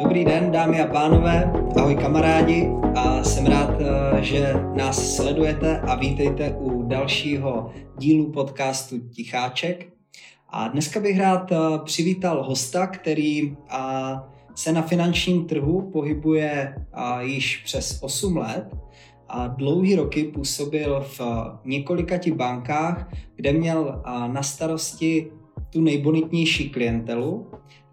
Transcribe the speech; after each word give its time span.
Dobrý 0.00 0.24
den, 0.24 0.50
dámy 0.50 0.80
a 0.80 0.86
pánové, 0.86 1.52
ahoj 1.76 1.96
kamarádi 1.96 2.70
a 2.94 3.24
jsem 3.24 3.46
rád, 3.46 3.70
eh, 3.80 4.22
že 4.22 4.54
nás 4.76 5.16
sledujete 5.16 5.80
a 5.80 5.94
vítejte 5.94 6.56
u 6.58 6.82
dalšího 6.82 7.70
dílu 7.98 8.32
podcastu 8.32 8.98
Ticháček. 8.98 9.92
A 10.48 10.68
dneska 10.68 11.00
bych 11.00 11.18
rád 11.18 11.52
eh, 11.52 11.56
přivítal 11.84 12.44
hosta, 12.44 12.86
který 12.86 13.56
se 14.54 14.72
na 14.72 14.82
finančním 14.82 15.44
trhu 15.44 15.90
pohybuje 15.90 16.74
již 17.20 17.56
přes 17.64 17.98
8 18.02 18.36
let 18.36 18.76
a 19.28 19.46
dlouhý 19.46 19.94
roky 19.94 20.24
působil 20.24 21.06
v 21.18 21.20
několika 21.64 22.18
bankách, 22.34 23.10
kde 23.36 23.52
měl 23.52 24.02
na 24.26 24.42
starosti 24.42 25.30
tu 25.70 25.80
nejbonitnější 25.80 26.70
klientelu 26.70 27.46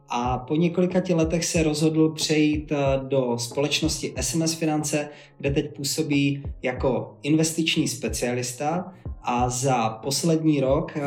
a 0.09 0.37
po 0.37 0.55
několika 0.55 1.01
letech 1.15 1.45
se 1.45 1.63
rozhodl 1.63 2.09
přejít 2.09 2.71
eh, 2.71 2.75
do 3.03 3.37
společnosti 3.37 4.13
SMS 4.21 4.53
Finance, 4.53 5.09
kde 5.37 5.51
teď 5.51 5.75
působí 5.75 6.43
jako 6.61 7.17
investiční 7.23 7.87
specialista 7.87 8.93
a 9.25 9.49
za 9.49 9.89
poslední 9.89 10.61
rok 10.61 10.91
uh, 10.95 11.03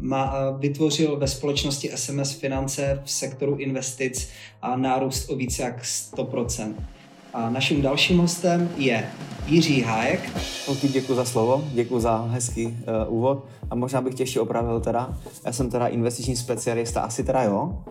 má, 0.00 0.50
uh, 0.50 0.60
vytvořil 0.60 1.16
ve 1.16 1.28
společnosti 1.28 1.90
SMS 1.94 2.32
Finance 2.32 3.02
v 3.04 3.10
sektoru 3.10 3.56
investic 3.56 4.28
a 4.62 4.76
nárůst 4.76 5.30
o 5.30 5.36
více 5.36 5.62
jak 5.62 5.82
100%. 5.82 6.74
A 7.34 7.50
naším 7.50 7.82
dalším 7.82 8.18
hostem 8.18 8.70
je 8.76 9.10
Jiří 9.46 9.80
Hájek. 9.80 10.30
Holky, 10.66 10.88
děkuji 10.88 11.14
za 11.14 11.24
slovo, 11.24 11.64
děkuji 11.72 12.00
za 12.00 12.16
hezký 12.16 12.66
uh, 12.66 12.74
úvod 13.18 13.46
a 13.70 13.74
možná 13.74 14.00
bych 14.00 14.14
tě 14.14 14.22
ještě 14.22 14.40
opravil 14.40 14.80
teda. 14.80 15.18
Já 15.46 15.52
jsem 15.52 15.70
teda 15.70 15.86
investiční 15.86 16.36
specialista, 16.36 17.00
asi 17.00 17.24
teda 17.24 17.42
jo, 17.42 17.84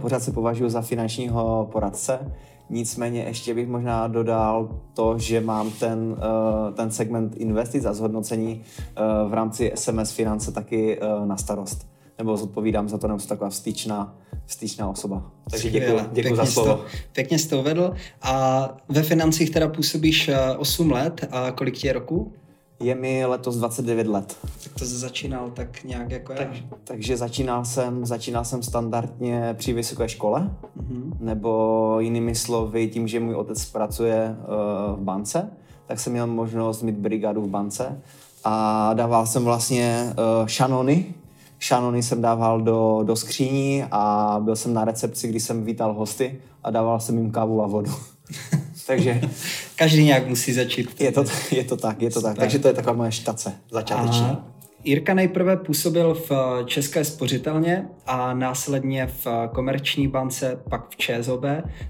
pořád 0.00 0.22
se 0.22 0.32
považuji 0.32 0.68
za 0.68 0.82
finančního 0.82 1.68
poradce, 1.72 2.32
nicméně 2.70 3.22
ještě 3.22 3.54
bych 3.54 3.68
možná 3.68 4.08
dodal 4.08 4.68
to, 4.94 5.18
že 5.18 5.40
mám 5.40 5.70
ten, 5.70 5.98
uh, 5.98 6.74
ten 6.74 6.90
segment 6.90 7.36
investic 7.36 7.84
a 7.84 7.92
zhodnocení 7.92 8.62
uh, 8.62 9.30
v 9.30 9.34
rámci 9.34 9.72
SMS 9.74 10.12
finance 10.12 10.52
taky 10.52 11.00
na 11.24 11.36
starost 11.36 11.88
nebo 12.18 12.36
zodpovídám 12.36 12.88
za 12.88 12.98
to, 12.98 13.08
nebo 13.08 13.20
jsem 13.20 13.28
taková 13.28 13.50
vstýčná, 13.50 14.14
vstýčná 14.46 14.88
osoba. 14.88 15.30
Takže 15.50 15.70
děkuji, 15.70 16.00
děkuji 16.12 16.36
za 16.36 16.46
slovo. 16.46 16.74
To, 16.74 16.84
pěkně 17.12 17.38
jsi 17.38 17.48
to 17.48 17.58
uvedl. 17.58 17.94
A 18.22 18.68
ve 18.88 19.02
financích 19.02 19.50
teda 19.50 19.68
působíš 19.68 20.30
8 20.58 20.90
eh, 20.90 20.94
let 20.94 21.28
a 21.30 21.50
kolik 21.50 21.74
ti 21.74 21.86
je 21.86 21.92
roku? 21.92 22.32
Je 22.80 22.94
mi 22.94 23.26
letos 23.26 23.56
29 23.56 24.06
let. 24.06 24.36
Tak 24.64 24.72
to 24.78 24.84
začínal 24.84 25.50
tak 25.50 25.84
nějak 25.84 26.10
jako 26.10 26.34
tak, 26.34 26.48
já. 26.54 26.60
Takže 26.84 27.16
začínal 27.16 27.64
jsem, 27.64 28.06
začínal 28.06 28.44
jsem 28.44 28.62
standardně 28.62 29.54
při 29.58 29.72
vysoké 29.72 30.08
škole, 30.08 30.50
mm-hmm. 30.76 31.12
nebo 31.20 31.96
jinými 32.00 32.34
slovy, 32.34 32.88
tím, 32.88 33.08
že 33.08 33.20
můj 33.20 33.34
otec 33.34 33.64
pracuje 33.64 34.36
uh, 34.38 35.00
v 35.00 35.04
bance, 35.04 35.50
tak 35.86 36.00
jsem 36.00 36.12
měl 36.12 36.26
možnost 36.26 36.82
mít 36.82 36.96
brigádu 36.96 37.42
v 37.42 37.48
bance 37.48 38.00
a 38.44 38.94
dával 38.94 39.26
jsem 39.26 39.44
vlastně 39.44 40.12
uh, 40.40 40.46
šanony, 40.46 41.14
šanony 41.58 42.02
jsem 42.02 42.22
dával 42.22 42.60
do, 42.60 43.00
do 43.02 43.16
skříní 43.16 43.84
a 43.90 44.36
byl 44.42 44.56
jsem 44.56 44.74
na 44.74 44.84
recepci, 44.84 45.28
když 45.28 45.42
jsem 45.42 45.64
vítal 45.64 45.94
hosty 45.94 46.40
a 46.64 46.70
dával 46.70 47.00
jsem 47.00 47.18
jim 47.18 47.30
kávu 47.30 47.62
a 47.62 47.66
vodu. 47.66 47.90
Takže... 48.88 49.20
Každý 49.76 50.04
nějak 50.04 50.26
musí 50.26 50.52
začít. 50.52 51.00
Je 51.00 51.12
to, 51.12 51.24
je 51.50 51.64
to 51.64 51.76
tak, 51.76 52.02
je 52.02 52.10
to 52.10 52.22
tak. 52.22 52.38
Takže 52.38 52.58
to 52.58 52.68
je 52.68 52.74
taková 52.74 52.92
moje 52.96 53.12
štace 53.12 53.52
začáteční. 53.70 54.26
A 54.26 54.44
Jirka 54.84 55.14
nejprve 55.14 55.56
působil 55.56 56.14
v 56.14 56.32
České 56.66 57.04
spořitelně 57.04 57.88
a 58.06 58.34
následně 58.34 59.06
v 59.06 59.26
Komerční 59.54 60.08
bance, 60.08 60.60
pak 60.70 60.88
v 60.90 60.96
ČSOB, 60.96 61.44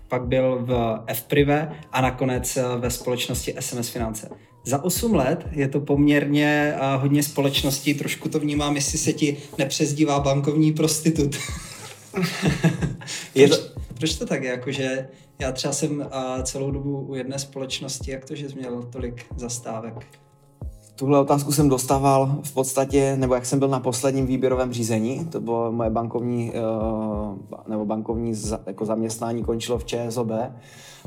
pak 0.08 0.26
byl 0.26 0.58
v 0.60 1.00
FPrive 1.12 1.72
a 1.92 2.00
nakonec 2.00 2.58
ve 2.78 2.90
společnosti 2.90 3.54
SMS 3.60 3.88
Finance. 3.88 4.28
Za 4.64 4.84
8 4.84 5.14
let 5.14 5.46
je 5.50 5.68
to 5.68 5.80
poměrně 5.80 6.74
hodně 6.96 7.22
společností, 7.22 7.94
trošku 7.94 8.28
to 8.28 8.40
vnímám, 8.40 8.76
jestli 8.76 8.98
se 8.98 9.12
ti 9.12 9.36
nepřezdívá 9.58 10.20
bankovní 10.20 10.72
prostitut. 10.72 11.36
je 13.34 13.48
to... 13.48 13.56
proč, 13.94 14.14
to 14.14 14.26
tak 14.26 14.42
je? 14.42 14.50
Jakože 14.50 15.08
já 15.38 15.52
třeba 15.52 15.72
jsem 15.72 16.00
uh, 16.00 16.42
celou 16.42 16.70
dobu 16.70 17.00
u 17.00 17.14
jedné 17.14 17.38
společnosti, 17.38 18.10
jak 18.10 18.24
to, 18.24 18.34
že 18.34 18.48
jsi 18.48 18.56
měl 18.56 18.82
tolik 18.82 19.26
zastávek? 19.36 20.06
Tuhle 20.98 21.18
otázku 21.18 21.52
jsem 21.52 21.68
dostával 21.68 22.38
v 22.42 22.54
podstatě, 22.54 23.16
nebo 23.16 23.34
jak 23.34 23.46
jsem 23.46 23.58
byl 23.58 23.68
na 23.68 23.80
posledním 23.80 24.26
výběrovém 24.26 24.72
řízení, 24.72 25.24
to 25.24 25.40
bylo 25.40 25.72
moje 25.72 25.90
bankovní, 25.90 26.52
nebo 27.68 27.84
bankovní 27.84 28.32
jako 28.66 28.84
zaměstnání 28.84 29.44
končilo 29.44 29.78
v 29.78 29.84
ČSOB 29.84 30.30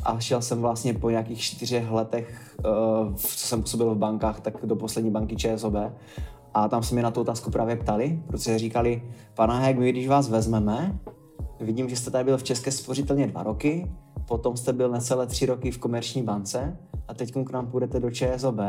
a 0.04 0.20
šel 0.20 0.42
jsem 0.42 0.62
vlastně 0.62 0.94
po 0.94 1.10
nějakých 1.10 1.42
čtyřech 1.42 1.92
letech, 1.92 2.56
co 3.16 3.48
jsem 3.48 3.62
působil 3.62 3.96
v 3.96 3.98
bankách, 3.98 4.40
tak 4.40 4.66
do 4.66 4.76
poslední 4.76 5.12
banky 5.12 5.36
ČSOB 5.36 5.74
a 6.54 6.68
tam 6.68 6.84
se 6.84 6.96
mi 6.96 7.02
na 7.02 7.12
tu 7.12 7.22
otázku 7.22 7.52
právě 7.52 7.76
ptali, 7.76 8.20
protože 8.28 8.60
říkali, 8.60 9.04
pana 9.34 9.60
Hek, 9.60 9.80
my 9.80 9.92
když 9.92 10.08
vás 10.08 10.30
vezmeme, 10.30 11.00
vidím, 11.60 11.90
že 11.90 11.96
jste 11.96 12.12
tady 12.12 12.24
byl 12.24 12.38
v 12.38 12.44
České 12.44 12.72
spořitelně 12.72 13.28
dva 13.28 13.44
roky, 13.44 13.92
potom 14.28 14.58
jste 14.58 14.74
byl 14.74 14.90
necelé 14.90 15.28
tři 15.28 15.46
roky 15.46 15.72
v 15.72 15.78
komerční 15.78 16.24
bance 16.24 16.78
a 17.08 17.14
teď 17.14 17.34
k 17.46 17.52
nám 17.52 17.68
půjdete 17.68 18.00
do 18.00 18.12
ČSOB 18.12 18.60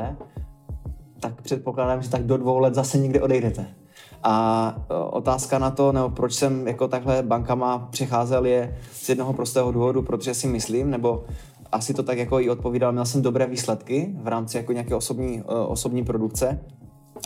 tak 1.22 1.42
předpokládám, 1.42 2.02
že 2.02 2.10
tak 2.10 2.24
do 2.24 2.36
dvou 2.36 2.58
let 2.58 2.74
zase 2.74 2.98
někde 2.98 3.20
odejdete. 3.20 3.66
A 4.22 4.76
e, 4.90 4.94
otázka 4.94 5.58
na 5.58 5.70
to, 5.70 5.92
nebo 5.92 6.10
proč 6.10 6.34
jsem 6.34 6.68
jako 6.68 6.88
takhle 6.88 7.22
bankama 7.22 7.78
přecházel, 7.78 8.46
je 8.46 8.78
z 8.92 9.08
jednoho 9.08 9.32
prostého 9.32 9.72
důvodu, 9.72 10.02
protože 10.02 10.34
si 10.34 10.46
myslím, 10.46 10.90
nebo 10.90 11.24
asi 11.72 11.94
to 11.94 12.02
tak 12.02 12.18
jako 12.18 12.40
i 12.40 12.50
odpovídal, 12.50 12.92
měl 12.92 13.04
jsem 13.04 13.22
dobré 13.22 13.46
výsledky 13.46 14.14
v 14.22 14.28
rámci 14.28 14.56
jako 14.56 14.72
nějaké 14.72 14.94
osobní, 14.94 15.38
e, 15.38 15.42
osobní 15.42 16.04
produkce, 16.04 16.60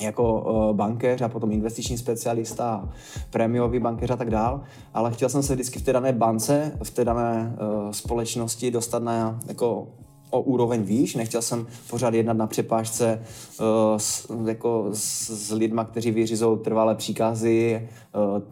jako 0.00 0.46
e, 0.70 0.74
bankéř 0.74 1.22
a 1.22 1.28
potom 1.28 1.52
investiční 1.52 1.98
specialista, 1.98 2.88
prémiový 3.30 3.78
bankéř 3.78 4.10
a 4.10 4.16
tak 4.16 4.30
dál, 4.30 4.60
ale 4.94 5.12
chtěl 5.12 5.28
jsem 5.28 5.42
se 5.42 5.54
vždycky 5.54 5.78
v 5.78 5.82
té 5.82 5.92
dané 5.92 6.12
bance, 6.12 6.72
v 6.82 6.90
té 6.90 7.04
dané 7.04 7.56
uh, 7.60 7.90
společnosti 7.90 8.70
dostat 8.70 9.02
na 9.02 9.40
jako 9.48 9.88
o 10.30 10.40
úroveň 10.40 10.82
výš, 10.82 11.14
nechtěl 11.14 11.42
jsem 11.42 11.66
pořád 11.90 12.14
jednat 12.14 12.36
na 12.36 12.46
přepážce 12.46 13.22
uh, 13.60 13.66
s, 13.96 14.32
jako 14.46 14.88
s, 14.92 15.30
s 15.30 15.52
lidma, 15.52 15.84
kteří 15.84 16.10
vyřizují 16.10 16.58
trvalé 16.58 16.94
příkazy, 16.94 17.88
uh, 18.14 18.42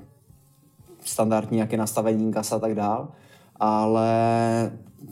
standardní 1.04 1.56
nějaké 1.56 1.76
nastavení 1.76 2.32
kasa 2.32 2.56
a 2.56 2.58
tak 2.58 2.74
dál, 2.74 3.08
ale 3.60 4.08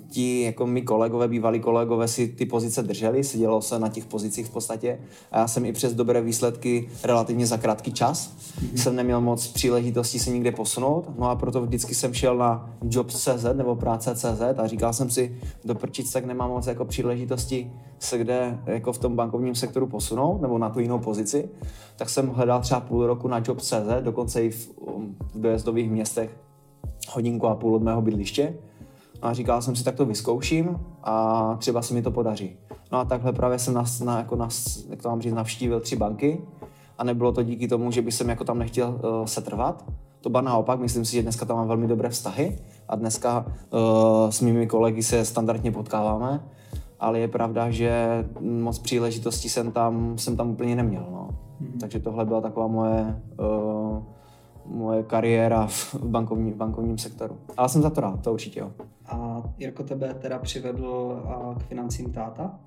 ti 0.08 0.42
jako 0.42 0.66
my 0.66 0.82
kolegové, 0.82 1.28
bývalí 1.28 1.60
kolegové 1.60 2.08
si 2.08 2.28
ty 2.28 2.46
pozice 2.46 2.82
drželi, 2.82 3.24
sedělo 3.24 3.62
se 3.62 3.78
na 3.78 3.88
těch 3.88 4.06
pozicích 4.06 4.46
v 4.46 4.50
podstatě. 4.50 4.98
A 5.32 5.38
já 5.38 5.48
jsem 5.48 5.64
i 5.64 5.72
přes 5.72 5.94
dobré 5.94 6.20
výsledky 6.20 6.88
relativně 7.04 7.46
za 7.46 7.56
krátký 7.56 7.92
čas. 7.92 8.36
Mm-hmm. 8.36 8.82
jsem 8.82 8.96
neměl 8.96 9.20
moc 9.20 9.46
příležitostí 9.46 10.18
se 10.18 10.30
nikde 10.30 10.52
posunout, 10.52 11.18
no 11.18 11.30
a 11.30 11.36
proto 11.36 11.62
vždycky 11.62 11.94
jsem 11.94 12.14
šel 12.14 12.36
na 12.36 12.70
jobs.cz 12.90 13.44
nebo 13.52 13.76
práce.cz 13.76 14.58
a 14.58 14.66
říkal 14.66 14.92
jsem 14.92 15.10
si, 15.10 15.38
do 15.64 15.74
prčic 15.74 16.12
tak 16.12 16.24
nemám 16.24 16.50
moc 16.50 16.66
jako 16.66 16.84
příležitosti 16.84 17.72
se 17.98 18.18
kde 18.18 18.58
jako 18.66 18.92
v 18.92 18.98
tom 18.98 19.16
bankovním 19.16 19.54
sektoru 19.54 19.86
posunout 19.86 20.42
nebo 20.42 20.58
na 20.58 20.70
tu 20.70 20.80
jinou 20.80 20.98
pozici, 20.98 21.48
tak 21.96 22.10
jsem 22.10 22.28
hledal 22.28 22.60
třeba 22.60 22.80
půl 22.80 23.06
roku 23.06 23.28
na 23.28 23.42
jobs.cz, 23.46 24.00
dokonce 24.00 24.44
i 24.44 24.50
v, 24.50 24.68
v 25.34 25.40
dojezdových 25.40 25.90
městech 25.90 26.36
hodinku 27.08 27.46
a 27.46 27.54
půl 27.54 27.74
od 27.74 27.82
mého 27.82 28.02
bydliště 28.02 28.54
a 29.22 29.32
říkal 29.32 29.62
jsem 29.62 29.76
si, 29.76 29.84
tak 29.84 29.94
to 29.94 30.06
vyzkouším 30.06 30.80
a 31.02 31.56
třeba 31.58 31.82
se 31.82 31.94
mi 31.94 32.02
to 32.02 32.10
podaří. 32.10 32.56
No 32.92 32.98
a 32.98 33.04
takhle 33.04 33.32
právě 33.32 33.58
jsem 33.58 33.74
nas, 33.74 34.00
na, 34.00 34.18
jako 34.18 34.36
nas, 34.36 34.84
jak 34.88 35.02
to 35.02 35.08
mám 35.08 35.22
říct, 35.22 35.34
navštívil 35.34 35.80
tři 35.80 35.96
banky 35.96 36.40
a 36.98 37.04
nebylo 37.04 37.32
to 37.32 37.42
díky 37.42 37.68
tomu, 37.68 37.90
že 37.90 38.02
bych 38.02 38.14
jsem 38.14 38.28
jako 38.28 38.44
tam 38.44 38.58
nechtěl 38.58 38.88
uh, 38.88 39.24
setrvat. 39.24 39.84
To 40.20 40.30
ba 40.30 40.40
naopak, 40.40 40.80
myslím 40.80 41.04
si, 41.04 41.12
že 41.12 41.22
dneska 41.22 41.44
tam 41.44 41.56
mám 41.56 41.68
velmi 41.68 41.86
dobré 41.86 42.08
vztahy 42.08 42.58
a 42.88 42.96
dneska 42.96 43.46
uh, 43.46 44.30
s 44.30 44.40
mými 44.40 44.66
kolegy 44.66 45.02
se 45.02 45.24
standardně 45.24 45.72
potkáváme, 45.72 46.44
ale 47.00 47.18
je 47.18 47.28
pravda, 47.28 47.70
že 47.70 48.24
moc 48.40 48.78
příležitostí 48.78 49.48
jsem 49.48 49.72
tam, 49.72 50.18
jsem 50.18 50.36
tam 50.36 50.50
úplně 50.50 50.76
neměl. 50.76 51.06
No. 51.10 51.28
Mm-hmm. 51.62 51.80
Takže 51.80 51.98
tohle 51.98 52.24
byla 52.24 52.40
taková 52.40 52.66
moje 52.66 53.22
uh, 53.40 54.02
moje 54.66 55.02
kariéra 55.02 55.66
v 55.66 55.94
bankovní, 56.04 56.52
v 56.52 56.56
bankovním 56.56 56.98
sektoru. 56.98 57.36
Ale 57.56 57.68
jsem 57.68 57.82
za 57.82 57.90
to 57.90 58.00
rád, 58.00 58.20
to 58.22 58.32
určitě 58.32 58.60
jo. 58.60 58.70
A 59.06 59.42
Jirko 59.58 59.82
tebe 59.82 60.14
teda 60.14 60.38
přivedl 60.38 61.22
k 61.58 61.62
financím 61.62 62.12
táta? 62.12 62.60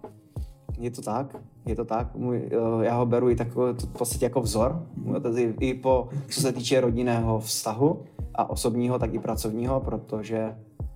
Je 0.77 0.91
to 0.91 1.01
tak, 1.01 1.35
je 1.65 1.75
to 1.75 1.85
tak. 1.85 2.15
Můj, 2.15 2.49
já 2.81 2.95
ho 2.95 3.05
beru 3.05 3.29
i 3.29 3.35
takový, 3.35 3.73
v 3.73 3.97
podstatě 3.97 4.25
jako 4.25 4.41
vzor, 4.41 4.87
tedy 5.21 5.55
i 5.59 5.73
po, 5.73 6.09
co 6.29 6.41
se 6.41 6.51
týče 6.51 6.81
rodinného 6.81 7.39
vztahu 7.39 8.03
a 8.35 8.49
osobního, 8.49 8.99
tak 8.99 9.13
i 9.13 9.19
pracovního, 9.19 9.81
protože 9.81 10.55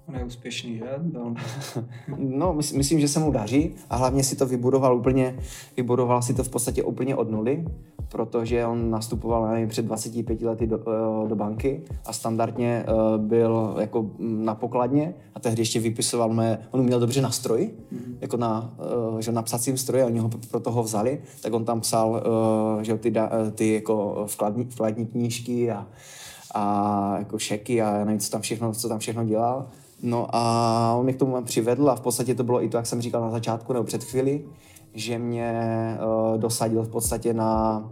On 0.09 0.15
je 0.15 0.25
úspěšný, 0.25 0.77
že? 0.77 0.85
Byl. 0.97 1.33
no, 2.17 2.53
mys- 2.53 2.77
myslím, 2.77 2.99
že 2.99 3.07
se 3.07 3.19
mu 3.19 3.31
daří 3.31 3.75
a 3.89 3.95
hlavně 3.95 4.23
si 4.23 4.35
to 4.35 4.45
vybudoval 4.45 4.97
úplně, 4.97 5.35
vybudoval 5.77 6.21
si 6.21 6.33
to 6.33 6.43
v 6.43 6.49
podstatě 6.49 6.83
úplně 6.83 7.15
od 7.15 7.31
nuly, 7.31 7.65
protože 8.11 8.65
on 8.65 8.89
nastupoval 8.89 9.47
nevím, 9.47 9.69
před 9.69 9.85
25 9.85 10.41
lety 10.41 10.67
do, 10.67 10.79
eh, 10.79 11.27
do 11.29 11.35
banky 11.35 11.81
a 12.05 12.13
standardně 12.13 12.85
eh, 12.87 13.17
byl 13.17 13.75
jako 13.79 14.11
na 14.19 14.55
pokladně 14.55 15.13
a 15.35 15.39
tehdy 15.39 15.61
ještě 15.61 15.79
vypisoval 15.79 16.29
mé, 16.29 16.67
on 16.71 16.83
měl 16.83 16.99
dobře 16.99 17.21
na 17.21 17.31
stroji, 17.31 17.77
mm-hmm. 17.93 18.15
jako 18.21 18.37
na, 18.37 18.73
eh, 19.17 19.21
že 19.21 19.31
na 19.31 19.41
psacím 19.41 19.77
stroji, 19.77 20.03
oni 20.03 20.19
ho 20.19 20.29
pro 20.51 20.59
toho 20.59 20.83
vzali, 20.83 21.21
tak 21.41 21.53
on 21.53 21.65
tam 21.65 21.81
psal 21.81 22.23
že 22.81 22.97
ty, 22.97 23.13
ty 23.55 23.73
jako 23.73 24.25
vkladní, 24.27 24.65
vkladní 24.65 25.05
knížky 25.05 25.71
a, 25.71 25.87
a 26.53 27.15
jako 27.19 27.39
šeky 27.39 27.81
a 27.81 28.05
nevím, 28.05 28.19
co 28.19 28.31
tam 28.31 28.41
všechno, 28.41 28.73
co 28.73 28.89
tam 28.89 28.99
všechno 28.99 29.25
dělal. 29.25 29.67
No 30.01 30.27
a 30.35 30.93
on 30.97 31.03
mě 31.03 31.13
k 31.13 31.19
tomu 31.19 31.43
přivedl 31.43 31.89
a 31.89 31.95
v 31.95 32.01
podstatě 32.01 32.35
to 32.35 32.43
bylo 32.43 32.63
i 32.63 32.69
to, 32.69 32.77
jak 32.77 32.85
jsem 32.85 33.01
říkal 33.01 33.21
na 33.21 33.31
začátku 33.31 33.73
nebo 33.73 33.85
před 33.85 34.03
chvíli, 34.03 34.45
že 34.93 35.19
mě 35.19 35.53
uh, 36.31 36.37
dosadil 36.37 36.83
v 36.83 36.89
podstatě 36.89 37.33
na, 37.33 37.83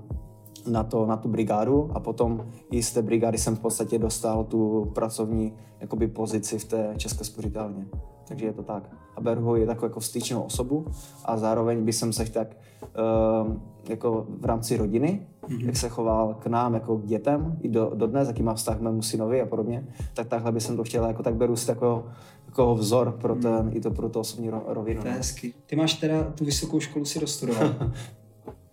na, 0.68 0.84
to, 0.84 1.06
na 1.06 1.18
tu 1.18 1.30
brigádu 1.30 1.90
a 1.94 2.00
potom 2.00 2.48
i 2.72 2.84
z 2.84 2.92
té 2.92 3.02
brigády 3.02 3.38
jsem 3.38 3.56
v 3.56 3.60
podstatě 3.60 4.00
dostal 4.00 4.44
tu 4.44 4.92
pracovní 4.96 5.54
jakoby, 5.80 6.08
pozici 6.08 6.60
v 6.60 6.66
té 6.66 6.94
České 6.98 7.24
spořitelně. 7.24 7.86
Takže 8.28 8.46
je 8.46 8.54
to 8.54 8.64
tak. 8.64 8.84
A 9.16 9.22
beru 9.22 9.42
ho 9.42 9.56
je 9.56 9.66
takovou 9.66 9.86
jako 9.86 10.00
vstyčnou 10.00 10.42
osobu 10.42 10.86
a 11.26 11.38
zároveň 11.38 11.86
by 11.86 11.94
jsem 11.94 12.14
se 12.14 12.32
tak 12.32 12.48
uh, 12.82 13.54
jako 13.90 14.26
v 14.30 14.46
rámci 14.46 14.78
rodiny, 14.78 15.28
mm-hmm. 15.48 15.66
jak 15.66 15.78
se 15.78 15.90
choval 15.90 16.34
k 16.34 16.48
nám 16.48 16.74
jako 16.74 16.98
k 16.98 17.06
dětem 17.06 17.58
i 17.62 17.70
do, 17.70 17.92
do 17.96 18.08
dnes, 18.08 18.28
jaký 18.28 18.44
má 18.44 18.54
vztah 18.54 18.78
k 18.78 18.82
mému 18.82 19.02
synovi 19.02 19.42
a 19.42 19.46
podobně, 19.46 19.88
tak 20.14 20.28
takhle 20.28 20.52
by 20.52 20.62
jsem 20.62 20.78
to 20.78 20.84
chtěl, 20.84 21.06
jako 21.06 21.24
tak 21.24 21.36
beru 21.36 21.56
si 21.56 21.68
takového 21.68 22.06
jako 22.46 22.76
vzor 22.76 23.12
pro 23.12 23.36
ten, 23.36 23.66
mm. 23.66 23.72
i 23.74 23.82
to 23.82 23.92
pro 23.92 24.10
to 24.10 24.20
osobní 24.20 24.50
rovinu. 24.68 25.02
To 25.02 25.08
je 25.08 25.14
hezky. 25.14 25.54
Ty 25.66 25.76
máš 25.76 25.94
teda 25.94 26.24
tu 26.24 26.46
vysokou 26.46 26.80
školu 26.80 27.06
si 27.06 27.20
dostudoval. 27.20 27.68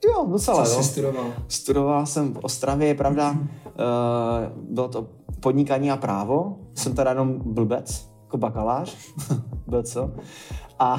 jo, 0.05 0.27
docela, 0.31 0.65
Co 0.65 0.71
jo. 0.71 0.83
jsi 0.83 0.89
studoval? 0.89 1.33
Studoval 1.49 2.07
jsem 2.07 2.35
v 2.35 2.39
Ostravě, 2.43 2.89
je 2.89 2.95
pravda, 2.95 3.31
uh, 3.31 3.39
bylo 4.75 4.89
to 4.89 5.07
podnikání 5.41 5.91
a 5.91 5.97
právo, 5.97 6.59
jsem 6.75 6.95
teda 6.95 7.11
jenom 7.11 7.41
blbec, 7.45 8.14
jako 8.25 8.37
bakalář, 8.37 8.97
byl 9.67 9.83
co. 9.83 10.11
A, 10.79 10.97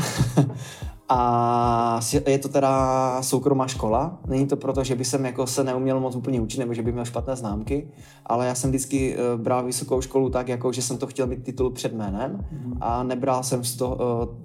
a 1.09 1.99
je 2.27 2.39
to 2.39 2.49
teda 2.49 3.21
soukromá 3.21 3.67
škola. 3.67 4.19
Není 4.27 4.47
to 4.47 4.57
proto, 4.57 4.83
že 4.83 4.95
by 4.95 5.05
jsem 5.05 5.25
jako 5.25 5.47
se 5.47 5.63
neuměl 5.63 5.99
moc 5.99 6.15
úplně 6.15 6.41
učit, 6.41 6.59
nebo 6.59 6.73
že 6.73 6.81
by 6.81 6.91
měl 6.91 7.05
špatné 7.05 7.35
známky, 7.35 7.91
ale 8.25 8.47
já 8.47 8.55
jsem 8.55 8.69
vždycky 8.69 9.17
uh, 9.17 9.41
bral 9.41 9.65
vysokou 9.65 10.01
školu 10.01 10.29
tak, 10.29 10.47
jako 10.47 10.71
že 10.71 10.81
jsem 10.81 10.97
to 10.97 11.07
chtěl 11.07 11.27
mít 11.27 11.43
titul 11.43 11.71
před 11.71 11.93
jménem 11.93 12.37
mm-hmm. 12.37 12.77
a 12.81 13.03
nebral 13.03 13.43
jsem 13.43 13.63
z 13.63 13.75
toho, 13.75 13.95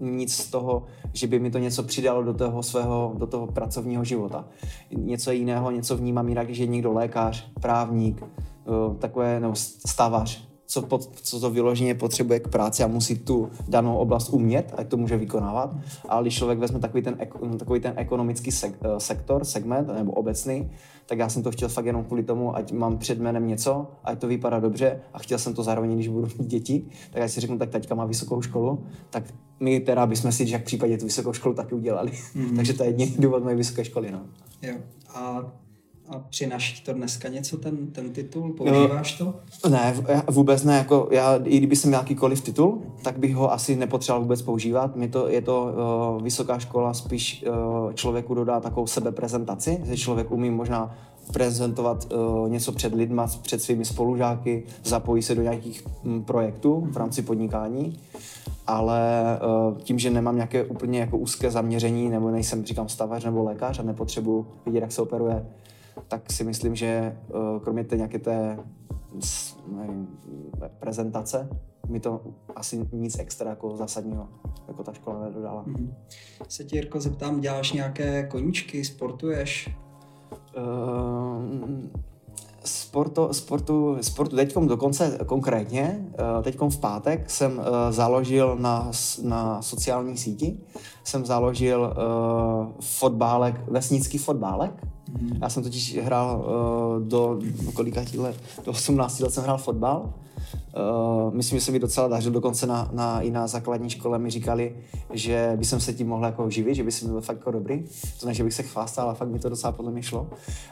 uh, 0.00 0.09
nic 0.09 0.35
z 0.35 0.50
toho, 0.50 0.85
že 1.12 1.26
by 1.26 1.38
mi 1.38 1.50
to 1.50 1.59
něco 1.59 1.83
přidalo 1.83 2.23
do 2.23 2.35
toho 2.35 2.62
svého, 2.62 3.15
do 3.19 3.26
toho 3.26 3.47
pracovního 3.47 4.05
života. 4.05 4.44
Něco 4.97 5.31
jiného, 5.31 5.71
něco 5.71 5.97
vnímám 5.97 6.29
jinak, 6.29 6.47
když 6.47 6.59
je 6.59 6.67
někdo 6.67 6.93
lékař, 6.93 7.53
právník, 7.61 8.23
uh, 8.23 8.97
takové, 8.97 9.41
nebo 9.41 9.55
stavař, 9.87 10.50
co, 10.71 10.83
pod, 10.83 11.09
co 11.23 11.41
to 11.41 11.51
vyloženě 11.51 11.95
potřebuje 11.95 12.41
k 12.41 12.49
práci 12.49 12.83
a 12.83 12.87
musí 12.87 13.19
tu 13.19 13.51
danou 13.69 13.97
oblast 13.97 14.29
umět, 14.29 14.75
ať 14.77 14.89
to 14.89 14.97
může 14.97 15.17
vykonávat. 15.17 15.77
Ale 16.09 16.23
když 16.23 16.37
člověk 16.37 16.59
vezme 16.59 16.79
takový 16.79 17.03
ten, 17.03 17.19
takový 17.59 17.81
ten 17.81 17.93
ekonomický 17.97 18.51
sek, 18.53 18.79
eh, 18.83 19.01
sektor, 19.01 19.45
segment 19.45 19.89
nebo 19.89 20.13
obecný, 20.13 20.71
tak 21.07 21.19
já 21.19 21.29
jsem 21.29 21.43
to 21.43 21.51
chtěl 21.51 21.69
fakt 21.69 21.87
jenom 21.87 22.05
kvůli 22.05 22.23
tomu, 22.23 22.57
ať 22.57 22.73
mám 22.73 22.99
před 22.99 23.19
jménem 23.19 23.49
něco, 23.49 23.87
ať 24.05 24.19
to 24.19 24.27
vypadá 24.27 24.61
dobře 24.61 25.01
a 25.13 25.19
chtěl 25.19 25.39
jsem 25.39 25.55
to 25.55 25.63
zároveň, 25.63 25.95
když 25.95 26.09
budu 26.09 26.29
mít 26.39 26.49
děti, 26.49 26.87
tak 27.11 27.23
já 27.23 27.29
si 27.29 27.41
řeknu, 27.41 27.59
tak 27.59 27.71
teďka 27.71 27.95
má 27.95 28.05
vysokou 28.05 28.43
školu, 28.43 28.85
tak 29.11 29.25
my 29.61 29.81
teda 29.81 30.07
bychom 30.07 30.33
si, 30.33 30.47
že 30.47 30.59
v 30.59 30.63
případě 30.63 30.99
tu 30.99 31.05
vysokou 31.05 31.33
školu 31.33 31.55
taky 31.55 31.75
udělali. 31.75 32.11
Mm-hmm. 32.11 32.57
Takže 32.57 32.73
to 32.73 32.83
je 32.83 32.89
jediný 32.89 33.17
důvod 33.19 33.45
mé 33.45 33.55
vysoké 33.55 33.85
školy. 33.85 34.11
No. 34.11 34.23
Jo. 34.63 34.75
A 35.15 35.53
a 36.11 36.19
přináší 36.19 36.85
to 36.85 36.93
dneska 36.93 37.29
něco, 37.29 37.57
ten, 37.57 37.87
ten 37.87 38.11
titul? 38.11 38.53
Používáš 38.53 39.12
to? 39.12 39.35
Ne, 39.69 39.95
vůbec 40.31 40.65
ne. 40.65 40.77
Jako 40.77 41.09
já, 41.11 41.37
I 41.45 41.59
kdyby 41.59 41.77
jsem 41.77 41.91
měl 41.91 42.01
jakýkoliv 42.01 42.41
titul, 42.41 42.83
tak 43.03 43.19
bych 43.19 43.35
ho 43.35 43.53
asi 43.53 43.77
nepotřeboval 43.77 44.23
vůbec 44.23 44.43
používat. 44.43 44.97
Mě 44.97 45.09
to, 45.09 45.29
je 45.29 45.43
to 45.43 45.73
uh, 46.17 46.23
vysoká 46.23 46.59
škola, 46.59 46.95
spíš 46.95 47.45
uh, 47.49 47.93
člověku 47.93 48.35
dodá 48.35 48.61
takovou 48.61 48.87
sebeprezentaci, 48.87 49.81
že 49.85 49.97
člověk 49.97 50.31
umí 50.31 50.51
možná 50.51 50.97
prezentovat 51.33 52.12
uh, 52.12 52.49
něco 52.49 52.73
před 52.73 52.95
lidma, 52.95 53.27
před 53.43 53.62
svými 53.62 53.85
spolužáky, 53.85 54.62
zapojí 54.85 55.23
se 55.23 55.35
do 55.35 55.43
nějakých 55.43 55.87
m, 56.05 56.25
projektů 56.25 56.89
v 56.91 56.97
rámci 56.97 57.23
podnikání, 57.23 57.99
ale 58.67 59.23
uh, 59.71 59.79
tím, 59.79 59.99
že 59.99 60.11
nemám 60.11 60.37
nějaké 60.37 60.65
úplně 60.65 61.01
jako 61.01 61.19
úzké 61.19 61.51
zaměření, 61.51 62.09
nebo 62.09 62.31
nejsem, 62.31 62.65
říkám, 62.65 62.89
stavař 62.89 63.25
nebo 63.25 63.45
lékař 63.45 63.79
a 63.79 63.83
nepotřebuji 63.83 64.47
vidět, 64.67 64.81
jak 64.81 64.93
se 64.93 65.03
operuje 65.03 65.47
tak 66.08 66.32
si 66.32 66.44
myslím, 66.44 66.75
že 66.75 66.87
eh, 66.87 67.61
kromě 67.64 67.85
té 67.85 67.97
nějaké 67.97 68.19
té 68.19 68.58
nevím, 69.67 70.08
prezentace, 70.79 71.49
mi 71.88 72.00
to 72.00 72.20
asi 72.56 72.87
nic 72.93 73.19
extra 73.19 73.50
jako 73.50 73.76
zásadního 73.76 74.29
jako 74.69 74.85
ta 74.85 74.93
škola 74.93 75.25
nedodala. 75.25 75.64
Mm-hmm. 75.64 75.94
Se 76.49 76.64
ti, 76.64 76.76
Jirko, 76.76 77.00
zeptám, 77.00 77.41
děláš 77.41 77.73
nějaké 77.73 78.26
koníčky, 78.26 78.85
sportuješ? 78.85 79.76
Uh, 80.56 81.43
sportu, 82.71 83.29
sportu, 83.33 83.97
sportu 84.01 84.37
teďkom 84.37 84.69
dokonce 84.69 85.19
konkrétně, 85.27 86.07
eh, 86.15 86.43
teďkom 86.43 86.71
v 86.71 86.79
pátek 86.79 87.31
jsem 87.31 87.63
založil 87.91 88.57
na, 88.61 88.91
na 89.23 89.63
sociální 89.63 90.17
síti, 90.17 90.59
jsem 91.05 91.27
založil 91.27 91.81
uh, 91.81 92.73
fotbálek, 92.81 93.61
vesnický 93.71 94.19
fotbálek, 94.19 94.87
já 95.43 95.49
jsem 95.49 95.63
totiž 95.63 95.99
hrál 96.03 96.39
uh, 96.39 97.09
do, 97.09 97.39
do 97.65 97.73
kolika 97.73 98.01
let, 98.19 98.37
do 98.65 98.71
18 98.71 99.21
let 99.21 99.35
jsem 99.35 99.45
hrál 99.45 99.59
fotbal 99.59 100.13
Uh, 100.77 101.35
myslím, 101.35 101.59
že 101.59 101.65
se 101.65 101.73
mi 101.73 101.79
docela 101.79 102.09
dařilo, 102.09 102.33
dokonce 102.33 102.67
na, 102.67 102.91
na, 102.93 103.21
i 103.21 103.31
na 103.31 103.47
základní 103.47 103.91
škole 103.91 104.19
mi 104.19 104.31
říkali, 104.31 104.77
že 105.13 105.53
by 105.57 105.65
jsem 105.65 105.81
se 105.81 105.93
tím 105.93 106.09
mohl 106.09 106.25
jako 106.25 106.51
živit, 106.51 106.75
že 106.75 106.85
by 106.85 106.93
jsem 106.93 107.09
byl 107.09 107.21
fakt 107.21 107.37
jako 107.37 107.51
dobrý. 107.51 107.85
To 108.21 108.27
ne, 108.27 108.35
že 108.35 108.45
bych 108.45 108.55
se 108.55 108.63
chvástal, 108.63 109.07
ale 109.07 109.15
fakt 109.15 109.29
mi 109.29 109.39
to 109.39 109.49
docela 109.49 109.73
podle 109.73 109.93
mě 109.93 110.03
šlo. 110.03 110.27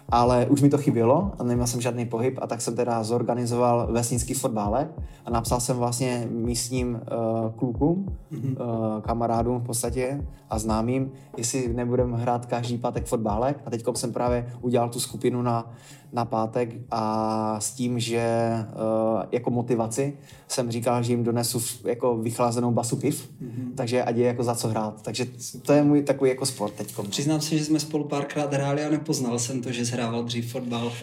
Ale 0.08 0.46
už 0.46 0.62
mi 0.62 0.68
to 0.68 0.78
chybělo 0.78 1.32
a 1.38 1.44
neměl 1.44 1.66
jsem 1.66 1.80
žádný 1.80 2.06
pohyb 2.06 2.38
a 2.42 2.46
tak 2.46 2.60
jsem 2.60 2.76
teda 2.76 3.02
zorganizoval 3.02 3.88
vesnický 3.92 4.34
fotbálek 4.34 4.88
a 5.24 5.30
napsal 5.30 5.60
jsem 5.60 5.76
vlastně 5.76 6.28
místním 6.30 6.94
uh, 6.94 7.50
klukům, 7.50 8.16
mm-hmm. 8.32 8.56
uh, 8.60 9.00
kamarádům 9.00 9.58
v 9.58 9.66
podstatě 9.66 10.26
a 10.50 10.58
známým, 10.58 11.10
jestli 11.36 11.74
nebudeme 11.74 12.16
hrát 12.16 12.46
každý 12.46 12.78
pátek 12.78 13.06
fotbálek 13.06 13.62
a 13.66 13.70
teď 13.70 13.84
jsem 13.94 14.12
právě 14.12 14.52
udělal 14.60 14.88
tu 14.88 15.00
skupinu 15.00 15.42
na 15.42 15.70
na 16.12 16.24
pátek 16.24 16.76
a 16.90 17.60
s 17.60 17.72
tím, 17.72 18.00
že 18.00 18.52
uh, 18.52 19.22
jako 19.32 19.50
motivaci 19.88 20.12
jsem 20.48 20.70
říkal, 20.70 21.02
že 21.02 21.12
jim 21.12 21.24
donesu 21.24 21.62
jako 21.84 22.16
vychlazenou 22.16 22.70
basu 22.70 22.96
piv, 22.96 23.28
mm-hmm. 23.42 23.74
takže 23.74 24.02
ať 24.02 24.16
je 24.16 24.26
jako 24.26 24.44
za 24.44 24.54
co 24.54 24.68
hrát. 24.68 25.02
Takže 25.02 25.26
to 25.62 25.72
je 25.72 25.82
můj 25.82 26.02
takový 26.02 26.30
jako 26.30 26.46
sport 26.46 26.74
teď. 26.74 26.94
Přiznám 27.10 27.40
se, 27.40 27.58
že 27.58 27.64
jsme 27.64 27.80
spolu 27.80 28.04
párkrát 28.04 28.52
hráli 28.52 28.84
a 28.84 28.90
nepoznal 28.90 29.38
jsem 29.38 29.62
to, 29.62 29.72
že 29.72 29.84
hrával 29.84 30.24
dřív 30.24 30.52
fotbal. 30.52 30.92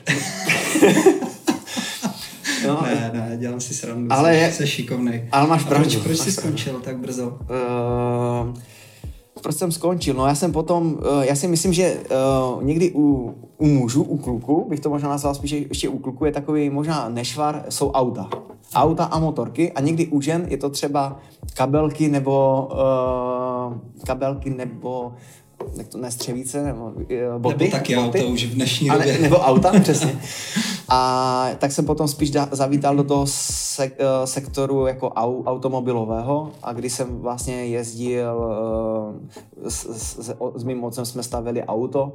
No, 2.67 2.81
ne, 2.81 3.11
ne, 3.13 3.37
dělám 3.37 3.61
si 3.61 3.73
srandu, 3.73 4.13
ale 4.13 4.33
jsi, 4.33 4.39
je, 4.39 4.51
jsi 4.51 4.67
šikovnej. 4.67 5.27
Ale 5.31 5.47
máš 5.47 5.63
pravdu. 5.63 5.89
Proč, 5.89 6.03
proč 6.03 6.17
jsi 6.17 6.31
skončil 6.31 6.79
tak 6.79 6.97
brzo? 6.97 7.27
Uh, 7.27 8.53
proč 9.45 9.55
jsem 9.55 9.71
skončil? 9.71 10.13
No 10.13 10.25
já 10.25 10.35
jsem 10.35 10.51
potom, 10.51 10.97
eh, 11.21 11.25
já 11.25 11.35
si 11.35 11.47
myslím, 11.47 11.73
že 11.73 11.93
uh, 11.93 12.63
někdy 12.63 12.91
u, 12.95 13.35
u 13.57 13.65
mužů, 13.65 14.03
u 14.03 14.17
kluku, 14.17 14.65
bych 14.69 14.79
to 14.79 14.89
možná 14.89 15.09
nazval 15.09 15.35
spíš 15.35 15.51
ještě 15.51 15.89
u 15.89 15.97
kluku, 15.97 16.25
je 16.25 16.31
takový 16.31 16.69
možná 16.69 17.09
nešvar, 17.09 17.65
jsou 17.69 17.91
auta. 17.91 18.29
Auta 18.75 19.05
a 19.05 19.19
motorky 19.19 19.71
a 19.71 19.81
někdy 19.81 20.07
u 20.07 20.21
žen 20.21 20.45
je 20.49 20.57
to 20.57 20.69
třeba 20.69 21.19
kabelky 21.53 22.09
nebo 22.09 22.67
uh, 22.71 23.77
kabelky 24.05 24.49
nebo 24.49 25.13
jak 25.77 25.87
to 25.87 25.97
nestřevíce, 25.97 26.63
nebo 26.63 26.85
uh, 26.85 26.95
boty. 27.37 27.63
Nebo 27.63 27.71
taky 27.71 27.95
boty, 27.95 28.19
auto 28.19 28.31
už 28.31 28.45
v 28.45 28.55
dnešní 28.55 28.89
době. 28.89 29.13
Ne, 29.13 29.19
nebo 29.19 29.35
auta, 29.35 29.79
přesně. 29.81 30.19
A 30.89 31.49
tak 31.57 31.71
jsem 31.71 31.85
potom 31.85 32.07
spíš 32.07 32.31
da, 32.31 32.49
zavítal 32.51 32.95
do 32.95 33.03
toho 33.03 33.25
sek, 33.27 33.99
uh, 33.99 34.25
sektoru 34.25 34.87
jako 34.87 35.09
au, 35.09 35.43
automobilového 35.43 36.51
a 36.63 36.73
když 36.73 36.93
jsem 36.93 37.19
vlastně 37.19 37.65
jezdil 37.65 38.35
uh, 38.37 39.69
s, 39.69 39.85
s, 39.85 40.19
s, 40.19 40.35
s 40.55 40.63
mým 40.63 40.77
mocem 40.77 41.05
jsme 41.05 41.23
stavili 41.23 41.63
auto, 41.63 42.11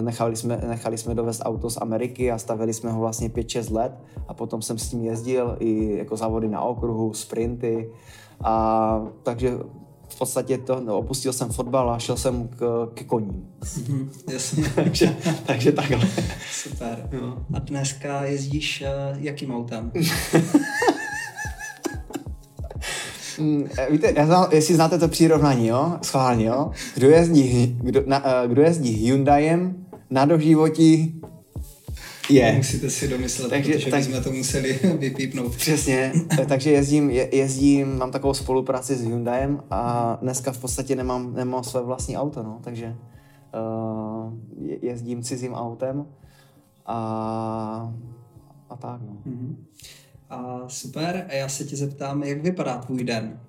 nechali, 0.00 0.36
jsme, 0.36 0.60
nechali 0.68 0.98
jsme 0.98 1.14
dovést 1.14 1.42
auto 1.44 1.70
z 1.70 1.78
Ameriky 1.80 2.32
a 2.32 2.38
stavili 2.38 2.74
jsme 2.74 2.92
ho 2.92 3.00
vlastně 3.00 3.28
5-6 3.28 3.74
let 3.74 3.92
a 4.28 4.34
potom 4.34 4.62
jsem 4.62 4.78
s 4.78 4.88
tím 4.88 5.04
jezdil 5.04 5.56
i 5.58 5.98
jako 5.98 6.16
závody 6.16 6.48
na 6.48 6.60
okruhu, 6.60 7.12
sprinty 7.12 7.90
a 8.44 9.06
takže 9.22 9.58
v 10.10 10.18
podstatě 10.18 10.58
to, 10.58 10.80
no, 10.80 10.98
opustil 10.98 11.32
jsem 11.32 11.48
fotbal 11.48 11.90
a 11.90 11.98
šel 11.98 12.16
jsem 12.16 12.48
k, 12.48 12.88
k 12.94 13.04
koním. 13.04 13.48
Mm-hmm, 13.60 14.08
jasně. 14.32 14.64
takže, 14.74 15.16
takže 15.46 15.72
takhle. 15.72 16.08
Super. 16.52 17.08
No. 17.20 17.46
A 17.54 17.58
dneska 17.58 18.24
jezdíš 18.24 18.82
uh, 18.82 19.22
jakým 19.22 19.54
autem? 19.54 19.92
Mm, 23.38 23.68
víte, 23.90 24.12
já 24.16 24.26
znám, 24.26 24.48
jestli 24.52 24.74
znáte 24.74 24.98
to 24.98 25.08
přirovnání, 25.08 25.66
jo? 25.66 25.98
Schválně, 26.02 26.46
jo? 26.46 26.70
Kdo 26.94 27.10
jezdí, 27.10 27.76
kdo, 27.82 28.02
na, 28.06 28.22
eh, 28.24 28.48
kdo 28.48 28.62
jezdí 28.62 28.90
Hyundaiem 28.90 29.86
na 30.10 30.24
doživotí 30.24 31.20
je. 32.30 32.52
Musíte 32.56 32.90
si 32.90 33.08
domyslet, 33.08 33.50
takže, 33.50 33.72
protože 33.72 33.90
tak, 33.90 34.04
jsme 34.04 34.20
to 34.20 34.32
museli 34.32 34.72
vypípnout. 34.98 35.56
Přesně, 35.56 36.12
takže 36.48 36.70
jezdím, 36.70 37.10
je, 37.10 37.36
jezdím, 37.36 37.98
mám 37.98 38.10
takovou 38.10 38.34
spolupráci 38.34 38.96
s 38.96 39.04
Hyundaiem 39.04 39.62
a 39.70 40.18
dneska 40.22 40.52
v 40.52 40.58
podstatě 40.58 40.96
nemám, 40.96 41.34
nemám 41.34 41.64
své 41.64 41.82
vlastní 41.82 42.16
auto, 42.16 42.42
no, 42.42 42.60
takže 42.64 42.96
uh, 43.54 44.34
jezdím 44.82 45.22
cizím 45.22 45.54
autem 45.54 46.06
a, 46.86 47.94
a 48.70 48.76
tak, 48.76 49.00
no. 49.00 49.16
Mm-hmm. 49.26 49.56
A 50.30 50.68
super, 50.68 51.26
a 51.28 51.34
já 51.34 51.48
se 51.48 51.64
tě 51.64 51.76
zeptám, 51.76 52.22
jak 52.22 52.42
vypadá 52.42 52.78
tvůj 52.78 53.04
den? 53.04 53.40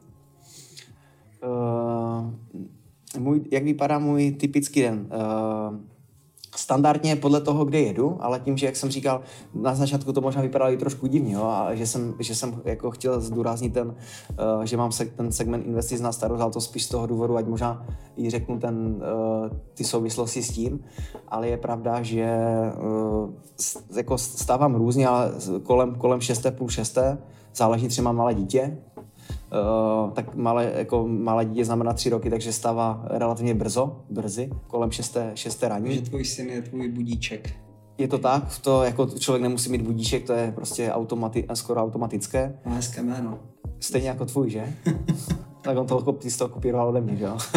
Uh, 1.44 2.32
můj, 3.20 3.42
jak 3.52 3.64
vypadá 3.64 4.00
můj 4.00 4.32
typický 4.32 4.82
den? 4.82 5.10
Uh, 5.12 5.91
standardně 6.56 7.16
podle 7.16 7.42
toho, 7.42 7.66
kde 7.66 7.80
jedu, 7.80 8.18
ale 8.20 8.40
tím, 8.40 8.58
že 8.58 8.66
jak 8.66 8.76
jsem 8.76 8.90
říkal, 8.90 9.22
na 9.54 9.76
začátku 9.76 10.14
to 10.14 10.22
možná 10.22 10.42
vypadalo 10.42 10.72
i 10.72 10.78
trošku 10.78 11.08
divně, 11.08 11.34
jo, 11.34 11.44
a 11.44 11.76
že 11.76 11.88
jsem, 11.88 12.14
že 12.20 12.36
jsem 12.36 12.62
jako 12.66 12.92
chtěl 12.92 13.22
zdůraznit 13.22 13.74
ten, 13.74 13.88
uh, 13.88 14.64
že 14.64 14.78
mám 14.78 14.92
se, 14.92 15.06
ten 15.06 15.32
segment 15.32 15.66
investic 15.66 16.02
na 16.02 16.12
starost, 16.12 16.42
ale 16.42 16.52
to 16.52 16.62
spíš 16.62 16.84
z 16.84 16.90
toho 16.90 17.08
důvodu, 17.08 17.38
ať 17.38 17.48
možná 17.48 17.86
i 18.18 18.30
řeknu 18.30 18.60
ten, 18.60 18.76
uh, 18.76 19.50
ty 19.74 19.84
souvislosti 19.84 20.44
s 20.44 20.52
tím, 20.52 20.80
ale 21.28 21.48
je 21.48 21.58
pravda, 21.58 22.02
že 22.02 22.40
uh, 22.84 23.30
jako 23.98 24.18
stávám 24.18 24.76
různě, 24.76 25.08
ale 25.08 25.32
kolem, 25.64 25.96
kolem 25.96 26.22
6. 26.22 26.46
půl 26.52 26.70
6. 26.70 26.98
záleží 27.56 27.88
třeba 27.88 28.12
malé 28.12 28.34
dítě, 28.34 28.78
Uh, 29.32 30.12
tak 30.12 30.36
malé, 30.36 30.72
jako 30.76 31.08
malé 31.08 31.46
dítě 31.46 31.66
znamená 31.66 31.94
tři 31.94 32.10
roky, 32.10 32.30
takže 32.30 32.54
stává 32.54 33.06
relativně 33.10 33.54
brzo, 33.54 34.02
brzy, 34.10 34.50
kolem 34.68 34.92
6. 34.92 35.18
6. 35.36 35.64
rání. 35.64 35.86
Takže 35.86 36.02
tvůj 36.02 36.26
syn 36.26 36.50
je 36.50 36.62
tvůj 36.62 36.92
budíček. 36.92 37.54
Je 37.98 38.08
to 38.08 38.18
tak, 38.18 38.60
to 38.60 38.84
jako 38.84 39.06
člověk 39.06 39.44
nemusí 39.44 39.72
mít 39.72 39.82
budíček, 39.82 40.26
to 40.28 40.34
je 40.34 40.52
prostě 40.56 40.90
automati- 40.92 41.46
skoro 41.54 41.84
automatické. 41.84 42.60
Má 42.66 42.74
hezké 42.74 43.02
jméno. 43.04 43.40
Stejně 43.80 44.10
jako 44.10 44.26
tvůj, 44.26 44.50
že? 44.50 44.74
tak 45.62 45.78
on 45.78 45.88
to, 45.88 46.12
ty 46.12 46.32
z 46.32 46.38
toho 46.38 46.50
kopíroval 46.50 46.90
ode 46.90 47.02
mě, 47.02 47.16
že 47.16 47.24
jo? 47.24 47.38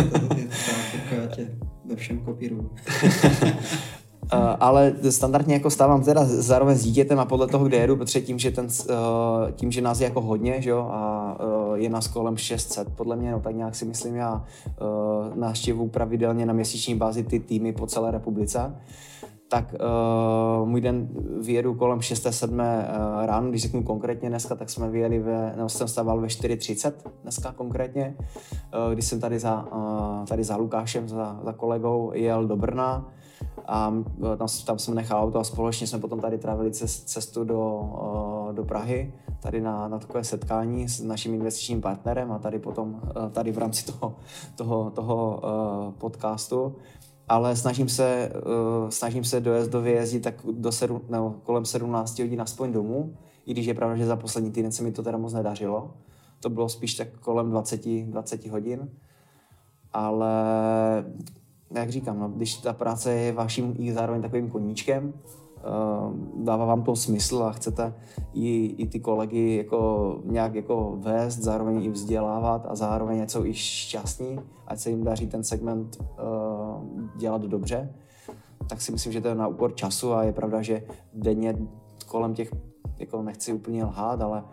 to 1.08 1.14
je 1.14 1.28
tě 1.34 1.50
ve 1.84 1.96
všem 1.96 2.18
kopíruju. 2.18 2.70
Uh, 4.32 4.56
ale 4.60 4.92
standardně 5.10 5.54
jako 5.54 5.70
stávám 5.70 6.04
teda 6.04 6.24
zároveň 6.24 6.76
s 6.76 6.84
dítětem 6.84 7.18
a 7.18 7.24
podle 7.24 7.46
toho, 7.46 7.64
kde 7.64 7.76
jedu, 7.76 7.96
protože 7.96 8.20
tím, 8.20 8.38
že, 8.38 8.50
ten, 8.50 8.64
uh, 8.64 9.50
tím, 9.50 9.70
že 9.72 9.80
nás 9.80 10.00
je 10.00 10.04
jako 10.04 10.20
hodně, 10.20 10.62
že 10.62 10.70
jo, 10.70 10.78
a 10.78 11.36
uh, 11.68 11.74
je 11.74 11.88
nás 11.88 12.08
kolem 12.08 12.36
600, 12.36 12.88
podle 12.96 13.16
mě, 13.16 13.32
no 13.32 13.40
tak 13.40 13.56
nějak 13.56 13.74
si 13.74 13.84
myslím, 13.84 14.16
já 14.16 14.44
uh, 14.80 15.36
návštěvu 15.36 15.88
pravidelně 15.88 16.46
na 16.46 16.52
měsíční 16.52 16.94
bázi 16.94 17.22
ty 17.22 17.40
týmy 17.40 17.72
po 17.72 17.86
celé 17.86 18.10
republice, 18.10 18.74
tak 19.48 19.74
uh, 19.74 20.68
můj 20.68 20.80
den 20.80 21.08
vyjedu 21.42 21.74
kolem 21.74 21.98
6-7 21.98 22.52
uh, 22.52 23.26
ráno, 23.26 23.50
když 23.50 23.62
řeknu 23.62 23.82
konkrétně 23.82 24.28
dneska, 24.28 24.54
tak 24.54 24.70
jsme 24.70 24.90
vyjeli 24.90 25.18
ve, 25.18 25.54
nebo 25.56 25.68
jsem 25.68 25.88
stával 25.88 26.20
ve 26.20 26.26
4.30 26.26 26.92
dneska 27.22 27.52
konkrétně, 27.52 28.16
uh, 28.18 28.92
když 28.92 29.04
jsem 29.04 29.20
tady 29.20 29.38
za, 29.38 29.66
uh, 29.72 30.26
tady 30.26 30.44
za 30.44 30.56
Lukášem, 30.56 31.08
za, 31.08 31.40
za 31.44 31.52
kolegou 31.52 32.12
jel 32.14 32.46
do 32.46 32.56
Brna, 32.56 33.08
a 33.66 33.94
e, 34.34 34.36
tam, 34.36 34.48
tam 34.66 34.78
jsem 34.78 34.94
nechal 34.94 35.22
auto 35.22 35.38
a 35.38 35.44
společně 35.44 35.86
jsme 35.86 35.98
potom 35.98 36.20
tady 36.20 36.38
trávili 36.38 36.70
cestu 37.04 37.44
do, 37.44 37.90
e, 38.50 38.52
do 38.52 38.64
Prahy, 38.64 39.14
tady 39.40 39.60
na, 39.60 39.88
na 39.88 39.98
takové 39.98 40.24
setkání 40.24 40.88
s 40.88 41.02
naším 41.02 41.34
investičním 41.34 41.80
partnerem 41.80 42.32
a 42.32 42.38
tady 42.38 42.58
potom, 42.58 43.00
e, 43.26 43.30
tady 43.30 43.52
v 43.52 43.58
rámci 43.58 43.86
toho, 43.86 44.16
toho, 44.56 44.90
toho 44.90 45.42
podcastu 45.98 46.76
ale 47.28 47.56
snažím 47.56 47.88
se, 47.88 48.32
uh, 48.34 48.88
snažím 48.88 49.24
se 49.24 49.40
dojezdově 49.40 49.92
jezdit 49.92 50.20
tak 50.20 50.34
do 50.52 50.72
sedm, 50.72 51.00
nebo 51.08 51.34
kolem 51.42 51.64
17 51.64 52.18
hodin 52.18 52.40
aspoň 52.40 52.72
domů, 52.72 53.16
i 53.46 53.52
když 53.52 53.66
je 53.66 53.74
pravda, 53.74 53.96
že 53.96 54.06
za 54.06 54.16
poslední 54.16 54.50
týden 54.50 54.72
se 54.72 54.82
mi 54.82 54.92
to 54.92 55.02
teda 55.02 55.18
moc 55.18 55.32
nedařilo. 55.32 55.94
To 56.40 56.50
bylo 56.50 56.68
spíš 56.68 56.94
tak 56.94 57.08
kolem 57.20 57.50
20, 57.50 57.86
20 57.86 58.46
hodin. 58.46 58.90
Ale 59.92 60.34
jak 61.80 61.90
říkám, 61.90 62.20
no, 62.20 62.28
když 62.28 62.54
ta 62.54 62.72
práce 62.72 63.12
je 63.12 63.32
vaším 63.32 63.74
i 63.78 63.92
zároveň 63.92 64.22
takovým 64.22 64.50
koníčkem, 64.50 65.12
uh, 65.12 66.44
dává 66.44 66.64
vám 66.64 66.82
to 66.82 66.96
smysl 66.96 67.42
a 67.42 67.52
chcete 67.52 67.94
i, 68.32 68.66
i 68.66 68.86
ty 68.86 69.00
kolegy 69.00 69.56
jako 69.56 70.20
nějak 70.24 70.54
jako 70.54 70.96
vést, 71.00 71.38
zároveň 71.38 71.84
i 71.84 71.88
vzdělávat 71.88 72.66
a 72.68 72.74
zároveň 72.74 73.18
něco 73.18 73.46
i 73.46 73.54
šťastní, 73.54 74.40
ať 74.66 74.78
se 74.78 74.90
jim 74.90 75.04
daří 75.04 75.26
ten 75.26 75.44
segment 75.44 75.98
uh, 76.00 76.06
dělat 77.16 77.42
dobře, 77.42 77.94
tak 78.68 78.80
si 78.80 78.92
myslím, 78.92 79.12
že 79.12 79.20
to 79.20 79.28
je 79.28 79.34
na 79.34 79.46
úkor 79.46 79.74
času 79.74 80.12
a 80.12 80.24
je 80.24 80.32
pravda, 80.32 80.62
že 80.62 80.82
denně 81.14 81.56
kolem 82.14 82.34
těch 82.34 82.50
jako 82.98 83.22
nechci 83.22 83.52
úplně 83.52 83.84
lhát, 83.84 84.20
ale 84.22 84.44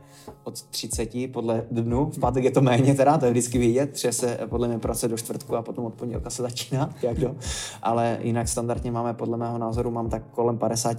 od 0.43 0.61
30 0.61 1.09
podle 1.33 1.65
dnu, 1.71 2.05
v 2.05 2.19
pátek 2.19 2.43
je 2.43 2.51
to 2.51 2.61
méně 2.61 2.95
teda, 2.95 3.17
to 3.17 3.25
je 3.25 3.31
vždycky 3.31 3.57
vidět, 3.57 3.97
že 3.97 4.11
se 4.11 4.39
podle 4.49 4.67
mě 4.67 4.79
pracuje 4.79 5.09
do 5.09 5.17
čtvrtku 5.17 5.55
a 5.55 5.61
potom 5.61 5.85
od 5.85 5.93
pondělka 5.93 6.29
se 6.29 6.41
začíná, 6.41 6.89
jak 7.01 7.19
do. 7.19 7.35
Ale 7.81 8.17
jinak 8.21 8.47
standardně 8.47 8.91
máme, 8.91 9.13
podle 9.13 9.37
mého 9.37 9.57
názoru, 9.57 9.91
mám 9.91 10.09
tak 10.09 10.23
kolem 10.31 10.57
50, 10.57 10.97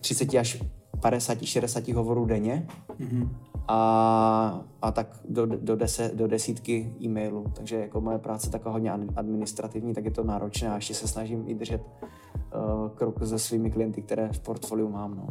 30 0.00 0.34
až 0.34 0.62
50, 1.00 1.42
60 1.42 1.88
hovorů 1.88 2.24
denně. 2.24 2.66
Mm-hmm. 3.00 3.28
A, 3.68 4.64
a 4.82 4.90
tak 4.90 5.20
do, 5.28 5.46
do, 5.46 5.76
deset, 5.76 6.14
do 6.14 6.26
desítky 6.26 6.92
e-mailů. 7.02 7.44
Takže 7.52 7.76
jako 7.76 8.00
moje 8.00 8.18
práce 8.18 8.50
taková 8.50 8.72
hodně 8.72 8.92
administrativní, 9.16 9.94
tak 9.94 10.04
je 10.04 10.10
to 10.10 10.24
náročné 10.24 10.68
a 10.70 10.74
ještě 10.74 10.94
se 10.94 11.08
snažím 11.08 11.44
i 11.46 11.54
držet 11.54 11.80
uh, 11.80 12.88
krok 12.88 13.26
se 13.26 13.38
svými 13.38 13.70
klienty, 13.70 14.02
které 14.02 14.28
v 14.32 14.40
portfoliu 14.40 14.88
mám. 14.88 15.14
No 15.16 15.26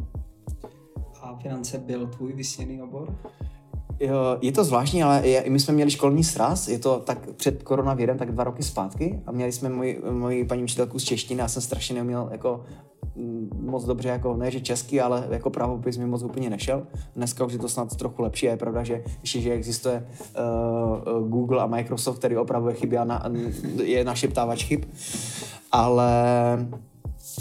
a 1.22 1.36
finance 1.36 1.78
byl 1.78 2.06
tvůj 2.06 2.32
vysněný 2.32 2.82
obor? 2.82 3.14
Je 4.40 4.52
to 4.52 4.64
zvláštní, 4.64 5.02
ale 5.02 5.28
je, 5.28 5.44
my 5.50 5.60
jsme 5.60 5.74
měli 5.74 5.90
školní 5.90 6.24
sraz, 6.24 6.68
je 6.68 6.78
to 6.78 6.98
tak 6.98 7.30
před 7.30 7.62
koronavirem, 7.62 8.18
tak 8.18 8.32
dva 8.32 8.44
roky 8.44 8.62
zpátky 8.62 9.22
a 9.26 9.32
měli 9.32 9.52
jsme 9.52 9.68
moji, 9.68 10.02
moji 10.10 10.44
paní 10.44 10.62
učitelku 10.62 10.98
z 10.98 11.04
češtiny, 11.04 11.40
já 11.40 11.48
jsem 11.48 11.62
strašně 11.62 11.94
neuměl 11.94 12.28
jako 12.32 12.64
mm, 13.16 13.50
moc 13.70 13.84
dobře, 13.84 14.08
jako 14.08 14.36
ne, 14.36 14.50
že 14.50 14.60
český, 14.60 15.00
ale 15.00 15.26
jako 15.30 15.50
pravopis 15.50 15.96
mi 15.96 16.06
moc 16.06 16.22
úplně 16.22 16.50
nešel. 16.50 16.86
Dneska 17.16 17.44
už 17.44 17.52
je 17.52 17.58
to 17.58 17.68
snad 17.68 17.96
trochu 17.96 18.22
lepší 18.22 18.48
a 18.48 18.50
je 18.50 18.56
pravda, 18.56 18.84
že 18.84 19.04
ještě, 19.20 19.40
že 19.40 19.52
existuje 19.52 20.08
uh, 21.16 21.28
Google 21.28 21.62
a 21.62 21.66
Microsoft, 21.66 22.18
který 22.18 22.36
opravuje 22.36 22.74
chyby 22.74 22.98
a 22.98 23.04
na, 23.04 23.24
je 23.82 24.04
našeptávač 24.04 24.64
chyb, 24.64 24.84
ale 25.72 26.12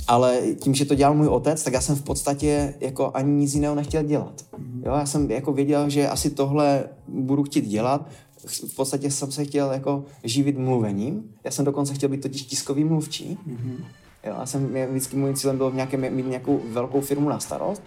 ale 0.08 0.42
tím, 0.60 0.76
že 0.76 0.86
to 0.86 0.96
dělal 0.96 1.16
můj 1.16 1.28
otec, 1.28 1.64
tak 1.64 1.74
já 1.74 1.82
jsem 1.82 1.96
v 1.96 2.04
podstatě 2.04 2.74
jako 2.80 3.12
ani 3.14 3.32
nic 3.32 3.54
jiného 3.54 3.76
nechtěl 3.76 4.04
dělat. 4.04 4.42
Mhm. 4.58 4.84
Jo, 4.86 4.94
já 4.94 5.06
jsem 5.06 5.32
jako 5.32 5.54
věděl, 5.54 5.90
že 5.90 6.10
asi 6.10 6.30
tohle 6.30 6.84
budu 7.08 7.44
chtít 7.44 7.66
dělat. 7.66 8.10
V 8.46 8.76
podstatě 8.76 9.12
jsem 9.12 9.32
se 9.32 9.46
chtěl 9.46 9.72
jako 9.72 10.04
živit 10.24 10.58
mluvením. 10.58 11.24
Já 11.44 11.52
jsem 11.52 11.66
dokonce 11.66 11.94
chtěl 11.94 12.10
být 12.10 12.22
totiž 12.22 12.44
tiskový 12.44 12.84
mluvčí. 12.84 13.40
Mm-hmm. 13.48 13.76
Jo, 14.24 14.36
já 14.40 14.46
jsem, 14.46 14.74
vždycky 14.90 15.18
můj 15.18 15.34
cílem 15.34 15.58
bylo 15.58 15.72
v 15.72 15.76
nějaké, 15.76 15.98
mít 15.98 16.28
nějakou 16.28 16.60
velkou 16.72 17.02
firmu 17.02 17.30
na 17.30 17.40
starost 17.40 17.84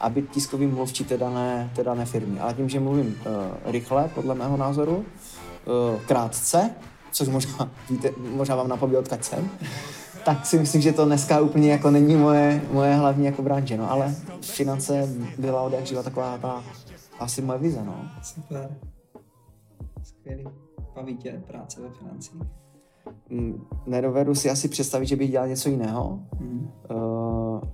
a 0.00 0.08
být 0.08 0.30
tiskový 0.30 0.66
mluvčí 0.66 1.04
té 1.04 1.18
dané, 1.18 1.70
té 1.76 1.84
dané 1.84 2.04
firmy. 2.04 2.40
Ale 2.40 2.54
tím, 2.54 2.68
že 2.68 2.80
mluvím 2.80 3.06
uh, 3.06 3.72
rychle, 3.72 4.10
podle 4.14 4.34
mého 4.34 4.56
názoru, 4.56 4.96
uh, 4.96 6.00
krátce, 6.06 6.70
což 7.12 7.28
možná, 7.28 7.70
víte, 7.90 8.10
možná 8.36 8.56
vám 8.56 8.68
napoví, 8.68 8.96
odkud 8.96 9.24
jsem, 9.24 9.50
tak 10.24 10.46
si 10.46 10.58
myslím, 10.58 10.82
že 10.82 10.92
to 10.92 11.04
dneska 11.04 11.40
úplně 11.40 11.72
jako 11.72 11.90
není 11.90 12.16
moje, 12.16 12.62
moje 12.72 12.94
hlavní 12.94 13.26
jako 13.26 13.42
branže, 13.42 13.76
no, 13.76 13.90
ale 13.90 14.14
finance 14.40 15.08
byla 15.38 15.62
od 15.62 15.72
jak 15.72 15.86
živa 15.86 16.02
taková 16.02 16.38
ta 16.38 16.64
asi 17.18 17.42
moje 17.42 17.58
vize, 17.58 17.84
no. 17.84 18.10
Super. 18.22 18.76
Skvělý. 20.02 20.44
Baví 20.94 21.16
tě 21.16 21.42
práce 21.46 21.80
ve 21.80 21.90
financích? 21.90 22.61
Mm, 23.30 23.64
nedovedu 23.86 24.34
si 24.34 24.50
asi 24.50 24.68
představit, 24.68 25.06
že 25.06 25.16
bych 25.16 25.30
dělal 25.30 25.48
něco 25.48 25.68
jiného. 25.68 26.20
Mm. 26.40 26.70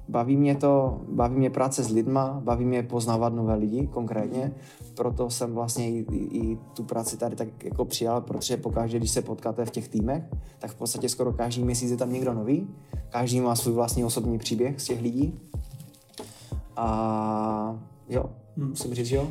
Baví 0.08 0.36
mě 0.36 0.54
to, 0.54 1.00
baví 1.08 1.36
mě 1.36 1.50
práce 1.50 1.82
s 1.82 1.90
lidma, 1.90 2.40
baví 2.44 2.64
mě 2.64 2.82
poznávat 2.82 3.34
nové 3.34 3.54
lidi 3.54 3.86
konkrétně, 3.86 4.52
proto 4.94 5.30
jsem 5.30 5.54
vlastně 5.54 5.90
i, 5.90 6.06
i, 6.12 6.38
i 6.38 6.58
tu 6.74 6.84
práci 6.84 7.16
tady 7.16 7.36
tak 7.36 7.64
jako 7.64 7.84
přijal, 7.84 8.20
protože 8.20 8.56
pokaždé, 8.56 8.98
když 8.98 9.10
se 9.10 9.22
potkáte 9.22 9.64
v 9.64 9.70
těch 9.70 9.88
týmech, 9.88 10.24
tak 10.58 10.70
v 10.70 10.74
podstatě 10.74 11.08
skoro 11.08 11.32
každý 11.32 11.64
měsíc 11.64 11.90
je 11.90 11.96
tam 11.96 12.12
někdo 12.12 12.34
nový, 12.34 12.68
každý 13.10 13.40
má 13.40 13.56
svůj 13.56 13.74
vlastní 13.74 14.04
osobní 14.04 14.38
příběh 14.38 14.80
z 14.80 14.84
těch 14.84 15.02
lidí. 15.02 15.40
A 16.76 17.78
jo, 18.08 18.24
hmm. 18.56 18.68
musím 18.68 18.94
říct, 18.94 19.06
že 19.06 19.16
jo. 19.16 19.28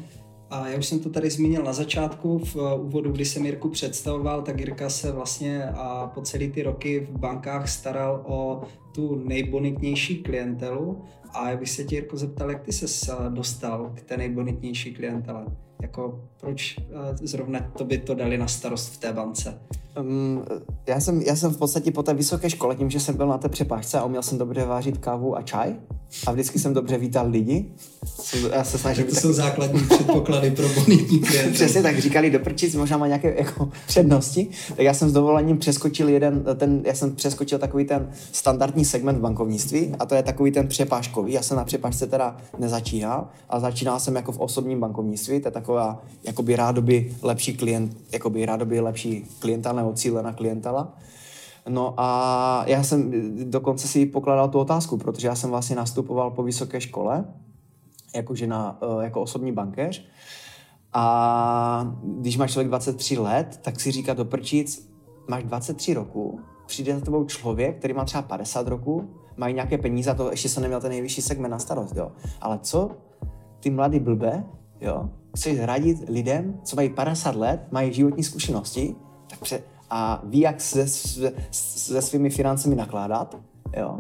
A 0.50 0.68
já 0.68 0.78
už 0.78 0.86
jsem 0.86 1.00
to 1.00 1.10
tady 1.10 1.30
zmínil 1.30 1.64
na 1.64 1.74
začátku, 1.74 2.40
v 2.40 2.56
eh, 2.56 2.80
úvodu, 2.80 3.12
kdy 3.12 3.26
jsem 3.26 3.46
Jirku 3.46 3.70
představoval, 3.70 4.42
tak 4.42 4.60
Jirka 4.60 4.90
se 4.90 5.12
vlastně 5.12 5.64
a 5.66 6.12
po 6.16 6.22
celý 6.22 6.52
ty 6.52 6.64
roky 6.64 7.08
v 7.12 7.20
bankách 7.20 7.70
staral 7.70 8.24
o 8.28 8.62
tu 8.96 9.16
nejbonitnější 9.16 10.24
klientelu. 10.24 11.02
A 11.34 11.50
já 11.50 11.58
bych 11.58 11.70
se 11.70 11.84
tě, 11.84 11.96
Jirko, 11.96 12.18
zeptal, 12.18 12.52
jak 12.52 12.62
ty 12.62 12.72
se 12.72 13.12
dostal 13.30 13.92
k 13.96 14.02
té 14.02 14.18
nejbonitnější 14.18 14.94
klientele? 14.94 15.46
Jako 15.82 16.22
proč 16.40 16.76
zrovna 17.22 17.60
to 17.78 17.86
by 17.86 17.98
to 17.98 18.16
dali 18.16 18.38
na 18.38 18.48
starost 18.48 18.94
v 18.94 18.98
té 18.98 19.14
bance? 19.14 19.60
Um, 20.00 20.46
já, 20.88 21.00
jsem, 21.00 21.22
já 21.22 21.36
jsem 21.36 21.54
v 21.54 21.58
podstatě 21.58 21.92
po 21.92 22.04
té 22.04 22.14
vysoké 22.14 22.50
škole, 22.50 22.76
tím, 22.76 22.90
že 22.90 23.00
jsem 23.00 23.18
byl 23.18 23.28
na 23.28 23.38
té 23.38 23.50
přepážce 23.50 24.00
a 24.00 24.06
uměl 24.06 24.24
jsem 24.24 24.38
dobře 24.38 24.66
vážit 24.66 24.98
kávu 24.98 25.38
a 25.38 25.42
čaj 25.42 25.76
a 26.28 26.32
vždycky 26.32 26.60
jsem 26.60 26.74
dobře 26.74 26.98
vítal 26.98 27.30
lidi. 27.30 27.66
Já 28.52 28.64
se 28.64 28.78
snažím, 28.78 29.06
to 29.06 29.16
jsou 29.16 29.34
základní 29.34 29.82
předpoklady 29.82 30.52
pro 30.52 30.70
bonitní 30.70 31.20
klienty. 31.28 31.54
Přesně 31.54 31.82
tak, 31.82 32.00
říkali 32.00 32.30
do 32.30 32.40
prčic, 32.40 32.76
možná 32.76 32.98
má 32.98 33.08
nějaké 33.08 33.36
jako 33.38 33.70
přednosti, 33.88 34.48
tak 34.68 34.80
já 34.80 34.94
jsem 34.94 35.10
s 35.10 35.14
dovolením 35.14 35.58
přeskočil 35.58 36.10
jeden, 36.10 36.46
ten, 36.56 36.82
já 36.86 36.94
jsem 36.94 37.16
přeskočil 37.16 37.60
takový 37.60 37.86
ten 37.86 38.12
standardní 38.32 38.86
segment 38.86 39.20
bankovnictví 39.20 39.96
a 40.00 40.06
to 40.06 40.16
je 40.16 40.24
takový 40.24 40.52
ten 40.52 40.68
přepážkový. 40.68 41.34
Já 41.34 41.42
jsem 41.42 41.58
na 41.58 41.64
přepážce 41.64 42.08
teda 42.08 42.38
nezačínal, 42.58 43.28
a 43.50 43.60
začínal 43.60 44.00
jsem 44.00 44.16
jako 44.16 44.32
v 44.32 44.40
osobním 44.40 44.80
bankovnictví, 44.80 45.40
to 45.40 45.48
je 45.48 45.52
taková 45.52 46.04
jakoby 46.24 46.56
rádoby 46.56 47.16
lepší 47.22 47.58
klient, 47.58 47.98
jakoby 48.12 48.46
rádoby 48.46 48.80
lepší 48.80 49.26
klienta 49.40 49.74
nebo 49.74 49.94
cílená 49.94 50.34
klientela. 50.34 50.98
No 51.70 51.94
a 51.98 52.64
já 52.68 52.84
jsem 52.84 53.12
dokonce 53.52 53.88
si 53.88 54.06
pokládal 54.06 54.50
tu 54.50 54.60
otázku, 54.60 54.98
protože 54.98 55.28
já 55.28 55.36
jsem 55.36 55.50
vlastně 55.50 55.76
nastupoval 55.76 56.32
po 56.32 56.44
vysoké 56.44 56.82
škole, 56.82 57.26
jakože 58.16 58.48
na, 58.48 58.80
eh, 58.82 59.04
jako 59.04 59.22
osobní 59.22 59.52
bankéř. 59.52 60.06
A 60.94 61.96
když 62.04 62.38
máš 62.38 62.52
člověk 62.52 62.68
23 62.68 63.18
let, 63.18 63.60
tak 63.62 63.80
si 63.80 63.92
říká 63.92 64.14
do 64.14 64.26
prčic, 64.26 64.90
máš 65.28 65.44
23 65.44 65.94
roku, 65.94 66.40
přijde 66.68 66.96
za 66.96 67.06
tebou 67.06 67.26
člověk, 67.26 67.78
který 67.78 67.94
má 67.94 68.06
třeba 68.06 68.22
50 68.22 68.68
roku, 68.68 69.10
mají 69.38 69.54
nějaké 69.54 69.78
peníze 69.78 70.12
a 70.12 70.14
to 70.14 70.32
ještě 70.32 70.50
se 70.50 70.62
neměl 70.62 70.82
ten 70.82 70.92
nejvyšší 70.92 71.22
segment 71.22 71.52
na 71.52 71.60
starost, 71.60 71.96
jo. 71.96 72.12
Ale 72.42 72.60
co 72.62 72.92
ty 73.60 73.70
mladý 73.70 74.00
blbe, 74.00 74.44
jo, 74.82 75.10
chceš 75.36 75.60
radit 75.60 75.98
lidem, 76.10 76.60
co 76.64 76.76
mají 76.76 76.90
50 76.90 77.36
let, 77.36 77.68
mají 77.72 77.94
životní 77.94 78.24
zkušenosti, 78.24 78.96
tak 79.30 79.40
pře- 79.40 79.64
a 79.90 80.22
ví, 80.24 80.40
jak 80.40 80.62
se, 80.62 80.88
se, 80.88 81.34
se 81.52 82.02
svými 82.02 82.30
financemi 82.30 82.76
nakládat, 82.76 83.38
jo, 83.78 84.00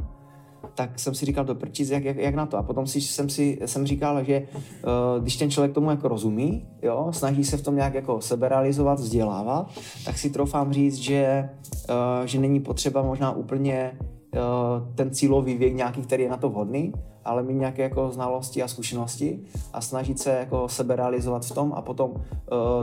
tak 0.77 0.99
jsem 0.99 1.15
si 1.15 1.25
říkal 1.25 1.45
do 1.45 1.55
prčic, 1.55 1.89
jak, 1.89 2.03
jak, 2.03 2.17
jak, 2.17 2.35
na 2.35 2.45
to. 2.45 2.57
A 2.57 2.63
potom 2.63 2.87
si, 2.87 3.01
jsem 3.01 3.29
si 3.29 3.59
jsem 3.65 3.85
říkal, 3.85 4.23
že 4.23 4.47
uh, 4.51 5.21
když 5.21 5.37
ten 5.37 5.51
člověk 5.51 5.73
tomu 5.73 5.89
jako 5.89 6.07
rozumí, 6.07 6.67
jo, 6.81 7.07
snaží 7.11 7.43
se 7.43 7.57
v 7.57 7.61
tom 7.61 7.75
nějak 7.75 7.93
jako 7.93 8.21
seberealizovat, 8.21 8.99
vzdělávat, 8.99 9.69
tak 10.05 10.17
si 10.17 10.29
troufám 10.29 10.73
říct, 10.73 10.95
že, 10.95 11.49
uh, 11.89 12.25
že 12.25 12.39
není 12.39 12.59
potřeba 12.59 13.01
možná 13.01 13.31
úplně 13.31 13.91
uh, 13.99 14.95
ten 14.95 15.11
cílový 15.11 15.57
věk 15.57 15.75
nějaký, 15.75 16.01
který 16.01 16.23
je 16.23 16.29
na 16.29 16.37
to 16.37 16.49
vhodný, 16.49 16.93
ale 17.27 17.43
mít 17.43 17.53
nějaké 17.53 17.81
jako 17.81 18.11
znalosti 18.11 18.63
a 18.63 18.67
zkušenosti 18.67 19.39
a 19.73 19.81
snažit 19.81 20.19
se 20.19 20.31
jako 20.31 20.69
sebe 20.69 20.95
realizovat 20.95 21.45
v 21.45 21.51
tom 21.51 21.73
a 21.75 21.81
potom 21.81 22.11
uh, 22.11 22.19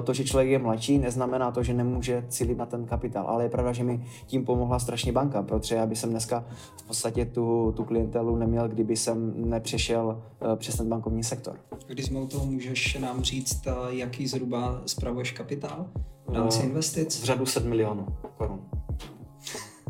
to, 0.04 0.12
že 0.12 0.24
člověk 0.24 0.50
je 0.50 0.58
mladší, 0.58 0.98
neznamená 0.98 1.50
to, 1.50 1.62
že 1.62 1.74
nemůže 1.74 2.24
cílit 2.28 2.58
na 2.58 2.66
ten 2.66 2.86
kapitál, 2.86 3.26
ale 3.26 3.44
je 3.44 3.48
pravda, 3.48 3.72
že 3.72 3.84
mi 3.84 4.04
tím 4.26 4.44
pomohla 4.44 4.78
strašně 4.78 5.12
banka, 5.12 5.42
protože 5.42 5.74
já 5.74 5.86
bych 5.86 5.98
jsem 5.98 6.10
dneska 6.10 6.44
v 6.76 6.82
podstatě 6.82 7.24
tu, 7.24 7.72
tu 7.76 7.84
klientelu 7.84 8.36
neměl, 8.36 8.68
kdyby 8.68 8.96
jsem 8.96 9.32
nepřešel 9.50 10.22
uh, 10.40 10.56
přes 10.56 10.76
ten 10.76 10.88
bankovní 10.88 11.24
sektor. 11.24 11.56
Když 11.86 12.06
jsme 12.06 12.20
u 12.20 12.26
toho, 12.26 12.46
můžeš 12.46 12.94
nám 12.94 13.22
říct, 13.22 13.66
uh, 13.66 13.72
jaký 13.88 14.26
zhruba 14.26 14.82
spravuješ 14.86 15.30
kapitál 15.30 15.86
v 16.26 16.34
rámci 16.34 16.58
uh, 16.58 16.64
investic? 16.64 17.20
V 17.20 17.24
řadu 17.24 17.46
7 17.46 17.68
milionů 17.68 18.06
korun. 18.36 18.60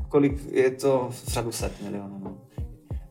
Kolik 0.09 0.53
je 0.53 0.71
to 0.71 1.09
v 1.11 1.29
řadu 1.29 1.53
7 1.53 1.75
milionů? 1.85 2.21
No 2.25 2.44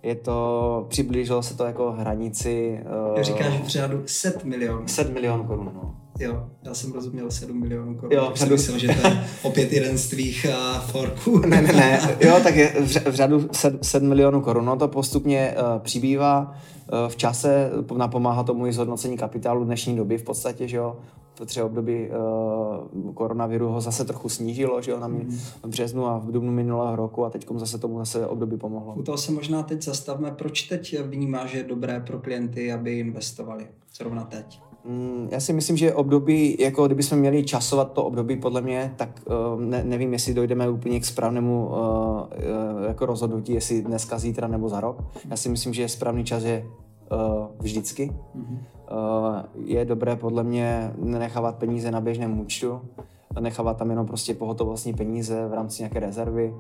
je 0.03 0.15
to, 0.15 0.85
přiblížilo 0.89 1.43
se 1.43 1.57
to 1.57 1.63
jako 1.63 1.91
hranici... 1.91 2.79
Uh, 3.15 3.21
Říkáš 3.21 3.61
v 3.61 3.67
řádu 3.67 4.03
7 4.05 4.49
milionů. 4.49 4.87
7 4.87 5.13
milionů 5.13 5.43
korun, 5.43 5.71
no. 5.75 5.95
Jo, 6.19 6.45
já 6.63 6.73
jsem 6.73 6.91
rozuměl 6.91 7.31
7 7.31 7.59
milionů 7.59 7.95
korun. 7.95 8.11
Jo, 8.13 8.31
řadu... 8.35 8.51
myslel, 8.51 8.77
že 8.77 8.87
to 8.87 9.07
je 9.07 9.23
opět 9.41 9.73
jeden 9.73 9.97
z 9.97 10.09
tvých 10.09 10.45
uh, 10.49 10.81
forků. 10.81 11.39
ne, 11.47 11.61
ne, 11.61 11.73
ne, 11.73 12.17
jo, 12.27 12.39
tak 12.43 12.55
je 12.55 12.73
v, 12.79 13.05
v 13.11 13.15
řadu 13.15 13.49
7, 13.51 13.79
7 13.81 14.07
milionů 14.09 14.41
korun, 14.41 14.65
no 14.65 14.75
to 14.75 14.87
postupně 14.87 15.55
uh, 15.57 15.79
přibývá 15.79 16.51
uh, 16.91 17.09
v 17.09 17.15
čase, 17.15 17.71
napomáhá 17.97 18.43
tomu 18.43 18.67
i 18.67 18.73
zhodnocení 18.73 19.17
kapitálu 19.17 19.63
dnešní 19.63 19.95
doby 19.95 20.17
v 20.17 20.23
podstatě, 20.23 20.67
že 20.67 20.77
jo, 20.77 20.97
to 21.35 21.45
třeba 21.45 21.65
období 21.65 22.09
uh, 22.09 23.13
koronaviru 23.13 23.67
ho 23.69 23.81
zase 23.81 24.05
trochu 24.05 24.29
snížilo, 24.29 24.81
že 24.81 24.91
jo, 24.91 24.99
na 24.99 25.07
mě, 25.07 25.25
v 25.63 25.67
březnu 25.67 26.07
a 26.07 26.17
v 26.17 26.31
dubnu 26.31 26.51
minulého 26.51 26.95
roku 26.95 27.25
a 27.25 27.29
teď 27.29 27.47
zase 27.55 27.77
tomu 27.77 27.99
zase 27.99 28.27
období 28.27 28.57
pomohlo. 28.57 28.93
U 28.93 29.03
toho 29.03 29.17
se 29.17 29.31
možná 29.31 29.63
teď 29.63 29.81
zastavme. 29.81 30.31
Proč 30.31 30.61
teď 30.61 30.99
vnímáš, 31.03 31.51
že 31.51 31.57
je 31.57 31.63
dobré 31.63 31.99
pro 31.99 32.19
klienty, 32.19 32.73
aby 32.73 32.99
investovali? 32.99 33.67
Zrovna 33.97 34.23
teď. 34.23 34.61
Mm, 34.85 35.27
já 35.31 35.39
si 35.39 35.53
myslím, 35.53 35.77
že 35.77 35.93
období, 35.93 36.57
jako 36.59 36.85
kdybychom 36.85 37.19
měli 37.19 37.43
časovat 37.43 37.91
to 37.91 38.03
období, 38.03 38.37
podle 38.37 38.61
mě, 38.61 38.93
tak 38.97 39.21
uh, 39.25 39.61
ne, 39.61 39.83
nevím, 39.83 40.13
jestli 40.13 40.33
dojdeme 40.33 40.69
úplně 40.69 40.99
k 40.99 41.05
správnému 41.05 41.67
uh, 41.67 41.75
uh, 41.75 42.27
jako 42.87 43.05
rozhodnutí, 43.05 43.53
jestli 43.53 43.81
dneska, 43.81 44.19
zítra 44.19 44.47
nebo 44.47 44.69
za 44.69 44.79
rok. 44.79 45.03
Já 45.29 45.37
si 45.37 45.49
myslím, 45.49 45.73
že 45.73 45.89
správný 45.89 46.23
čas 46.23 46.43
je 46.43 46.65
uh, 47.11 47.47
vždycky. 47.59 48.11
Mm-hmm. 48.35 48.59
Uh, 48.91 49.65
je 49.65 49.85
dobré 49.85 50.15
podle 50.15 50.43
mě 50.43 50.93
nenechávat 50.97 51.55
peníze 51.55 51.91
na 51.91 52.01
běžném 52.01 52.39
účtu, 52.39 52.81
nechávat 53.39 53.77
tam 53.77 53.89
jenom 53.89 54.07
prostě 54.07 54.33
pohotovostní 54.33 54.93
peníze 54.93 55.47
v 55.47 55.53
rámci 55.53 55.81
nějaké 55.81 55.99
rezervy, 55.99 56.53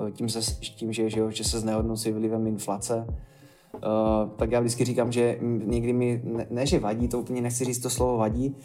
uh, 0.00 0.10
tím, 0.10 0.28
se, 0.28 0.40
tím 0.60 0.92
že, 0.92 1.10
že, 1.10 1.32
že 1.32 1.44
se 1.44 1.60
znehodnocí 1.60 2.12
vlivem 2.12 2.46
inflace. 2.46 3.06
Uh, 3.74 4.30
tak 4.36 4.50
já 4.50 4.60
vždycky 4.60 4.84
říkám, 4.84 5.12
že 5.12 5.38
někdy 5.42 5.92
mi, 5.92 6.22
ne, 6.24 6.46
ne 6.50 6.66
že 6.66 6.78
vadí, 6.78 7.08
to 7.08 7.18
úplně 7.18 7.40
nechci 7.40 7.64
říct 7.64 7.78
to 7.78 7.90
slovo 7.90 8.16
vadí, 8.16 8.56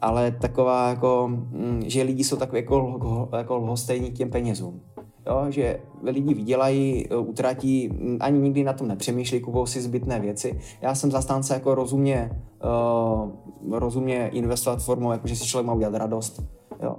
ale 0.00 0.30
taková 0.30 0.88
jako, 0.88 1.28
mm, 1.28 1.82
že 1.86 2.02
lidi 2.02 2.24
jsou 2.24 2.36
takový 2.36 2.60
jako, 2.60 3.28
jako 3.36 3.56
lhostejní 3.56 4.10
k 4.10 4.16
těm 4.16 4.30
penězům 4.30 4.80
jo, 5.26 5.46
že 5.48 5.80
lidi 6.02 6.34
vydělají, 6.34 7.06
e, 7.10 7.16
utratí, 7.16 7.90
ani 8.20 8.38
nikdy 8.38 8.64
na 8.64 8.72
tom 8.72 8.88
nepřemýšlí, 8.88 9.40
kupou 9.40 9.66
si 9.66 9.80
zbytné 9.80 10.20
věci. 10.20 10.60
Já 10.80 10.94
jsem 10.94 11.10
zastánce 11.10 11.54
jako 11.54 11.74
rozumně, 11.74 12.42
uh, 12.64 13.78
rozumně 13.78 14.28
investovat 14.28 14.82
formou, 14.82 15.12
jako 15.12 15.28
že 15.28 15.36
si 15.36 15.46
člověk 15.46 15.66
má 15.66 15.72
udělat 15.72 15.94
radost. 15.94 16.42
Jo. 16.82 16.96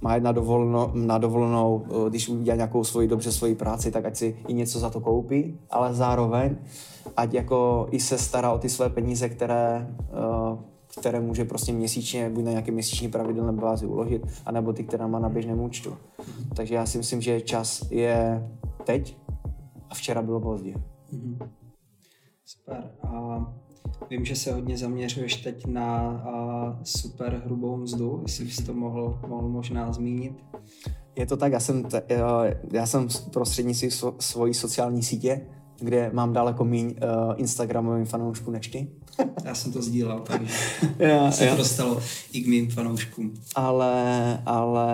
Má 0.00 0.14
jít 0.14 0.22
na, 0.22 0.32
dovolno, 0.32 0.90
na 0.94 1.18
dovolenou, 1.18 1.86
uh, 1.88 2.08
když 2.08 2.28
udělá 2.28 2.56
nějakou 2.56 2.84
svoji 2.84 3.08
dobře 3.08 3.32
svoji 3.32 3.54
práci, 3.54 3.90
tak 3.90 4.04
ať 4.04 4.16
si 4.16 4.36
i 4.48 4.54
něco 4.54 4.78
za 4.78 4.90
to 4.90 5.00
koupí, 5.00 5.58
ale 5.70 5.94
zároveň 5.94 6.56
ať 7.16 7.34
jako 7.34 7.88
i 7.90 8.00
se 8.00 8.18
stará 8.18 8.52
o 8.52 8.58
ty 8.58 8.68
své 8.68 8.88
peníze, 8.88 9.28
které 9.28 9.88
uh, 10.50 10.58
které 10.98 11.20
může 11.20 11.44
prostě 11.44 11.72
měsíčně, 11.72 12.30
buď 12.30 12.44
na 12.44 12.50
nějaké 12.50 12.72
měsíční 12.72 13.08
pravidelné 13.08 13.52
bázi 13.52 13.86
uložit, 13.86 14.22
anebo 14.46 14.72
ty, 14.72 14.84
které 14.84 15.06
má 15.06 15.18
na 15.18 15.28
běžném 15.28 15.60
účtu. 15.60 15.96
Takže 16.56 16.74
já 16.74 16.86
si 16.86 16.98
myslím, 16.98 17.20
že 17.20 17.40
čas 17.40 17.90
je 17.90 18.48
teď 18.84 19.16
a 19.90 19.94
včera 19.94 20.22
bylo 20.22 20.40
pozdě. 20.40 20.74
Mm-hmm. 21.12 21.48
Super. 22.44 22.90
A 23.02 23.46
vím, 24.10 24.24
že 24.24 24.36
se 24.36 24.52
hodně 24.52 24.76
zaměřuješ 24.76 25.36
teď 25.36 25.66
na 25.66 25.98
a, 25.98 26.78
super 26.82 27.42
hrubou 27.44 27.76
mzdu, 27.76 28.20
jestli 28.22 28.44
bys 28.44 28.56
to 28.56 28.74
mohl, 28.74 29.20
mohl 29.28 29.48
možná 29.48 29.92
zmínit. 29.92 30.44
Je 31.16 31.26
to 31.26 31.36
tak, 31.36 31.52
já 31.52 31.60
jsem, 31.60 31.84
t- 31.84 32.02
já 32.72 32.86
jsem 32.86 33.08
prostřednictvím 33.32 33.90
svojí 34.18 34.54
sociální 34.54 35.02
sítě 35.02 35.46
kde 35.80 36.10
mám 36.12 36.32
daleko 36.32 36.64
méně 36.64 36.94
uh, 36.94 37.34
Instagramovým 37.36 38.04
fanoušků 38.04 38.50
než 38.50 38.68
ty. 38.68 38.88
Já 39.44 39.54
jsem 39.54 39.72
to 39.72 39.82
sdílel, 39.82 40.20
takže 40.20 40.54
já, 40.98 41.30
se 41.30 41.44
já. 41.44 41.50
to 41.50 41.56
dostalo 41.56 42.00
i 42.32 42.40
k 42.40 42.46
mým 42.46 42.70
fanouškům. 42.70 43.34
Ale, 43.54 44.42
ale 44.46 44.92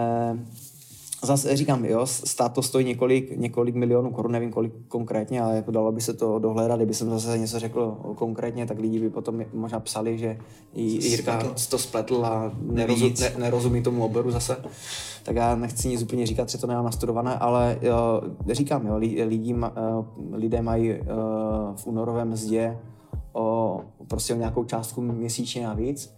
zase 1.26 1.56
říkám, 1.56 1.84
jo, 1.84 2.06
stát 2.06 2.52
to 2.52 2.62
stojí 2.62 2.86
několik, 2.86 3.36
několik 3.36 3.74
milionů 3.74 4.10
korun, 4.10 4.32
nevím 4.32 4.50
kolik 4.52 4.72
konkrétně, 4.88 5.42
ale 5.42 5.56
jako 5.56 5.70
dalo 5.70 5.92
by 5.92 6.00
se 6.00 6.12
to 6.12 6.38
dohledat, 6.38 6.76
kdyby 6.76 6.94
jsem 6.94 7.10
zase 7.10 7.38
něco 7.38 7.58
řekl 7.58 7.96
konkrétně, 8.14 8.66
tak 8.66 8.78
lidi 8.78 9.00
by 9.00 9.10
potom 9.10 9.44
možná 9.52 9.80
psali, 9.80 10.18
že 10.18 10.38
Jirka 10.74 11.54
to 11.70 11.78
spletl 11.78 12.26
a 12.26 12.52
nerozum, 12.60 13.12
ne, 13.20 13.32
nerozumí 13.38 13.82
tomu 13.82 14.04
oboru 14.04 14.30
zase. 14.30 14.56
Tak 15.22 15.36
já 15.36 15.54
nechci 15.56 15.88
nic 15.88 16.02
úplně 16.02 16.26
říkat, 16.26 16.48
že 16.50 16.58
to 16.58 16.66
nemám 16.66 16.84
nastudované, 16.84 17.34
ale 17.34 17.78
jo, 17.82 18.22
říkám, 18.50 18.86
jo, 18.86 18.96
lidi, 18.96 19.54
eh, 19.64 19.70
lidé 20.32 20.62
mají 20.62 20.90
eh, 20.90 21.04
v 21.76 21.86
únorovém 21.86 22.28
mzdě 22.28 22.78
o, 23.34 23.80
prostě 24.08 24.34
o 24.34 24.36
nějakou 24.36 24.64
částku 24.64 25.00
měsíčně 25.00 25.66
navíc 25.66 26.14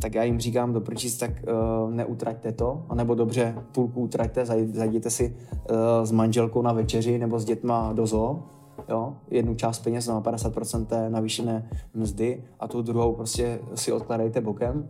tak 0.00 0.14
já 0.14 0.22
jim 0.22 0.40
říkám 0.40 0.72
do 0.72 0.80
prčic, 0.80 1.18
tak 1.18 1.30
uh, 1.30 1.90
neutraťte 1.90 2.52
to, 2.52 2.82
anebo 2.88 3.14
dobře, 3.14 3.54
půlku 3.72 4.00
utraťte, 4.00 4.46
zajděte 4.72 5.10
si 5.10 5.36
uh, 5.70 5.76
s 6.04 6.12
manželkou 6.12 6.62
na 6.62 6.72
večeři 6.72 7.18
nebo 7.18 7.38
s 7.38 7.44
dětma 7.44 7.92
do 7.92 8.06
zoo, 8.06 8.42
jo, 8.88 9.14
jednu 9.30 9.54
část 9.54 9.78
peněz 9.78 10.06
na 10.06 10.20
50% 10.20 10.86
té 10.86 11.10
navýšené 11.10 11.70
mzdy 11.94 12.44
a 12.60 12.68
tu 12.68 12.82
druhou 12.82 13.14
prostě 13.14 13.60
si 13.74 13.92
odkladejte 13.92 14.40
bokem 14.40 14.88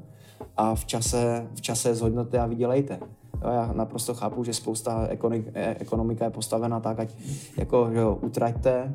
a 0.57 0.75
v 0.75 0.85
čase, 0.85 1.47
v 1.55 1.61
čase 1.61 1.95
zhodnote 1.95 2.39
a 2.39 2.47
vydělejte. 2.47 2.99
Jo, 3.45 3.51
já 3.51 3.73
naprosto 3.73 4.15
chápu, 4.15 4.45
že 4.45 4.55
spousta 4.55 5.09
ekonomika 5.79 6.25
je 6.25 6.31
postavena 6.31 6.81
tak, 6.81 7.01
ať 7.01 7.15
jako, 7.57 7.91
že 7.93 7.99
jo, 7.99 8.19
utraťte, 8.23 8.95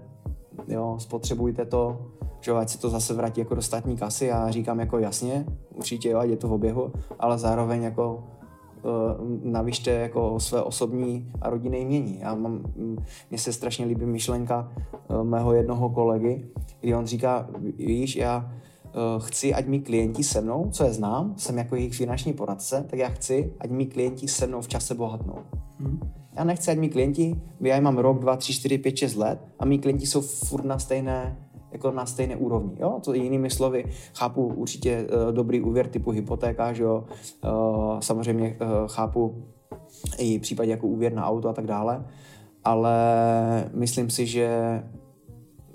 jo, 0.67 0.95
spotřebujte 0.99 1.65
to, 1.65 2.11
že 2.41 2.51
ať 2.51 2.69
se 2.69 2.77
to 2.77 2.89
zase 2.89 3.13
vrátí 3.13 3.41
jako 3.41 3.55
do 3.55 3.61
státní 3.61 3.97
kasy 3.97 4.31
a 4.31 4.51
říkám 4.51 4.79
jako 4.79 4.97
jasně, 4.97 5.45
určitě 5.75 6.09
jo, 6.09 6.19
ať 6.19 6.29
je 6.29 6.37
to 6.37 6.47
v 6.47 6.53
oběhu, 6.53 6.91
ale 7.19 7.37
zároveň 7.37 7.83
jako 7.83 8.23
uh, 8.83 9.51
navyšte 9.51 9.91
jako 9.91 10.39
své 10.39 10.61
osobní 10.61 11.31
a 11.41 11.49
rodinné 11.49 11.77
jmění. 11.77 12.19
Já 12.19 12.35
mám, 12.35 12.63
mně 13.29 13.37
se 13.37 13.53
strašně 13.53 13.85
líbí 13.85 14.05
myšlenka 14.05 14.71
uh, 15.07 15.23
mého 15.23 15.53
jednoho 15.53 15.89
kolegy, 15.89 16.47
kdy 16.81 16.95
on 16.95 17.05
říká, 17.05 17.47
víš, 17.77 18.15
já 18.15 18.51
uh, 19.17 19.23
chci, 19.23 19.53
ať 19.53 19.67
mi 19.67 19.79
klienti 19.79 20.23
se 20.23 20.41
mnou, 20.41 20.69
co 20.71 20.83
je 20.83 20.93
znám, 20.93 21.33
jsem 21.37 21.57
jako 21.57 21.75
jejich 21.75 21.95
finanční 21.95 22.33
poradce, 22.33 22.85
tak 22.89 22.99
já 22.99 23.09
chci, 23.09 23.53
ať 23.59 23.69
mi 23.69 23.85
klienti 23.85 24.27
se 24.27 24.47
mnou 24.47 24.61
v 24.61 24.67
čase 24.67 24.95
bohatnou. 24.95 25.37
Hmm. 25.79 26.24
Já 26.37 26.43
nechci, 26.43 26.71
ať 26.71 26.77
mi 26.77 26.89
klienti, 26.89 27.41
já 27.61 27.79
mám 27.79 27.97
rok, 27.97 28.19
dva, 28.19 28.35
tři, 28.35 28.53
čtyři, 28.53 28.77
pět, 28.77 28.97
šest 28.97 29.15
let 29.15 29.39
a 29.59 29.65
mý 29.65 29.79
klienti 29.79 30.05
jsou 30.05 30.21
furt 30.21 30.65
na 30.65 30.79
stejné 30.79 31.45
jako 31.71 31.91
na 31.91 32.05
stejné 32.05 32.35
úrovni. 32.35 32.77
Jo? 32.79 32.99
To 33.03 33.13
jinými 33.13 33.49
slovy, 33.49 33.85
chápu 34.13 34.47
určitě 34.47 35.07
uh, 35.07 35.31
dobrý 35.31 35.61
úvěr 35.61 35.87
typu 35.87 36.11
hypotéka, 36.11 36.73
že 36.73 36.83
jo? 36.83 37.05
Uh, 37.43 37.99
samozřejmě 37.99 38.57
uh, 38.61 38.87
chápu 38.87 39.45
i 40.17 40.39
případě 40.39 40.71
jako 40.71 40.87
úvěr 40.87 41.13
na 41.13 41.25
auto 41.25 41.49
a 41.49 41.53
tak 41.53 41.65
dále, 41.65 42.05
ale 42.63 42.95
myslím 43.73 44.09
si, 44.09 44.25
že 44.25 44.83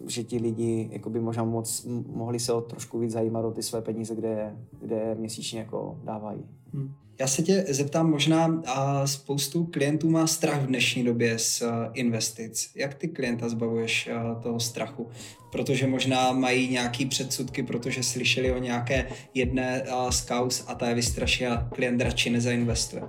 že 0.06 0.24
ti 0.24 0.38
lidi 0.38 0.88
jako 0.92 1.10
by 1.10 1.20
možná 1.20 1.44
moc, 1.44 1.86
mohli 2.06 2.38
se 2.38 2.52
o 2.52 2.60
trošku 2.60 2.98
víc 2.98 3.12
zajímat 3.12 3.44
o 3.44 3.50
ty 3.50 3.62
své 3.62 3.82
peníze, 3.82 4.14
kde, 4.14 4.56
kde 4.80 5.14
měsíčně 5.14 5.58
jako 5.58 6.00
dávají. 6.04 6.44
Hmm. 6.74 6.92
Já 7.20 7.26
se 7.26 7.42
tě 7.42 7.64
zeptám, 7.68 8.10
možná 8.10 8.62
a 8.66 9.06
spoustu 9.06 9.64
klientů 9.64 10.10
má 10.10 10.26
strach 10.26 10.62
v 10.62 10.66
dnešní 10.66 11.04
době 11.04 11.38
z 11.38 11.62
investic. 11.92 12.70
Jak 12.76 12.94
ty 12.94 13.08
klienta 13.08 13.48
zbavuješ 13.48 14.10
toho 14.42 14.60
strachu? 14.60 15.08
Protože 15.52 15.86
možná 15.86 16.32
mají 16.32 16.68
nějaký 16.68 17.06
předsudky, 17.06 17.62
protože 17.62 18.02
slyšeli 18.02 18.52
o 18.52 18.58
nějaké 18.58 19.06
jedné 19.34 19.84
z 20.10 20.20
kaus 20.20 20.64
a 20.66 20.74
ta 20.74 20.88
je 20.88 20.94
vystraší 20.94 21.46
a 21.46 21.68
klient 21.74 22.00
radši 22.00 22.30
nezainvestuje. 22.30 23.02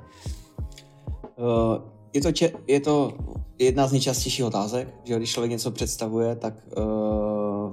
Je 2.14 2.22
to, 2.22 2.32
če- 2.32 2.52
je 2.68 2.80
to 2.80 3.18
jedna 3.60 3.88
z 3.88 3.92
nejčastějších 3.92 4.46
otázek, 4.46 4.88
že 5.04 5.16
když 5.18 5.32
člověk 5.32 5.52
něco 5.52 5.72
představuje, 5.72 6.36
tak, 6.36 6.54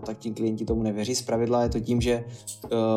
tak 0.06 0.18
ti 0.18 0.30
klienti 0.30 0.64
tomu 0.64 0.82
nevěří. 0.82 1.14
Zpravidla 1.14 1.62
je 1.62 1.68
to 1.68 1.80
tím, 1.80 2.00
že 2.00 2.24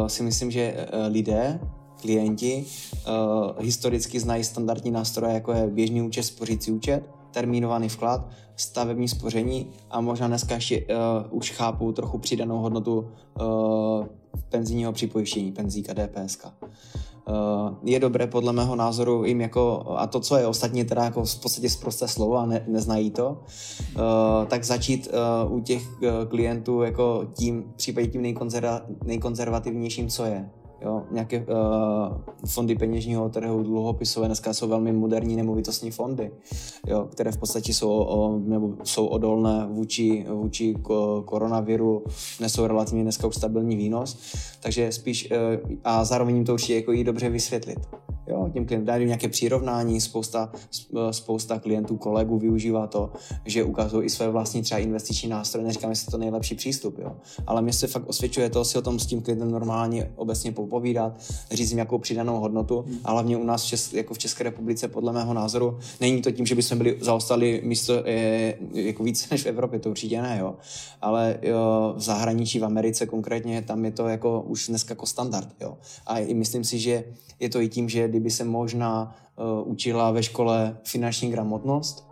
si 0.07 0.23
myslím, 0.23 0.51
že 0.51 0.87
lidé, 1.09 1.59
klienti, 2.01 2.65
uh, 3.07 3.63
historicky 3.63 4.19
znají 4.19 4.43
standardní 4.43 4.91
nástroje, 4.91 5.33
jako 5.33 5.51
je 5.51 5.67
běžný 5.67 6.01
účet, 6.01 6.23
spořící 6.23 6.71
účet, 6.71 7.03
termínovaný 7.31 7.89
vklad, 7.89 8.29
stavební 8.55 9.07
spoření 9.07 9.67
a 9.91 10.01
možná 10.01 10.27
dneska 10.27 10.55
ještě 10.55 10.81
uh, 10.81 11.37
už 11.37 11.51
chápu 11.51 11.91
trochu 11.91 12.17
přidanou 12.17 12.57
hodnotu 12.57 13.07
uh, 13.41 14.05
penzijního 14.49 14.91
připojištění, 14.91 15.51
penzíka 15.51 15.93
DPSka. 15.93 16.53
Uh, 16.61 17.35
je 17.83 17.99
dobré 17.99 18.27
podle 18.27 18.53
mého 18.53 18.75
názoru 18.75 19.25
jim 19.25 19.41
jako, 19.41 19.85
a 19.97 20.07
to, 20.07 20.19
co 20.19 20.37
je 20.37 20.47
ostatně 20.47 20.85
teda 20.85 21.03
jako 21.03 21.25
v 21.25 21.41
podstatě 21.41 21.69
zprosté 21.69 22.07
slovo 22.07 22.37
a 22.37 22.45
ne, 22.45 22.65
neznají 22.67 23.11
to, 23.11 23.43
tak 24.47 24.63
začít 24.63 25.07
u 25.49 25.59
těch 25.59 25.83
klientů 26.29 26.81
jako 26.81 27.27
tím, 27.33 27.63
případně 27.75 28.09
tím 28.09 28.21
nejkonzerva, 28.21 28.81
nejkonzervativnějším, 29.03 30.07
co 30.07 30.25
je. 30.25 30.49
Jo, 30.81 31.03
nějaké 31.11 31.39
uh, 31.39 31.47
fondy 32.45 32.75
peněžního 32.75 33.29
trhu, 33.29 33.63
dluhopisové, 33.63 34.27
dneska 34.27 34.53
jsou 34.53 34.67
velmi 34.67 34.91
moderní 34.91 35.35
nemovitostní 35.35 35.91
fondy, 35.91 36.31
jo, 36.87 37.07
které 37.11 37.31
v 37.31 37.37
podstatě 37.37 37.73
jsou, 37.73 37.89
o, 37.89 38.39
nebo 38.39 38.73
jsou 38.83 39.05
odolné 39.05 39.67
vůči, 39.69 40.25
vůči 40.29 40.75
koronaviru, 41.25 42.03
nesou 42.39 42.67
relativně 42.67 43.03
dneska 43.03 43.27
už 43.27 43.35
stabilní 43.35 43.75
výnos, 43.75 44.17
takže 44.59 44.91
spíš 44.91 45.31
uh, 45.31 45.71
a 45.83 46.05
zároveň 46.05 46.35
jim 46.35 46.45
to 46.45 46.53
určitě 46.53 46.75
jako 46.75 46.91
jí 46.91 47.03
dobře 47.03 47.29
vysvětlit. 47.29 47.79
Jo, 48.31 48.49
těm 48.67 48.85
dají 48.85 49.05
nějaké 49.05 49.29
přirovnání, 49.29 50.01
spousta, 50.01 50.51
spousta 51.11 51.59
klientů, 51.59 51.97
kolegů 51.97 52.39
využívá 52.39 52.87
to, 52.87 53.11
že 53.45 53.63
ukazují 53.63 54.05
i 54.05 54.09
své 54.09 54.29
vlastní 54.29 54.61
třeba 54.61 54.79
investiční 54.79 55.29
nástroje, 55.29 55.67
neříkám, 55.67 55.89
jestli 55.89 56.11
to 56.11 56.17
nejlepší 56.17 56.55
přístup, 56.55 56.99
jo. 56.99 57.15
ale 57.47 57.61
mě 57.61 57.73
se 57.73 57.87
fakt 57.87 58.09
osvědčuje 58.09 58.49
to 58.49 58.65
si 58.65 58.77
o 58.77 58.81
tom 58.81 58.99
s 58.99 59.05
tím 59.05 59.21
klientem 59.21 59.51
normálně 59.51 60.11
obecně 60.15 60.51
popovídat, 60.51 61.19
říct 61.51 61.69
jim 61.69 61.75
nějakou 61.75 61.97
přidanou 61.97 62.39
hodnotu, 62.39 62.85
a 63.03 63.11
hlavně 63.11 63.37
u 63.37 63.43
nás 63.43 63.63
v 63.63 63.67
Čes, 63.67 63.93
jako 63.93 64.13
v 64.13 64.17
České 64.17 64.43
republice 64.43 64.87
podle 64.87 65.13
mého 65.13 65.33
názoru 65.33 65.79
není 66.01 66.21
to 66.21 66.31
tím, 66.31 66.45
že 66.45 66.55
bychom 66.55 66.77
byli 66.77 66.97
zaostali 67.01 67.61
místo 67.63 67.93
je, 68.05 68.57
jako 68.73 69.03
víc 69.03 69.29
než 69.29 69.43
v 69.43 69.45
Evropě, 69.45 69.79
to 69.79 69.89
určitě 69.89 70.21
ne, 70.21 70.37
jo. 70.39 70.55
ale 71.01 71.39
jo, 71.41 71.93
v 71.97 72.01
zahraničí, 72.01 72.59
v 72.59 72.65
Americe 72.65 73.05
konkrétně, 73.05 73.61
tam 73.61 73.85
je 73.85 73.91
to 73.91 74.07
jako 74.07 74.41
už 74.41 74.67
dneska 74.67 74.91
jako 74.91 75.05
standard. 75.05 75.49
Jo. 75.61 75.77
A 76.07 76.19
i 76.19 76.33
myslím 76.33 76.63
si, 76.63 76.79
že 76.79 77.03
je 77.39 77.49
to 77.49 77.61
i 77.61 77.69
tím, 77.69 77.89
že 77.89 78.07
kdyby 78.21 78.31
se 78.31 78.43
možná 78.43 79.15
uh, 79.35 79.71
učila 79.71 80.11
ve 80.11 80.23
škole 80.23 80.77
finanční 80.83 81.31
gramotnost, 81.31 82.11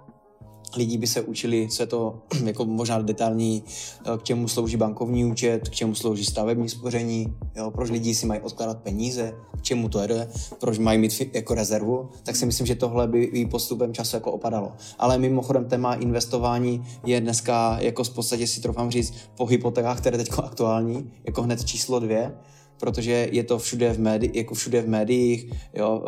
lidi 0.77 0.97
by 0.97 1.07
se 1.07 1.21
učili, 1.21 1.67
co 1.71 1.83
je 1.83 1.87
to 1.87 2.21
jako 2.45 2.65
možná 2.65 3.01
detailní, 3.01 3.63
eh, 4.05 4.17
k 4.17 4.23
čemu 4.23 4.47
slouží 4.47 4.77
bankovní 4.77 5.25
účet, 5.25 5.69
k 5.69 5.73
čemu 5.73 5.95
slouží 5.95 6.25
stavební 6.25 6.69
spoření, 6.69 7.33
jo, 7.55 7.71
proč 7.71 7.89
lidi 7.89 8.15
si 8.15 8.25
mají 8.25 8.41
odkládat 8.41 8.79
peníze, 8.79 9.33
k 9.57 9.61
čemu 9.61 9.89
to 9.89 10.07
jde, 10.07 10.29
proč 10.59 10.77
mají 10.77 10.99
mít 10.99 11.35
jako 11.35 11.53
rezervu, 11.53 12.09
tak 12.23 12.35
si 12.35 12.45
myslím, 12.45 12.67
že 12.67 12.75
tohle 12.75 13.07
by 13.07 13.23
i 13.23 13.45
postupem 13.45 13.93
času 13.93 14.15
jako 14.15 14.31
opadalo. 14.31 14.71
Ale 14.99 15.17
mimochodem 15.17 15.65
téma 15.65 15.93
investování 15.93 16.83
je 17.05 17.21
dneska 17.21 17.77
jako 17.81 18.03
v 18.03 18.09
podstatě 18.09 18.47
si 18.47 18.61
trofám 18.61 18.91
říct 18.91 19.13
po 19.37 19.45
hypotékách, 19.45 19.97
které 19.97 20.17
teď 20.17 20.29
aktuální, 20.43 21.11
jako 21.23 21.41
hned 21.41 21.65
číslo 21.65 21.99
dvě, 21.99 22.33
protože 22.79 23.29
je 23.31 23.43
to 23.43 23.59
všude 23.59 23.93
v, 23.93 23.99
médi- 23.99 24.31
jako 24.33 24.53
všude 24.53 24.81
v 24.81 24.89
médiích, 24.89 25.53
jo, 25.73 26.03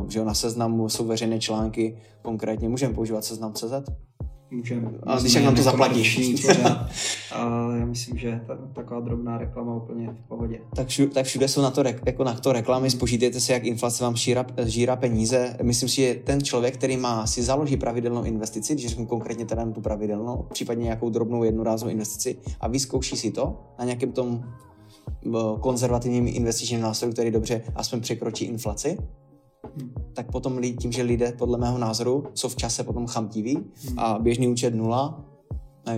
uh, 0.00 0.08
že 0.08 0.18
jo, 0.18 0.24
na 0.24 0.34
seznamu 0.34 0.88
jsou 0.88 1.06
veřejné 1.06 1.40
články, 1.40 1.96
konkrétně 2.22 2.68
můžeme 2.68 2.94
používat 2.94 3.24
seznam 3.24 3.52
CZ? 3.52 3.72
Můžeme. 4.50 4.90
A 5.02 5.20
když 5.20 5.34
jak 5.34 5.44
nám 5.44 5.54
to 5.54 5.62
zaplatíš. 5.62 6.18
já 7.76 7.86
myslím, 7.86 8.18
že 8.18 8.40
ta, 8.46 8.58
taková 8.72 9.00
drobná 9.00 9.38
reklama 9.38 9.74
úplně 9.74 10.08
v 10.08 10.28
pohodě. 10.28 10.60
Tak 10.76 10.88
všude, 10.88 11.08
tak 11.08 11.26
všude 11.26 11.48
jsou 11.48 11.62
na 11.62 11.70
to, 11.70 11.82
jako 12.06 12.24
na 12.24 12.34
to 12.34 12.52
reklamy, 12.52 12.90
spočítejte 12.90 13.40
se, 13.40 13.52
jak 13.52 13.64
inflace 13.64 14.04
vám 14.04 14.16
šíra, 14.16 14.46
žíra 14.64 14.96
peníze. 14.96 15.56
Myslím 15.62 15.88
si, 15.88 15.96
že 15.96 16.14
ten 16.14 16.42
člověk, 16.42 16.74
který 16.74 16.96
má, 16.96 17.26
si 17.26 17.42
založí 17.42 17.76
pravidelnou 17.76 18.24
investici, 18.24 18.74
když 18.74 18.86
řeknu 18.86 19.06
konkrétně 19.06 19.46
teda 19.46 19.66
tu 19.66 19.80
pravidelnou, 19.80 20.46
případně 20.52 20.84
nějakou 20.84 21.10
drobnou 21.10 21.44
jednorázovou 21.44 21.92
investici 21.92 22.38
a 22.60 22.68
vyzkouší 22.68 23.16
si 23.16 23.30
to 23.30 23.58
na 23.78 23.84
nějakém 23.84 24.12
tom 24.12 24.44
konzervativním 25.60 26.28
investičním 26.28 26.80
nástroju, 26.80 27.12
který 27.12 27.30
dobře 27.30 27.62
aspoň 27.74 28.00
překročí 28.00 28.44
inflaci, 28.44 28.98
hmm. 29.78 29.94
tak 30.12 30.30
potom 30.30 30.62
tím, 30.62 30.92
že 30.92 31.02
lidé 31.02 31.32
podle 31.32 31.58
mého 31.58 31.78
názoru 31.78 32.24
jsou 32.34 32.48
v 32.48 32.56
čase 32.56 32.84
potom 32.84 33.06
chamtiví 33.06 33.54
hmm. 33.56 33.98
a 33.98 34.18
běžný 34.18 34.48
účet 34.48 34.74
nula, 34.74 35.24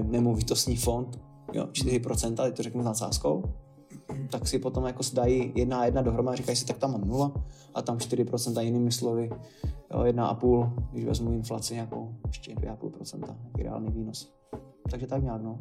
nemovitostní 0.03 0.77
fond, 0.77 1.21
jo, 1.53 1.65
4%, 1.65 2.35
teď 2.35 2.57
to 2.57 2.63
řeknu 2.63 2.83
s 2.83 2.85
nadsázkou, 2.85 3.43
tak 4.31 4.49
si 4.49 4.59
potom 4.59 4.85
jako 4.85 5.03
dají 5.13 5.53
jedna 5.55 5.81
a 5.81 5.85
jedna 5.85 6.03
dohromady, 6.03 6.37
říkají 6.37 6.57
si, 6.57 6.67
tak 6.67 6.79
tam 6.79 6.93
mám 6.93 7.09
nula 7.09 7.33
a 7.75 7.83
tam 7.83 7.97
4% 7.97 8.59
a 8.59 8.61
jinými 8.61 8.93
slovy, 8.93 9.31
jo, 9.95 10.03
jedna 10.05 10.27
a 10.27 10.35
půl, 10.35 10.73
když 10.93 11.05
vezmu 11.05 11.33
inflaci 11.33 11.75
nějakou, 11.75 12.15
ještě 12.27 12.55
2,5%, 12.55 13.19
nějaký 13.19 13.63
reálný 13.63 13.91
výnos. 13.91 14.33
Takže 14.91 15.07
tak 15.07 15.23
nějak, 15.23 15.43
no. 15.43 15.59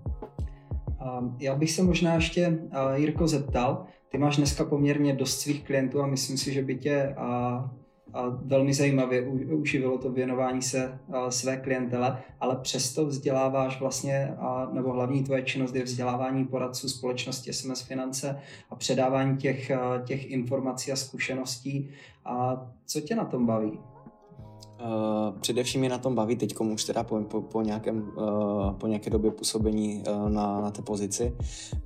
Já 1.39 1.55
bych 1.55 1.71
se 1.71 1.83
možná 1.83 2.13
ještě, 2.13 2.59
Jirko, 2.95 3.27
zeptal, 3.27 3.85
ty 4.09 4.17
máš 4.17 4.37
dneska 4.37 4.65
poměrně 4.65 5.13
dost 5.13 5.39
svých 5.39 5.63
klientů 5.63 6.01
a 6.01 6.07
myslím 6.07 6.37
si, 6.37 6.53
že 6.53 6.63
by 6.63 6.75
tě 6.75 7.15
a, 7.17 7.71
velmi 8.45 8.73
zajímavě 8.73 9.27
uživilo 9.27 9.97
to 9.97 10.11
věnování 10.11 10.61
se 10.61 10.99
své 11.29 11.57
klientele, 11.57 12.23
ale 12.39 12.55
přesto 12.55 13.05
vzděláváš 13.05 13.79
vlastně, 13.79 14.35
a, 14.39 14.69
nebo 14.73 14.93
hlavní 14.93 15.23
tvoje 15.23 15.41
činnost 15.41 15.75
je 15.75 15.83
vzdělávání 15.83 16.45
poradců 16.45 16.89
společnosti 16.89 17.53
SMS 17.53 17.81
Finance 17.81 18.39
a 18.69 18.75
předávání 18.75 19.37
těch, 19.37 19.71
těch 20.05 20.31
informací 20.31 20.91
a 20.91 20.95
zkušeností. 20.95 21.89
A 22.25 22.67
co 22.85 23.01
tě 23.01 23.15
na 23.15 23.25
tom 23.25 23.45
baví? 23.45 23.79
Uh, 24.85 25.39
především 25.39 25.79
mě 25.79 25.89
na 25.89 25.97
tom 25.97 26.15
baví 26.15 26.35
teď 26.35 26.59
už 26.59 26.83
teda 26.83 27.03
po, 27.03 27.19
po, 27.21 27.41
po, 27.41 27.61
nějakém, 27.61 28.11
uh, 28.17 28.71
po 28.71 28.87
nějaké 28.87 29.09
době 29.09 29.31
působení 29.31 30.03
uh, 30.09 30.29
na, 30.29 30.61
na 30.61 30.71
té 30.71 30.81
pozici. 30.81 31.35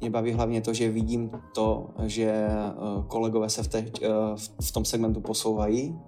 Mě 0.02 0.10
baví 0.10 0.32
hlavně 0.32 0.62
to, 0.62 0.74
že 0.74 0.92
vidím 0.92 1.32
to, 1.56 1.90
že 2.04 2.48
uh, 2.98 3.04
kolegové 3.04 3.50
se 3.50 3.64
v, 3.64 3.68
te, 3.68 3.80
uh, 3.80 3.86
v 4.62 4.72
tom 4.72 4.86
segmentu 4.86 5.22
posouvají, 5.22 6.00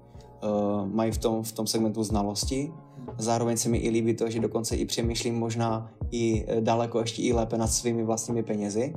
uh, 0.43 0.87
mají 0.87 1.11
v 1.11 1.17
tom, 1.17 1.43
v 1.43 1.51
tom 1.51 1.67
segmentu 1.67 2.03
znalosti. 2.03 2.73
Zároveň 3.17 3.57
se 3.57 3.69
mi 3.69 3.77
i 3.77 3.89
líbí 3.89 4.13
to, 4.13 4.29
že 4.29 4.39
dokonce 4.39 4.75
i 4.75 4.85
přemýšlím 4.85 5.39
možná 5.39 5.91
i 6.11 6.45
daleko 6.59 6.99
ještě 6.99 7.21
i 7.21 7.33
lépe 7.33 7.57
nad 7.57 7.67
svými 7.67 8.03
vlastními 8.03 8.43
penězi, 8.43 8.93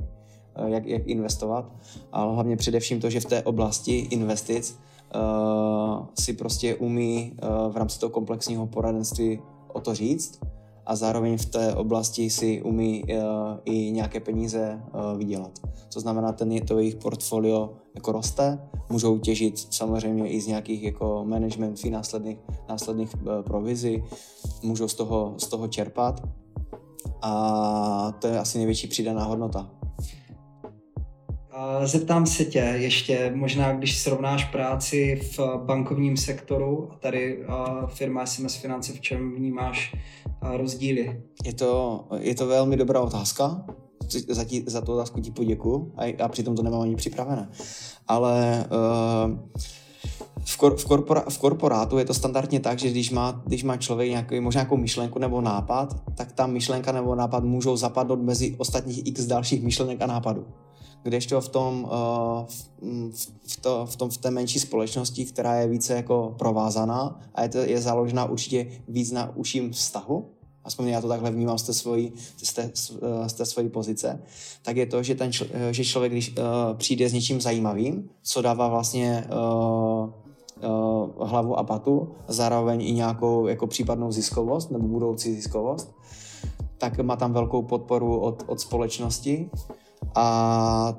jak, 0.65 0.85
jak 0.85 1.07
investovat. 1.07 1.71
Ale 2.11 2.33
hlavně 2.33 2.57
především 2.57 2.99
to, 2.99 3.09
že 3.09 3.19
v 3.19 3.25
té 3.25 3.43
oblasti 3.43 3.97
investic 3.97 4.79
si 6.19 6.33
prostě 6.33 6.75
umí 6.75 7.33
uh, 7.43 7.73
v 7.73 7.77
rámci 7.77 7.99
toho 7.99 8.09
komplexního 8.09 8.67
poradenství 8.67 9.39
o 9.73 9.79
to 9.79 9.93
říct 9.93 10.39
a 10.85 10.95
zároveň 10.95 11.37
v 11.37 11.45
té 11.45 11.75
oblasti 11.75 12.29
si 12.29 12.61
umí 12.61 13.03
uh, 13.03 13.19
i 13.65 13.91
nějaké 13.91 14.19
peníze 14.19 14.81
uh, 14.93 15.17
vydělat. 15.17 15.51
To 15.93 15.99
znamená, 15.99 16.31
ten, 16.31 16.59
to 16.59 16.79
jejich 16.79 16.95
portfolio 16.95 17.73
jako 17.95 18.11
roste, 18.11 18.69
můžou 18.89 19.17
těžit 19.17 19.67
samozřejmě 19.73 20.29
i 20.29 20.41
z 20.41 20.47
nějakých 20.47 20.83
jako 20.83 21.25
management 21.25 21.79
fee 21.79 21.91
následných, 21.91 22.37
následných 22.69 23.15
uh, 23.15 23.41
provizí, 23.41 24.03
můžou 24.63 24.87
z 24.87 24.93
toho, 24.93 25.33
z 25.37 25.47
toho 25.47 25.67
čerpat 25.67 26.21
a 27.21 28.13
to 28.19 28.27
je 28.27 28.39
asi 28.39 28.57
největší 28.57 28.87
přidaná 28.87 29.23
hodnota. 29.23 29.76
Zeptám 31.83 32.25
se 32.25 32.45
tě 32.45 32.59
ještě, 32.59 33.31
možná 33.35 33.73
když 33.73 33.97
srovnáš 33.97 34.45
práci 34.45 35.21
v 35.37 35.39
bankovním 35.65 36.17
sektoru 36.17 36.89
a 36.91 36.95
tady 36.95 37.45
firma 37.87 38.25
SMS 38.25 38.55
Finance, 38.55 38.93
v 38.93 39.01
čem 39.01 39.35
vnímáš 39.35 39.95
rozdíly? 40.41 41.21
Je 41.45 41.53
to, 41.53 42.03
je 42.19 42.35
to 42.35 42.47
velmi 42.47 42.77
dobrá 42.77 43.01
otázka. 43.01 43.65
Za, 44.29 44.43
tí, 44.43 44.63
za 44.67 44.81
tu 44.81 44.93
otázku 44.93 45.21
ti 45.21 45.31
poděkuji 45.31 45.91
a, 45.97 46.23
a 46.23 46.27
přitom 46.27 46.55
to 46.55 46.63
nemám 46.63 46.81
ani 46.81 46.95
připravené. 46.95 47.49
Ale 48.07 48.65
uh, 49.25 49.37
v, 50.45 50.57
kor, 50.57 50.77
v, 50.77 50.85
korpora, 50.85 51.23
v 51.29 51.37
korporátu 51.37 51.97
je 51.97 52.05
to 52.05 52.13
standardně 52.13 52.59
tak, 52.59 52.79
že 52.79 52.89
když 52.89 53.11
má, 53.11 53.41
když 53.45 53.63
má 53.63 53.77
člověk 53.77 54.09
nějaký, 54.09 54.39
možná 54.39 54.61
nějakou 54.61 54.77
myšlenku 54.77 55.19
nebo 55.19 55.41
nápad, 55.41 55.95
tak 56.15 56.31
ta 56.31 56.47
myšlenka 56.47 56.91
nebo 56.91 57.15
nápad 57.15 57.43
můžou 57.43 57.77
zapadnout 57.77 58.21
mezi 58.21 58.55
ostatních 58.57 59.07
x 59.07 59.25
dalších 59.25 59.63
myšlenek 59.63 60.01
a 60.01 60.07
nápadů 60.07 60.45
kdežto 61.07 61.41
v 61.41 61.49
tom, 61.49 61.83
uh, 61.83 62.45
v, 63.11 63.27
v, 63.47 63.55
to, 63.61 63.85
v, 63.85 63.95
tom, 63.95 64.09
v 64.09 64.17
té 64.17 64.31
menší 64.31 64.59
společnosti, 64.59 65.25
která 65.25 65.55
je 65.55 65.67
více 65.67 65.93
jako 65.93 66.35
provázaná 66.39 67.19
a 67.35 67.43
je, 67.43 67.49
to, 67.49 67.57
je 67.57 67.81
založena 67.81 68.25
určitě 68.25 68.67
víc 68.87 69.11
na 69.11 69.35
užším 69.35 69.71
vztahu, 69.71 70.29
aspoň 70.63 70.87
já 70.87 71.01
to 71.01 71.07
takhle 71.07 71.31
vnímám 71.31 71.57
z 71.57 71.63
té 71.63 71.73
svojí, 71.73 72.13
z 72.43 72.53
té, 72.53 72.71
z 73.27 73.33
té 73.33 73.45
svojí 73.45 73.69
pozice, 73.69 74.21
tak 74.61 74.77
je 74.77 74.85
to, 74.85 75.03
že, 75.03 75.15
ten, 75.15 75.31
že 75.71 75.85
člověk, 75.85 76.11
když 76.11 76.35
přijde 76.77 77.09
s 77.09 77.13
něčím 77.13 77.41
zajímavým, 77.41 78.09
co 78.23 78.41
dává 78.41 78.67
vlastně 78.67 79.27
hlavu 81.19 81.59
a 81.59 81.63
patu, 81.63 82.11
zároveň 82.27 82.81
i 82.81 82.91
nějakou 82.91 83.47
jako 83.47 83.67
případnou 83.67 84.11
ziskovost 84.11 84.71
nebo 84.71 84.87
budoucí 84.87 85.35
ziskovost, 85.35 85.95
tak 86.77 86.99
má 86.99 87.15
tam 87.15 87.33
velkou 87.33 87.61
podporu 87.61 88.19
od, 88.19 88.43
od 88.47 88.59
společnosti 88.59 89.49
a 90.15 90.97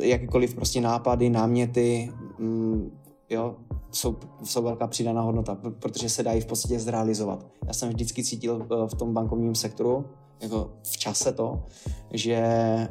jakýkoliv 0.00 0.54
prostě 0.54 0.80
nápady, 0.80 1.30
náměty, 1.30 2.12
mm, 2.38 2.98
jo, 3.30 3.56
jsou, 3.90 4.16
jsou 4.42 4.62
velká 4.62 4.86
přidaná 4.86 5.22
hodnota, 5.22 5.58
protože 5.78 6.08
se 6.08 6.22
dají 6.22 6.40
v 6.40 6.46
podstatě 6.46 6.78
zrealizovat. 6.78 7.46
Já 7.66 7.72
jsem 7.72 7.88
vždycky 7.88 8.24
cítil 8.24 8.62
eh, 8.62 8.88
v 8.88 8.94
tom 8.94 9.14
bankovním 9.14 9.54
sektoru, 9.54 10.04
jako 10.44 10.70
v 10.82 10.96
čase 10.96 11.32
to, 11.32 11.62
že 12.10 12.38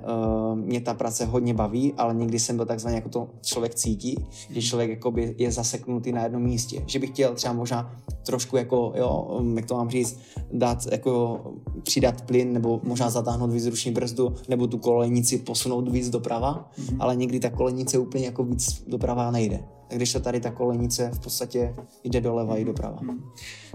uh, 0.03 0.55
mě 0.55 0.81
ta 0.81 0.93
práce 0.93 1.25
hodně 1.25 1.53
baví, 1.53 1.93
ale 1.97 2.13
někdy 2.13 2.39
jsem 2.39 2.55
byl 2.55 2.65
takzvaně 2.65 2.95
jako 2.95 3.09
to 3.09 3.29
člověk 3.41 3.75
cítí, 3.75 4.25
že 4.49 4.61
člověk 4.61 4.89
jakoby 4.89 5.35
je 5.37 5.51
zaseknutý 5.51 6.11
na 6.11 6.23
jednom 6.23 6.43
místě. 6.43 6.83
Že 6.87 6.99
bych 6.99 7.09
chtěl 7.09 7.35
třeba 7.35 7.53
možná 7.53 7.95
trošku 8.25 8.57
jako, 8.57 8.93
jo, 8.95 9.37
um, 9.39 9.57
jak 9.57 9.65
to 9.65 9.75
mám 9.75 9.89
říct, 9.89 10.19
dát 10.51 10.85
jako 10.91 11.41
přidat 11.83 12.21
plyn 12.21 12.53
nebo 12.53 12.81
možná 12.83 13.09
zatáhnout 13.09 13.51
víc 13.51 13.65
ruční 13.65 13.91
brzdu 13.91 14.35
nebo 14.49 14.67
tu 14.67 14.77
kolejnici 14.77 15.37
posunout 15.37 15.89
víc 15.89 16.09
doprava, 16.09 16.69
mm-hmm. 16.77 16.97
ale 16.99 17.15
někdy 17.15 17.39
ta 17.39 17.49
kolejnice 17.49 17.97
úplně 17.97 18.25
jako 18.25 18.43
víc 18.43 18.83
doprava 18.87 19.31
nejde 19.31 19.63
když 19.95 20.13
to 20.13 20.19
tady 20.19 20.39
ta 20.39 20.51
kolejnice 20.51 21.11
v 21.13 21.19
podstatě 21.19 21.75
jde 22.03 22.21
doleva 22.21 22.57
i 22.57 22.65
doprava. 22.65 22.97
Hmm. 22.99 23.23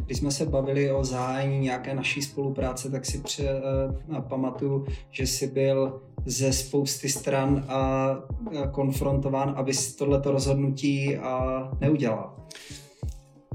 Když 0.06 0.18
jsme 0.18 0.30
se 0.30 0.46
bavili 0.46 0.92
o 0.92 1.04
zahájení 1.04 1.58
nějaké 1.58 1.94
naší 1.94 2.22
spolupráce, 2.22 2.90
tak 2.90 3.06
si 3.06 3.18
pře, 3.18 3.62
uh, 4.08 4.20
pamatuju, 4.20 4.86
že 5.10 5.26
jsi 5.26 5.46
byl 5.46 6.00
ze 6.26 6.52
spousty 6.52 7.08
stran 7.08 7.64
a 7.68 8.08
konfrontován, 8.72 9.54
abys 9.56 9.96
tohleto 9.96 10.30
rozhodnutí 10.30 11.16
a 11.16 11.62
neudělal. 11.80 12.36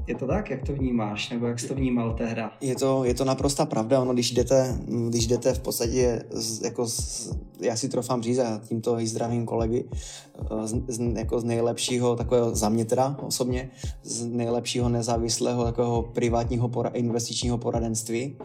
Je 0.06 0.14
to 0.14 0.26
tak, 0.26 0.50
jak 0.50 0.66
to 0.66 0.72
vnímáš, 0.72 1.30
nebo 1.30 1.46
jak 1.46 1.60
jsi 1.60 1.68
to 1.68 1.74
vnímal 1.74 2.14
tehdy? 2.14 2.42
Je 2.60 2.74
to, 2.74 3.04
je 3.04 3.14
to 3.14 3.24
naprosta 3.24 3.66
pravda, 3.66 4.00
ono, 4.00 4.12
když 4.12 4.30
jdete, 4.30 4.78
když 5.08 5.26
jdete 5.26 5.54
v 5.54 5.60
podstatě, 5.60 6.22
z, 6.30 6.62
jako 6.62 6.86
z, 6.86 7.32
já 7.60 7.76
si 7.76 7.88
trofám 7.88 8.22
říct 8.22 8.38
a 8.38 8.60
tímto 8.68 9.00
i 9.00 9.06
zdravím 9.06 9.46
kolegy, 9.46 9.84
eh, 9.90 10.66
z, 10.66 10.74
z, 10.88 11.16
jako 11.16 11.40
z 11.40 11.44
nejlepšího, 11.44 12.16
takového 12.16 12.54
za 12.54 12.68
mě 12.68 12.84
teda 12.84 13.16
osobně, 13.22 13.70
z 14.02 14.26
nejlepšího 14.26 14.88
nezávislého 14.88 15.64
takového 15.64 16.02
privátního 16.02 16.68
pora, 16.68 16.88
investičního 16.88 17.58
poradenství. 17.58 18.36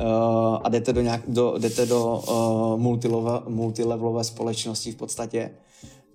Uh, 0.00 0.58
a 0.62 0.68
jdete 0.68 0.92
do, 0.92 1.00
nějak, 1.00 1.22
do, 1.28 1.54
jdete 1.58 1.86
do 1.86 2.22
uh, 2.28 2.80
multilevelové 3.48 4.24
společnosti 4.24 4.92
v 4.92 4.96
podstatě, 4.96 5.50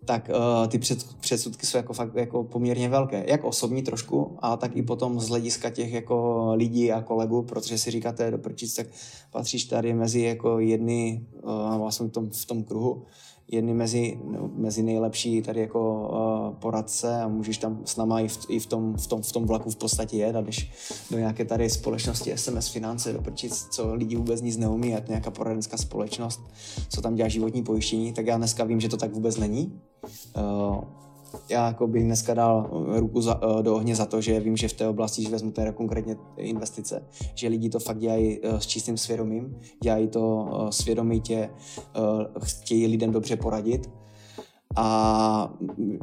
tak 0.09 0.29
uh, 0.29 0.67
ty 0.67 0.79
před, 0.79 1.13
předsudky 1.19 1.65
jsou 1.65 1.77
jako 1.77 1.93
fakt 1.93 2.15
jako 2.15 2.43
poměrně 2.43 2.89
velké. 2.89 3.25
Jak 3.27 3.43
osobní 3.43 3.81
trošku, 3.83 4.37
a 4.39 4.57
tak 4.57 4.75
i 4.75 4.81
potom 4.81 5.19
z 5.19 5.29
hlediska 5.29 5.69
těch 5.69 5.93
jako 5.93 6.47
lidí 6.55 6.91
a 6.91 7.01
kolegů, 7.01 7.43
protože 7.43 7.77
si 7.77 7.91
říkáte 7.91 8.31
do 8.31 8.37
prčic, 8.37 8.75
tak 8.75 8.87
patříš 9.31 9.63
tady 9.63 9.93
mezi 9.93 10.21
jako 10.21 10.59
jedny, 10.59 11.25
uh, 11.43 11.77
vlastně 11.77 12.07
v 12.07 12.11
tom, 12.11 12.29
v 12.29 12.45
tom 12.45 12.63
kruhu, 12.63 13.03
jedny 13.51 13.73
mezi, 13.73 14.19
no, 14.23 14.49
mezi 14.55 14.83
nejlepší 14.83 15.41
tady 15.41 15.59
jako 15.59 16.09
uh, 16.49 16.55
poradce 16.55 17.21
a 17.21 17.27
můžeš 17.27 17.57
tam 17.57 17.81
s 17.85 17.95
náma 17.95 18.19
i 18.19 18.27
v, 18.27 18.37
i 18.49 18.59
v, 18.59 18.65
tom, 18.65 18.97
v, 18.97 19.07
tom, 19.07 19.21
v 19.21 19.31
tom 19.31 19.45
vlaku 19.45 19.69
v 19.69 19.75
podstatě 19.75 20.17
jet 20.17 20.35
a 20.35 20.41
když 20.41 20.71
do 21.11 21.17
nějaké 21.19 21.45
tady 21.45 21.69
společnosti 21.69 22.37
SMS 22.37 22.67
finance 22.67 23.13
do 23.13 23.21
prčic, 23.21 23.67
co 23.71 23.95
lidi 23.95 24.15
vůbec 24.15 24.41
nic 24.41 24.57
neumí, 24.57 24.89
je 24.89 25.01
to 25.01 25.11
nějaká 25.11 25.31
poradenská 25.31 25.77
společnost, 25.77 26.41
co 26.89 27.01
tam 27.01 27.15
dělá 27.15 27.29
životní 27.29 27.63
pojištění, 27.63 28.13
tak 28.13 28.27
já 28.27 28.37
dneska 28.37 28.63
vím, 28.63 28.79
že 28.79 28.89
to 28.89 28.97
tak 28.97 29.13
vůbec 29.13 29.37
není. 29.37 29.79
Uh, 30.37 30.83
já 31.49 31.67
jako 31.67 31.87
bych 31.87 32.03
dneska 32.03 32.33
dal 32.33 32.69
ruku 32.87 33.21
za, 33.21 33.47
uh, 33.47 33.61
do 33.61 33.75
ohně 33.75 33.95
za 33.95 34.05
to, 34.05 34.21
že 34.21 34.39
vím, 34.39 34.57
že 34.57 34.67
v 34.67 34.73
té 34.73 34.87
oblasti, 34.87 35.23
že 35.23 35.29
vezmu 35.29 35.51
teda 35.51 35.71
konkrétně 35.71 36.15
investice, 36.37 37.03
že 37.35 37.47
lidi 37.47 37.69
to 37.69 37.79
fakt 37.79 37.99
dělají 37.99 38.39
uh, 38.39 38.57
s 38.57 38.67
čistým 38.67 38.97
svědomím, 38.97 39.55
dělají 39.83 40.07
to 40.07 40.47
svědomitě, 40.69 41.49
chtějí 42.43 42.87
lidem 42.87 43.11
dobře 43.11 43.35
poradit. 43.35 43.89
A 44.75 45.53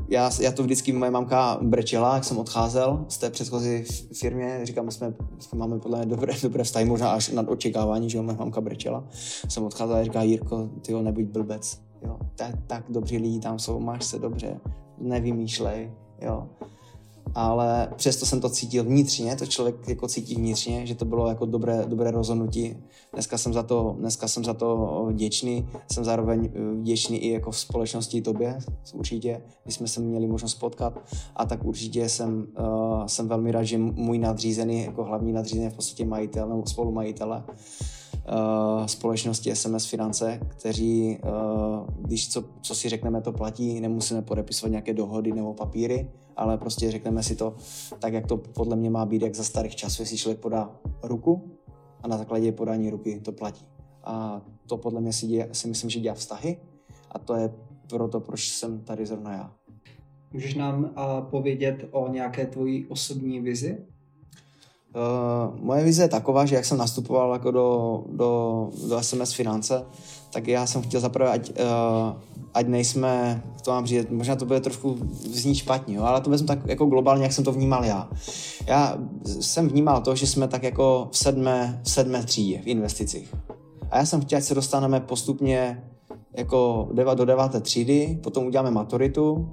já, 0.09 0.31
já 0.41 0.53
to 0.53 0.63
vždycky 0.63 0.93
moje 0.93 1.11
mamka 1.11 1.59
brečela, 1.63 2.15
jak 2.15 2.25
jsem 2.25 2.39
odcházel 2.39 3.05
z 3.09 3.19
té 3.19 3.31
předchozí 3.31 3.85
firmě, 4.21 4.61
říkám, 4.63 4.91
jsme, 4.91 5.15
máme 5.55 5.79
podle 5.79 5.99
mě 5.99 6.07
dobré, 6.07 6.35
dobré 6.43 6.65
vztahy, 6.65 6.85
možná 6.85 7.11
až 7.11 7.29
nad 7.29 7.49
očekávání, 7.49 8.11
že 8.11 8.23
moje 8.23 8.39
mamka 8.39 8.61
brečela. 8.61 9.05
Jsem 9.49 9.65
odcházel 9.65 9.97
a 9.97 10.05
říká, 10.05 10.23
Jirko, 10.23 10.71
ty 10.83 10.93
jo, 10.93 11.03
nebuď 11.03 11.25
blbec, 11.25 11.81
jo, 12.07 12.19
tak, 12.35 12.55
tak 12.67 12.85
dobří 12.89 13.19
lidi 13.19 13.41
tam 13.41 13.59
jsou, 13.59 13.81
máš 13.81 14.05
se 14.05 14.19
dobře, 14.19 14.61
nevymýšlej, 14.99 15.93
jo. 16.21 16.49
Ale 17.35 17.89
přesto 17.97 18.27
jsem 18.27 18.41
to 18.41 18.51
cítil 18.51 18.85
vnitřně, 18.85 19.37
to 19.37 19.47
člověk 19.47 19.89
jako 19.89 20.09
cítí 20.09 20.35
vnitřně, 20.35 20.87
že 20.87 20.95
to 20.95 21.05
bylo 21.05 21.29
jako 21.29 21.47
dobré, 21.47 21.85
dobré 21.87 22.11
rozhodnutí. 22.11 22.77
Dneska 23.13 23.39
jsem 23.39 23.53
za 23.53 23.63
to, 23.63 23.97
dneska 23.99 24.29
jsem 24.29 24.45
za 24.45 24.55
to 24.55 25.05
vděčný, 25.11 25.69
jsem 25.93 26.05
zároveň 26.05 26.51
vděčný 26.75 27.19
i 27.19 27.31
jako 27.31 27.51
v 27.51 27.59
společnosti 27.59 28.23
tobě, 28.23 28.59
určitě, 28.95 29.43
když 29.65 29.75
jsme 29.75 29.89
se 29.89 30.01
měli 30.01 30.27
možnost 30.27 30.55
potkat 30.55 31.01
a 31.37 31.47
tak 31.47 31.65
určitě 31.65 32.09
jsem, 32.09 32.47
uh, 32.59 33.07
jsem 33.07 33.29
velmi 33.29 33.53
rád, 33.53 33.65
že 33.65 33.79
můj 33.79 34.19
nadřízený, 34.19 34.83
jako 34.83 35.05
hlavní 35.05 35.33
nadřízený 35.33 35.71
v 35.71 35.75
podstatě 35.75 36.05
majitel 36.05 36.49
nebo 36.49 36.67
spolumajitele, 36.67 37.45
uh, 37.49 37.55
společnosti 38.87 39.57
SMS 39.57 39.87
Finance, 39.87 40.41
kteří, 40.49 41.19
uh, 41.25 41.87
když 41.99 42.29
co, 42.29 42.45
co 42.61 42.75
si 42.75 42.89
řekneme, 42.89 43.21
to 43.21 43.33
platí, 43.33 43.81
nemusíme 43.81 44.23
podepisovat 44.23 44.71
nějaké 44.71 44.95
dohody 44.95 45.33
nebo 45.33 45.55
papíry, 45.55 46.11
ale 46.37 46.59
prostě 46.59 46.91
řekneme 46.91 47.23
si 47.23 47.37
to 47.37 47.57
tak, 47.99 48.13
jak 48.13 48.27
to 48.27 48.37
podle 48.37 48.77
mě 48.77 48.91
má 48.91 49.07
být, 49.07 49.23
jak 49.23 49.35
za 49.35 49.45
starých 49.45 49.77
časů, 49.77 50.03
jestli 50.03 50.17
člověk 50.17 50.41
podá 50.41 50.71
ruku 51.03 51.51
a 52.03 52.09
na 52.09 52.17
základě 52.17 52.53
podání 52.53 52.91
ruky 52.91 53.21
to 53.21 53.33
platí. 53.33 53.67
A 54.05 54.43
to 54.67 54.77
podle 54.77 55.01
mě 55.01 55.13
si, 55.13 55.27
děje, 55.27 55.49
si 55.53 55.69
myslím, 55.69 55.91
že 55.91 56.01
dělá 56.01 56.15
vztahy 56.15 56.59
a 57.11 57.19
to 57.19 57.35
je 57.35 57.55
proto, 57.89 58.21
proč 58.21 58.53
jsem 58.53 58.81
tady 58.81 59.07
zrovna 59.07 59.33
já. 59.33 59.53
Můžeš 60.33 60.55
nám 60.55 60.85
uh, 60.85 60.91
povědět 61.31 61.89
o 61.91 62.09
nějaké 62.09 62.47
tvojí 62.47 62.87
osobní 62.87 63.41
vizi? 63.41 63.79
Uh, 64.97 65.59
moje 65.61 65.85
vize 65.85 66.03
je 66.03 66.09
taková, 66.09 66.47
že 66.47 66.55
jak 66.55 66.65
jsem 66.65 66.79
nastupoval 66.79 67.33
jako 67.33 67.51
do, 67.51 68.03
do, 68.09 68.71
do 68.89 69.03
SMS 69.03 69.33
finance, 69.33 69.85
tak 70.33 70.49
já 70.49 70.67
jsem 70.67 70.83
chtěl 70.83 71.01
zaprvé, 71.01 71.31
ať, 71.31 71.51
uh, 71.51 72.17
ať 72.55 72.67
nejsme, 72.67 73.43
to 73.65 73.71
mám 73.71 73.87
říct, 73.87 74.07
možná 74.11 74.37
to 74.37 74.45
bude 74.45 74.61
trošku 74.61 74.97
znít 75.31 75.55
špatně, 75.55 75.97
jo, 75.97 76.03
ale 76.03 76.21
to 76.21 76.31
vezmu 76.31 76.47
tak 76.47 76.59
jako 76.67 76.87
globálně, 76.87 77.23
jak 77.23 77.33
jsem 77.33 77.45
to 77.45 77.53
vnímal 77.53 77.85
já. 77.85 78.09
Já 78.67 78.99
jsem 79.41 79.69
vnímal 79.69 80.01
to, 80.01 80.17
že 80.17 80.27
jsme 80.27 80.49
tak 80.49 80.63
jako 80.63 81.09
v 81.11 81.19
sedmé, 81.19 81.81
v 81.85 81.91
sedmé 81.91 82.25
třídě 82.25 82.63
v 82.63 82.67
investicích. 82.67 83.35
A 83.91 83.99
já 83.99 84.07
jsem 84.07 84.21
chtěl, 84.21 84.39
ať 84.39 84.45
se 84.45 84.55
dostaneme 84.55 85.01
postupně 85.01 85.85
jako 86.37 86.89
do 87.15 87.25
deváté 87.25 87.61
třídy, 87.61 88.19
potom 88.23 88.47
uděláme 88.47 88.71
maturitu, 88.71 89.49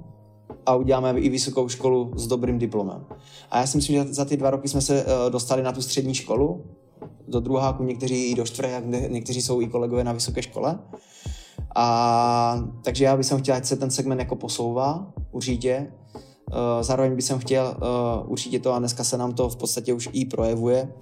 a 0.66 0.74
uděláme 0.74 1.20
i 1.20 1.28
vysokou 1.28 1.68
školu 1.68 2.12
s 2.16 2.26
dobrým 2.26 2.58
diplomem. 2.58 3.04
A 3.50 3.60
já 3.60 3.66
si 3.66 3.76
myslím, 3.76 3.96
že 3.96 4.14
za 4.14 4.24
ty 4.24 4.36
dva 4.36 4.50
roky 4.50 4.68
jsme 4.68 4.80
se 4.80 5.04
uh, 5.04 5.30
dostali 5.30 5.62
na 5.62 5.72
tu 5.72 5.82
střední 5.82 6.14
školu, 6.14 6.64
do 7.28 7.40
druháku, 7.40 7.84
někteří 7.84 8.24
i 8.24 8.34
do 8.34 8.44
čtvrtáku, 8.44 8.88
někteří 9.08 9.42
jsou 9.42 9.60
i 9.60 9.66
kolegové 9.66 10.04
na 10.04 10.12
vysoké 10.12 10.42
škole. 10.42 10.78
A 11.76 12.64
takže 12.82 13.04
já 13.04 13.16
bych 13.16 13.26
chtěl, 13.38 13.54
ať 13.54 13.64
se 13.64 13.76
ten 13.76 13.90
segment 13.90 14.18
jako 14.18 14.36
posouvá, 14.36 15.12
určitě. 15.32 15.92
Eh, 16.52 16.84
zároveň 16.84 17.16
bych 17.16 17.32
chtěl 17.38 17.76
uh, 17.76 18.32
určitě 18.32 18.58
to, 18.58 18.72
a 18.72 18.78
dneska 18.78 19.04
se 19.04 19.18
nám 19.18 19.32
to 19.32 19.48
v 19.48 19.56
podstatě 19.56 19.92
už 19.92 20.08
i 20.12 20.24
projevuje, 20.24 20.92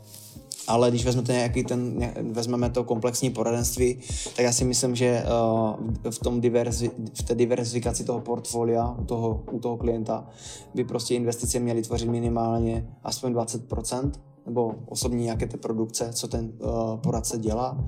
ale 0.67 0.91
když 0.91 1.05
vezmete 1.05 1.33
nějaký 1.33 1.65
ten, 1.65 2.13
vezmeme 2.31 2.71
to 2.71 2.85
komplexní 2.85 3.31
poradenství, 3.31 3.99
tak 4.37 4.45
já 4.45 4.53
si 4.53 4.65
myslím, 4.65 4.97
že 4.97 5.25
uh, 5.25 6.11
v, 6.11 6.19
tom 6.19 6.41
diverzi, 6.41 6.91
v 7.15 7.23
té 7.23 7.35
diverzifikaci 7.35 8.05
toho 8.05 8.21
portfolia 8.21 8.97
u 8.99 9.05
toho, 9.05 9.45
u 9.51 9.59
toho 9.59 9.77
klienta 9.77 10.27
by 10.75 10.85
prostě 10.85 11.15
investice 11.15 11.59
měly 11.59 11.83
tvořit 11.83 12.09
minimálně 12.09 12.89
aspoň 13.05 13.33
20%, 13.33 14.11
nebo 14.47 14.75
osobní 14.87 15.25
nějaké 15.25 15.47
té 15.47 15.57
produkce, 15.57 16.11
co 16.13 16.29
ten 16.29 16.53
uh, 16.59 16.97
poradce 16.97 17.39
dělá. 17.39 17.85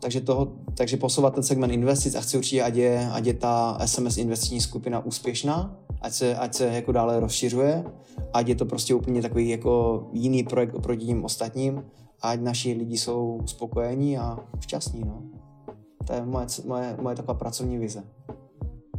Takže, 0.00 0.20
toho, 0.20 0.52
takže 0.74 0.96
posouvat 0.96 1.34
ten 1.34 1.42
segment 1.42 1.72
investic 1.72 2.14
a 2.14 2.20
chci 2.20 2.36
určitě, 2.36 2.62
ať 2.62 2.74
je, 2.74 3.10
ať 3.12 3.26
je 3.26 3.34
ta 3.34 3.78
SMS 3.84 4.16
investiční 4.16 4.60
skupina 4.60 5.04
úspěšná, 5.04 5.76
ať 6.04 6.12
se, 6.12 6.36
ať 6.36 6.54
se 6.54 6.66
jako 6.66 6.92
dále 6.92 7.20
rozšiřuje, 7.20 7.84
ať 8.32 8.48
je 8.48 8.54
to 8.54 8.64
prostě 8.64 8.94
úplně 8.94 9.22
takový 9.22 9.48
jako 9.48 10.04
jiný 10.12 10.42
projekt 10.42 10.74
oproti 10.74 11.06
tím 11.06 11.24
ostatním, 11.24 11.84
ať 12.22 12.40
naši 12.40 12.72
lidi 12.72 12.98
jsou 12.98 13.40
spokojení 13.46 14.18
a 14.18 14.38
šťastní. 14.60 15.00
No. 15.04 15.22
To 16.06 16.12
je 16.12 16.24
moje, 16.24 16.46
moje, 16.66 16.96
moje 17.00 17.16
taková 17.16 17.34
pracovní 17.34 17.78
vize. 17.78 18.04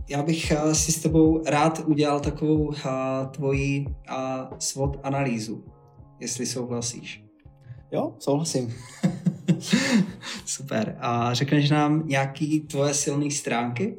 Já 0.09 0.23
bych 0.23 0.51
eh, 0.51 0.75
si 0.75 0.91
s 0.91 1.01
tebou 1.01 1.43
rád 1.45 1.83
udělal 1.85 2.19
takovou 2.19 2.65
uh, 2.65 2.75
tvoji 3.31 3.85
uh, 3.87 4.57
SWOT 4.59 4.99
analýzu, 5.03 5.63
jestli 6.19 6.45
souhlasíš. 6.45 7.25
Jo, 7.91 8.13
souhlasím. 8.19 8.73
Super. 10.45 10.97
A 10.99 11.33
řekneš 11.33 11.69
nám 11.69 12.07
nějaký 12.07 12.59
tvoje 12.59 12.93
silné 12.93 13.31
stránky? 13.31 13.97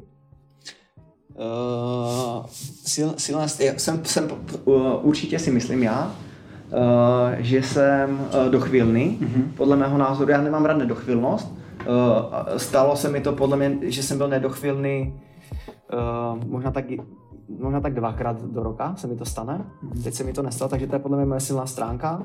Uh, 1.37 2.45
sil, 2.91 3.09
silné, 3.17 3.47
jsem, 3.49 4.05
jsem, 4.05 4.27
uh, 4.65 4.75
určitě 5.01 5.39
si 5.39 5.51
myslím 5.51 5.83
já, 5.83 6.11
uh, 6.71 7.35
že 7.37 7.63
jsem 7.63 8.19
uh, 8.19 8.51
dochvilný. 8.51 9.19
Uh-huh. 9.21 9.43
Podle 9.57 9.75
mého 9.75 9.97
názoru 9.97 10.31
já 10.31 10.41
nemám 10.41 10.65
rád 10.65 10.77
nedochvilnost. 10.77 11.51
Uh, 11.51 12.57
stalo 12.57 12.95
se 12.95 13.09
mi 13.09 13.21
to 13.21 13.33
podle 13.33 13.57
mě, 13.57 13.77
že 13.81 14.03
jsem 14.03 14.17
byl 14.17 14.27
nedochvilný 14.27 15.13
uh, 15.93 16.43
možná 16.49 16.71
tak 16.71 16.85
možná 17.59 17.81
tak 17.81 17.93
dvakrát 17.93 18.41
do 18.41 18.63
roka 18.63 18.95
se 18.95 19.07
mi 19.07 19.15
to 19.15 19.25
stane. 19.25 19.65
Uh-huh. 19.83 20.03
Teď 20.03 20.13
se 20.13 20.23
mi 20.23 20.33
to 20.33 20.41
nestalo, 20.41 20.69
takže 20.69 20.87
to 20.87 20.95
je 20.95 20.99
podle 20.99 21.17
mě 21.17 21.25
moje 21.25 21.39
silná 21.39 21.65
stránka. 21.65 22.23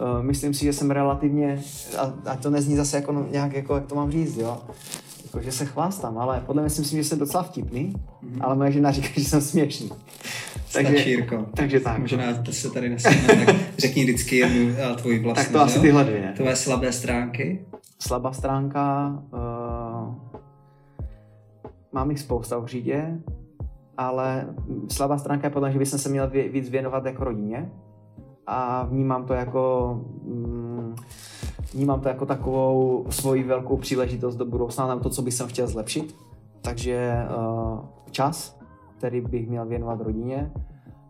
Uh, 0.00 0.22
myslím 0.22 0.54
si, 0.54 0.64
že 0.64 0.72
jsem 0.72 0.90
relativně, 0.90 1.62
a, 1.98 2.30
a 2.30 2.36
to 2.36 2.50
nezní 2.50 2.76
zase 2.76 2.96
jako 2.96 3.26
nějak, 3.30 3.52
jako, 3.52 3.74
jak 3.74 3.86
to 3.86 3.94
mám 3.94 4.10
říct, 4.10 4.36
jo, 4.36 4.58
jako, 5.34 5.44
že 5.44 5.52
se 5.52 5.64
chvástám, 5.64 6.18
ale 6.18 6.42
podle 6.46 6.62
mě 6.62 6.70
si 6.70 6.80
myslím, 6.80 7.02
že 7.02 7.08
jsem 7.08 7.18
docela 7.18 7.42
vtipný, 7.42 7.92
mm-hmm. 7.92 8.38
ale 8.40 8.54
moje 8.54 8.72
žena 8.72 8.90
říká, 8.90 9.08
že 9.16 9.24
jsem 9.24 9.40
směšný. 9.40 9.90
Takže, 10.72 10.92
Stačí, 10.92 11.10
Jirko. 11.10 11.46
Takže 11.56 11.80
tak. 11.80 11.98
Možná 11.98 12.42
to 12.42 12.52
se 12.52 12.70
tady 12.70 12.88
nesmíme, 12.88 13.46
tak 13.46 13.56
řekni 13.78 14.04
vždycky 14.04 14.36
jednu 14.36 14.84
a 14.90 14.94
tvoji 14.94 15.18
vlastní. 15.18 15.44
Tak 15.44 15.52
to 15.52 15.60
asi 15.60 15.80
tyhle 15.80 16.04
dvě. 16.04 16.32
Tvoje 16.36 16.56
slabé 16.56 16.92
stránky? 16.92 17.66
Slabá 17.98 18.32
stránka, 18.32 19.12
uh, 19.32 20.14
mám 21.92 22.10
jich 22.10 22.20
spousta 22.20 22.58
určitě, 22.58 23.18
ale 23.96 24.46
slabá 24.88 25.18
stránka 25.18 25.46
je 25.46 25.50
podle 25.50 25.68
mě, 25.68 25.72
že 25.72 25.78
bych 25.78 25.88
se 25.88 26.08
měl 26.08 26.30
víc 26.30 26.70
věnovat 26.70 27.06
jako 27.06 27.24
rodině 27.24 27.70
a 28.46 28.84
vnímám 28.84 29.26
to 29.26 29.34
jako 29.34 29.94
mm, 30.24 30.94
vnímám 31.74 32.00
to 32.00 32.08
jako 32.08 32.26
takovou 32.26 33.06
svoji 33.10 33.42
velkou 33.42 33.76
příležitost 33.76 34.36
do 34.36 34.44
budoucna 34.44 34.86
na 34.86 34.98
to, 34.98 35.10
co 35.10 35.22
bych 35.22 35.34
chtěl 35.46 35.66
zlepšit. 35.66 36.16
Takže 36.60 37.26
uh, 37.38 37.78
čas, 38.10 38.58
který 38.98 39.20
bych 39.20 39.48
měl 39.48 39.66
věnovat 39.66 40.00
rodině 40.00 40.52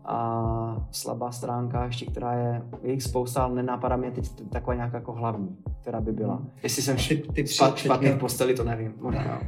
a 0.05 0.87
slabá 0.91 1.31
stránka 1.31 1.85
ještě, 1.85 2.05
která 2.05 2.33
je, 2.33 2.61
je 2.83 2.91
jich 2.91 3.03
spousta, 3.03 3.43
ale 3.43 3.55
nenápadá 3.55 3.95
mě 3.95 4.11
teď 4.11 4.31
taková 4.49 4.75
nějaká 4.75 4.97
jako 4.97 5.11
hlavní, 5.11 5.57
která 5.81 6.01
by 6.01 6.11
byla. 6.11 6.35
Hmm. 6.35 6.49
Jestli 6.63 6.81
jsem 6.81 6.97
ty, 6.97 7.17
ty 7.33 7.47
špat, 7.47 7.77
špatný 7.77 8.09
v 8.09 8.17
posteli, 8.17 8.53
to 8.53 8.63
nevím. 8.63 8.93
Možná. 9.01 9.41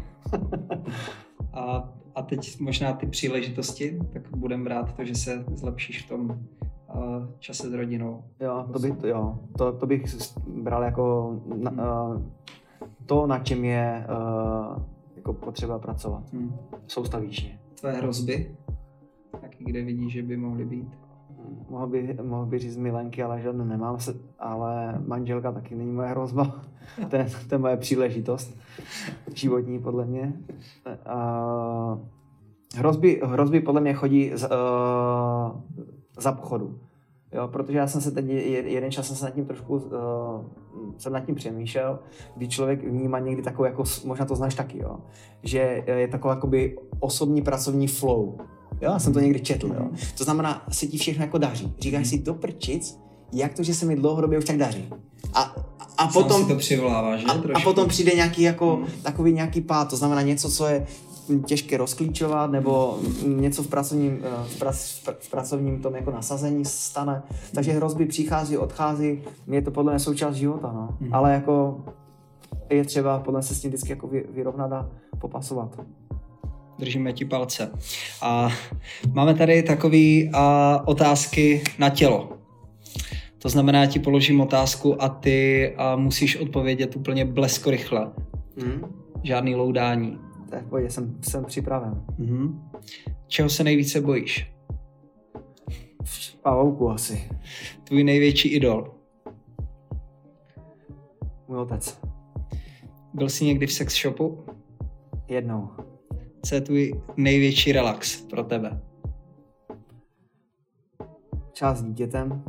a, 1.53 1.89
a 2.15 2.21
teď 2.21 2.59
možná 2.59 2.93
ty 2.93 3.07
příležitosti, 3.07 3.99
tak 4.13 4.21
budeme 4.35 4.63
brát 4.63 4.95
to, 4.95 5.05
že 5.05 5.15
se 5.15 5.45
zlepšíš 5.53 6.05
v 6.05 6.09
tom 6.09 6.39
čase 7.39 7.69
s 7.69 7.73
rodinou. 7.73 8.23
Jo, 8.39 8.65
to, 8.73 8.79
by, 8.79 8.91
to, 8.91 9.07
jo, 9.07 9.39
to, 9.57 9.71
to 9.73 9.85
bych 9.85 10.15
bral 10.47 10.83
jako 10.83 11.35
na, 11.55 11.71
uh, 11.71 12.21
to, 13.05 13.27
na 13.27 13.39
čem 13.39 13.65
je 13.65 14.05
jako 15.15 15.33
potřeba 15.33 15.79
pracovat. 15.79 16.23
Hmm. 16.33 16.55
Soustavičně. 16.87 17.59
Tvé 17.79 17.93
hrozby? 17.93 18.55
Taky 19.41 19.63
kde 19.63 19.83
vidíš, 19.83 20.13
že 20.13 20.23
by 20.23 20.37
mohly 20.37 20.65
být? 20.65 20.87
Mohl 21.69 21.87
by, 21.87 22.17
mohl 22.21 22.45
by 22.45 22.59
říct 22.59 22.77
milenky, 22.77 23.23
ale 23.23 23.41
žádnou 23.41 23.65
nemám, 23.65 23.99
se, 23.99 24.15
ale 24.39 25.01
manželka 25.07 25.51
taky 25.51 25.75
není 25.75 25.91
moje 25.91 26.09
hrozba. 26.09 26.61
to, 27.09 27.15
je, 27.15 27.27
to 27.49 27.55
je 27.55 27.59
moje 27.59 27.77
příležitost 27.77 28.57
životní, 29.33 29.79
podle 29.79 30.05
mě. 30.05 30.33
Uh, 30.85 31.99
hrozby, 32.75 33.21
hrozby 33.23 33.59
podle 33.59 33.81
mě 33.81 33.93
chodí 33.93 34.31
z, 34.33 34.43
uh, 34.43 35.61
za 36.17 36.31
pochodu. 36.31 36.79
Jo, 37.33 37.47
protože 37.47 37.77
já 37.77 37.87
jsem 37.87 38.01
se 38.01 38.11
teď, 38.11 38.25
jeden 38.65 38.91
čas 38.91 39.07
jsem 39.07 39.15
se 39.15 39.25
nad 39.25 39.31
tím 39.31 39.45
trošku, 39.45 39.75
uh, 39.75 39.81
jsem 40.97 41.13
nad 41.13 41.19
tím 41.19 41.35
přemýšlel, 41.35 41.99
kdy 42.35 42.47
člověk 42.47 42.83
vnímá 42.83 43.19
někdy 43.19 43.41
takovou, 43.41 43.65
jako, 43.65 43.83
možná 44.05 44.25
to 44.25 44.35
znáš 44.35 44.55
taky, 44.55 44.77
jo, 44.77 44.97
že 45.43 45.83
je 45.87 46.07
takový 46.07 46.31
jakoby 46.31 46.77
osobní 46.99 47.41
pracovní 47.41 47.87
flow. 47.87 48.37
Jo, 48.81 48.91
já 48.91 48.99
jsem 48.99 49.13
to 49.13 49.19
někdy 49.19 49.39
četl, 49.39 49.67
jo. 49.67 49.89
To 50.17 50.23
znamená, 50.23 50.65
se 50.69 50.87
ti 50.87 50.97
všechno 50.97 51.23
jako 51.23 51.37
daří. 51.37 51.73
Říkáš 51.79 52.07
si 52.07 52.19
do 52.19 52.33
prčic, 52.33 52.99
jak 53.33 53.53
to, 53.53 53.63
že 53.63 53.73
se 53.73 53.85
mi 53.85 53.95
dlouhodobě 53.95 54.39
už 54.39 54.45
tak 54.45 54.57
daří. 54.57 54.89
A, 55.33 55.55
a 55.97 56.07
potom, 56.07 56.41
si 56.41 56.47
to 56.47 56.55
přivolává, 56.55 57.17
že? 57.17 57.25
A, 57.25 57.31
a 57.57 57.59
potom 57.63 57.87
přijde 57.87 58.11
nějaký 58.15 58.41
jako, 58.41 58.75
hmm. 58.75 58.87
takový 59.03 59.33
nějaký 59.33 59.61
pád, 59.61 59.89
to 59.89 59.97
znamená 59.97 60.21
něco, 60.21 60.51
co 60.51 60.65
je 60.65 60.87
těžké 61.45 61.77
rozklíčovat, 61.77 62.51
nebo 62.51 62.99
něco 63.25 63.63
v 63.63 63.67
pracovním, 63.67 64.19
eh, 64.23 64.43
v, 64.47 64.59
prac, 64.59 65.01
v 65.19 65.29
pracovním 65.29 65.81
tom 65.81 65.95
jako 65.95 66.11
nasazení 66.11 66.65
stane. 66.65 67.23
Takže 67.53 67.71
hrozby 67.71 68.05
přichází, 68.05 68.57
odchází, 68.57 69.23
je 69.47 69.61
to 69.61 69.71
podle 69.71 69.91
mě 69.91 69.99
součást 69.99 70.35
života, 70.35 70.71
no. 70.73 70.97
Mm. 70.99 71.13
Ale 71.13 71.33
jako 71.33 71.83
je 72.69 72.83
třeba 72.83 73.19
podle 73.19 73.43
se 73.43 73.55
s 73.55 73.61
tím 73.61 73.69
vždycky 73.69 73.89
jako 73.89 74.09
vyrovnat 74.29 74.71
a 74.73 74.89
popasovat. 75.19 75.79
Držíme 76.79 77.13
ti 77.13 77.25
palce. 77.25 77.71
A 78.21 78.49
máme 79.13 79.33
tady 79.33 79.63
takové 79.63 79.97
otázky 80.85 81.63
na 81.79 81.89
tělo. 81.89 82.29
To 83.39 83.49
znamená, 83.49 83.79
já 83.79 83.85
ti 83.85 83.99
položím 83.99 84.41
otázku 84.41 85.03
a 85.03 85.09
ty 85.09 85.73
a 85.77 85.95
musíš 85.95 86.37
odpovědět 86.37 86.95
úplně 86.95 87.25
blesko 87.25 87.71
rychle. 87.71 88.11
Mm. 88.55 88.81
Žádný 89.23 89.55
loudání. 89.55 90.19
Tak 90.49 90.67
pojď, 90.67 90.91
jsem, 90.91 91.17
jsem 91.21 91.45
připraven. 91.45 92.05
Mm-hmm. 92.19 92.59
Čeho 93.27 93.49
se 93.49 93.63
nejvíce 93.63 94.01
bojíš? 94.01 94.53
Pavouku 96.41 96.89
asi. 96.89 97.29
Tvůj 97.83 98.03
největší 98.03 98.49
idol? 98.49 98.93
Můj 101.47 101.57
otec. 101.57 101.99
Byl 103.13 103.29
jsi 103.29 103.45
někdy 103.45 103.67
v 103.67 103.73
sex 103.73 104.01
shopu? 104.01 104.43
Jednou. 105.27 105.69
Co 106.45 106.55
je 106.55 106.61
tvůj 106.61 107.01
největší 107.17 107.71
relax 107.71 108.21
pro 108.21 108.43
tebe? 108.43 108.81
Čas 111.53 111.77
s 111.77 111.83
dítětem. 111.83 112.43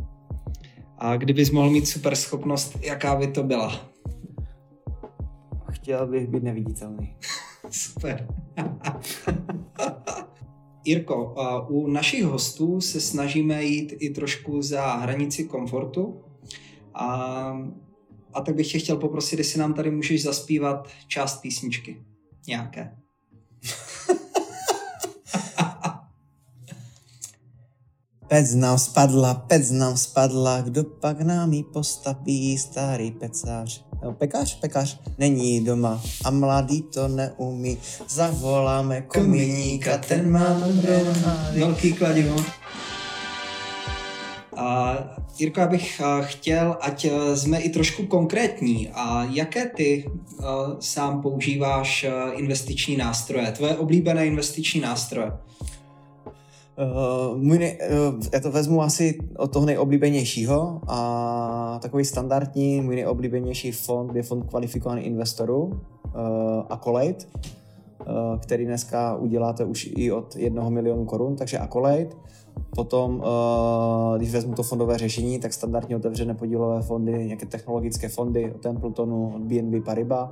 A 0.99 1.17
kdybys 1.17 1.51
mohl 1.51 1.71
mít 1.71 1.87
super 1.87 2.17
schopnost, 2.17 2.79
jaká 2.83 3.17
by 3.17 3.27
to 3.27 3.43
byla? 3.43 3.89
Chtěl 5.71 6.07
bych 6.07 6.27
být 6.27 6.43
neviditelný. 6.43 7.17
Super. 7.73 8.29
Jirko, 10.85 11.35
u 11.69 11.87
našich 11.87 12.25
hostů 12.25 12.81
se 12.81 13.01
snažíme 13.01 13.65
jít 13.65 13.95
i 13.99 14.11
trošku 14.11 14.63
za 14.63 14.95
hranici 14.95 15.45
komfortu. 15.45 16.25
A, 16.95 17.07
a 18.33 18.41
tak 18.41 18.55
bych 18.55 18.73
tě 18.73 18.79
chtěl 18.79 18.97
poprosit, 18.97 19.39
jestli 19.39 19.61
nám 19.61 19.75
tady 19.75 19.91
můžeš 19.91 20.23
zaspívat 20.23 20.89
část 21.09 21.41
písničky. 21.41 22.05
Nějaké. 22.47 22.97
Pec 28.29 28.55
nám 28.55 28.79
spadla, 28.79 29.35
pec 29.35 29.71
nám 29.71 29.97
spadla, 29.97 30.61
kdo 30.61 30.85
pak 30.85 31.21
nám 31.21 31.53
ji 31.53 31.65
postaví, 31.65 32.59
starý 32.59 33.11
pecář. 33.11 33.88
No, 34.03 34.13
pekař, 34.13 34.61
pekař 34.61 35.01
není 35.19 35.65
doma 35.65 36.03
a 36.25 36.31
mladý 36.31 36.83
to 36.83 37.09
neumí. 37.09 37.79
Zavoláme 38.09 39.03
komíníka, 39.03 39.99
ten 39.99 40.31
má 40.31 40.63
Velký 41.59 41.93
kladivo. 41.93 42.37
Uh, 44.59 44.97
Jirko, 45.39 45.61
já 45.61 45.67
bych 45.67 46.01
uh, 46.05 46.25
chtěl, 46.25 46.77
ať 46.81 47.05
uh, 47.05 47.35
jsme 47.35 47.61
i 47.61 47.69
trošku 47.69 48.07
konkrétní. 48.07 48.89
A 48.89 49.25
jaké 49.31 49.67
ty 49.67 50.05
uh, 50.07 50.45
sám 50.81 51.23
používáš 51.23 52.07
investiční 52.33 52.97
nástroje? 52.97 53.53
Tvoje 53.53 53.77
oblíbené 53.77 54.27
investiční 54.27 54.81
nástroje? 54.81 55.33
Uh, 56.79 57.39
můj 57.39 57.59
nej, 57.59 57.79
uh, 57.91 58.21
já 58.33 58.41
to 58.41 58.51
vezmu 58.51 58.83
asi 58.83 59.19
od 59.37 59.53
toho 59.53 59.67
nejoblíbenějšího 59.67 60.81
a 60.89 61.79
takový 61.83 62.05
standardní, 62.05 62.81
můj 62.81 62.97
nejoblíbenější 62.97 63.73
fond 63.73 64.17
je 64.17 64.23
fond 64.23 64.43
kvalifikovaných 64.43 65.07
investorů, 65.07 65.65
uh, 65.65 65.73
Accolade, 66.69 67.15
uh, 67.15 68.39
který 68.39 68.65
dneska 68.65 69.17
uděláte 69.17 69.65
už 69.65 69.91
i 69.97 70.13
od 70.13 70.37
jednoho 70.37 70.71
milionu 70.71 71.05
korun, 71.05 71.37
takže 71.37 71.59
Accolade. 71.59 72.09
Potom, 72.75 73.17
uh, 73.17 74.17
když 74.17 74.33
vezmu 74.33 74.55
to 74.55 74.63
fondové 74.63 74.99
řešení, 74.99 75.39
tak 75.39 75.53
standardně 75.53 75.97
otevřené 75.97 76.35
podílové 76.35 76.83
fondy, 76.83 77.27
nějaké 77.27 77.47
technologické 77.47 78.09
fondy 78.09 78.53
od 78.55 78.61
Templetonu, 78.61 79.33
od 79.35 79.43
BNB 79.43 79.85
Paribas. 79.85 80.31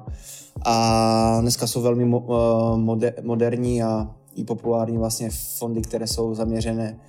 A 0.64 1.38
dneska 1.40 1.66
jsou 1.66 1.82
velmi 1.82 2.04
mo, 2.04 2.18
uh, 2.18 2.78
moder, 2.78 3.14
moderní 3.22 3.82
a 3.82 4.10
i 4.36 4.44
populární 4.44 4.98
vlastně 4.98 5.30
fondy, 5.58 5.80
které 5.80 6.06
jsou 6.06 6.34
zaměřené 6.34 7.00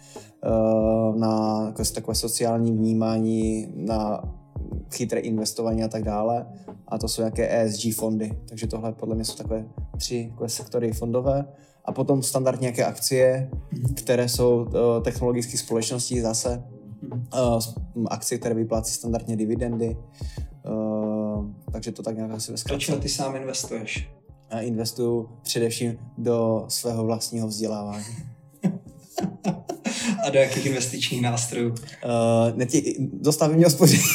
uh, 0.46 1.16
na 1.16 1.64
jako 1.66 1.84
takové 1.84 2.16
sociální 2.16 2.72
vnímání, 2.72 3.68
na 3.76 4.24
chytré 4.94 5.20
investování 5.20 5.84
a 5.84 5.88
tak 5.88 6.04
dále. 6.04 6.46
A 6.88 6.98
to 6.98 7.08
jsou 7.08 7.22
nějaké 7.22 7.62
ESG 7.62 7.96
fondy. 7.96 8.38
Takže 8.50 8.68
tohle 8.68 8.92
podle 8.94 9.16
mě 9.16 9.26
jsou 9.26 9.36
takové 9.36 9.66
tři 9.98 10.28
takové 10.30 10.50
sektory 10.50 10.92
fondové. 10.92 11.46
A 11.86 11.92
potom 11.92 12.24
standardně 12.24 12.66
nějaké 12.66 12.86
akcie, 12.86 13.50
které 13.96 14.30
jsou 14.30 14.56
uh, 14.64 15.04
technologické 15.04 15.58
společnosti 15.58 16.22
zase. 16.22 16.64
Uh, 17.34 18.06
akcie, 18.10 18.40
které 18.40 18.56
vyplácí 18.56 18.94
standardně 18.94 19.36
dividendy. 19.36 19.98
Uh, 20.70 21.46
takže 21.72 21.92
to 21.92 22.04
tak 22.04 22.16
nějak 22.16 22.32
asi 22.32 22.52
ve 22.52 22.58
zkratce. 22.58 22.98
ty 22.98 23.10
sám 23.10 23.36
investuješ? 23.36 24.17
A 24.50 24.60
investuju 24.60 25.30
především 25.42 25.98
do 26.18 26.66
svého 26.68 27.06
vlastního 27.06 27.48
vzdělávání. 27.48 28.06
A 30.28 30.30
do 30.30 30.40
jakých 30.40 30.66
investičních 30.66 31.22
nástrojů? 31.22 31.70
Uh, 31.70 31.76
netě, 32.56 32.82
do 33.00 33.32
stavebního 33.32 33.70
spoření. 33.70 34.04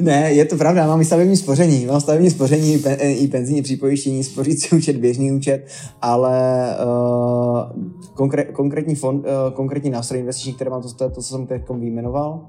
ne, 0.00 0.32
je 0.32 0.44
to 0.44 0.56
pravda, 0.56 0.86
mám 0.86 1.00
i 1.00 1.04
stavební 1.04 1.36
spoření. 1.36 1.86
Mám 1.86 2.00
stavební 2.00 2.30
spoření, 2.30 2.78
pe, 2.78 2.94
i 2.94 3.28
penzijní 3.28 3.62
připojištění, 3.62 4.24
spořící 4.24 4.76
účet, 4.76 4.96
běžný 4.96 5.32
účet, 5.32 5.66
ale 6.02 6.66
uh, 6.84 7.60
konkré, 8.14 8.44
konkrétní, 8.44 8.94
fond, 8.94 9.18
uh, 9.18 9.54
konkrétní 9.54 9.90
nástroj 9.90 10.20
investiční, 10.20 10.54
které 10.54 10.70
mám, 10.70 10.82
to, 10.82 10.92
to, 10.92 11.10
to 11.10 11.14
co 11.14 11.22
jsem 11.22 11.46
teď 11.46 11.62
vyjmenoval. 11.70 12.48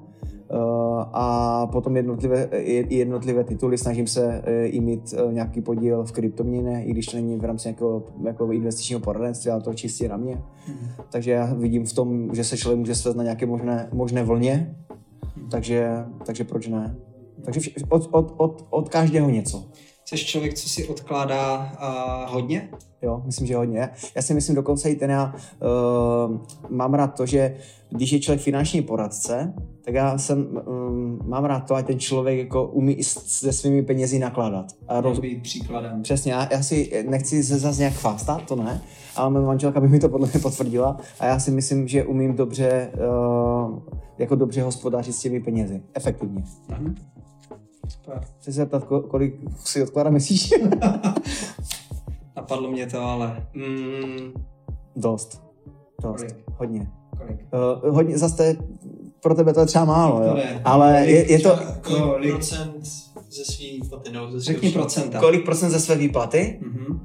Uh, 0.54 1.04
a 1.12 1.66
potom 1.72 1.96
jednotlivé, 1.96 2.48
jednotlivé 2.88 3.44
tituly, 3.44 3.78
snažím 3.78 4.06
se 4.06 4.42
i 4.64 4.80
mít 4.80 5.14
nějaký 5.30 5.60
podíl 5.60 6.04
v 6.04 6.12
kryptoměně, 6.12 6.84
i 6.84 6.90
když 6.90 7.06
to 7.06 7.16
není 7.16 7.36
v 7.36 7.44
rámci 7.44 7.68
nějakého 7.68 8.02
jako 8.24 8.52
investičního 8.52 9.00
poradenství, 9.00 9.50
ale 9.50 9.60
to 9.60 9.74
čistě 9.74 10.08
na 10.08 10.16
mě. 10.16 10.42
Mm. 10.68 10.74
Takže 11.10 11.30
já 11.30 11.54
vidím 11.54 11.84
v 11.84 11.92
tom, 11.92 12.34
že 12.34 12.44
se 12.44 12.56
člověk 12.56 12.78
může 12.78 12.94
svést 12.94 13.16
na 13.16 13.22
nějaké 13.22 13.46
možné, 13.46 13.88
možné 13.92 14.24
vlně, 14.24 14.76
mm. 15.36 15.48
takže, 15.48 16.04
takže 16.26 16.44
proč 16.44 16.68
ne? 16.68 16.96
Takže 17.44 17.70
od, 17.88 18.08
od, 18.12 18.34
od, 18.36 18.66
od 18.70 18.88
každého 18.88 19.30
něco. 19.30 19.64
Jsi 20.16 20.24
člověk, 20.24 20.54
co 20.54 20.68
si 20.68 20.88
odkládá 20.88 21.72
uh, 21.72 22.32
hodně? 22.32 22.68
Jo, 23.02 23.22
myslím, 23.26 23.46
že 23.46 23.56
hodně. 23.56 23.88
Já 24.14 24.22
si 24.22 24.34
myslím 24.34 24.56
dokonce 24.56 24.90
i 24.90 24.96
ten, 24.96 25.10
já 25.10 25.34
uh, 25.34 26.38
mám 26.68 26.94
rád 26.94 27.06
to, 27.06 27.26
že 27.26 27.56
když 27.90 28.12
je 28.12 28.20
člověk 28.20 28.42
finanční 28.42 28.82
poradce, 28.82 29.54
tak 29.84 29.94
já 29.94 30.18
jsem, 30.18 30.60
um, 30.66 31.18
mám 31.26 31.44
rád 31.44 31.60
to, 31.60 31.74
ať 31.74 31.86
ten 31.86 31.98
člověk 31.98 32.38
jako 32.38 32.66
umí 32.66 33.04
se 33.04 33.52
svými 33.52 33.82
penězi 33.82 34.18
nakládat. 34.18 34.66
A 34.88 35.00
roz... 35.00 35.18
být 35.18 35.42
příkladem. 35.42 36.02
Přesně, 36.02 36.32
já, 36.32 36.48
já 36.52 36.62
si 36.62 37.04
nechci 37.08 37.44
se 37.44 37.58
zase 37.58 37.78
nějak 37.78 37.94
chvástat, 37.94 38.42
to 38.42 38.56
ne, 38.56 38.82
ale 39.16 39.30
moje 39.30 39.46
manželka 39.46 39.80
by 39.80 39.88
mi 39.88 39.98
to 39.98 40.08
podle 40.08 40.28
mě 40.32 40.40
potvrdila 40.40 40.96
a 41.20 41.26
já 41.26 41.38
si 41.40 41.50
myslím, 41.50 41.88
že 41.88 42.04
umím 42.04 42.36
dobře, 42.36 42.90
uh, 42.94 43.78
jako 44.18 44.34
dobře 44.34 44.62
hospodařit 44.62 45.14
s 45.14 45.20
těmi 45.20 45.40
penězi, 45.40 45.82
efektivně. 45.94 46.44
Mhm. 46.68 46.94
Chci 48.38 48.52
se 48.52 48.52
zeptat, 48.52 48.84
kolik 48.84 49.34
si 49.64 49.82
odkládá 49.82 50.10
měsíčně? 50.10 50.56
Napadlo 52.36 52.70
mě 52.70 52.86
to, 52.86 53.00
ale... 53.00 53.46
Mm... 53.54 54.32
Dost. 54.96 55.42
Dost. 56.02 56.16
Kolik? 56.16 56.44
Hodně. 56.56 56.90
Kolik? 57.18 57.46
Uh, 57.84 57.94
hodně, 57.94 58.18
zase 58.18 58.56
pro 59.20 59.34
tebe 59.34 59.54
to 59.54 59.60
je 59.60 59.66
třeba 59.66 59.84
málo, 59.84 60.24
jo? 60.24 60.36
Ale 60.64 61.06
je, 61.06 61.32
je 61.32 61.38
to... 61.38 61.58
Kolik 61.82 62.30
procent 62.30 62.86
ze 63.30 63.44
svý 63.44 63.80
výplaty? 63.82 64.12
No, 64.12 64.30
ze 64.30 64.40
Řekni 64.40 64.70
procenta. 64.70 65.20
Kolik 65.20 65.44
procent 65.44 65.70
ze 65.70 65.80
své 65.80 65.96
výplaty? 65.96 66.60
Mm-hmm. 66.62 67.00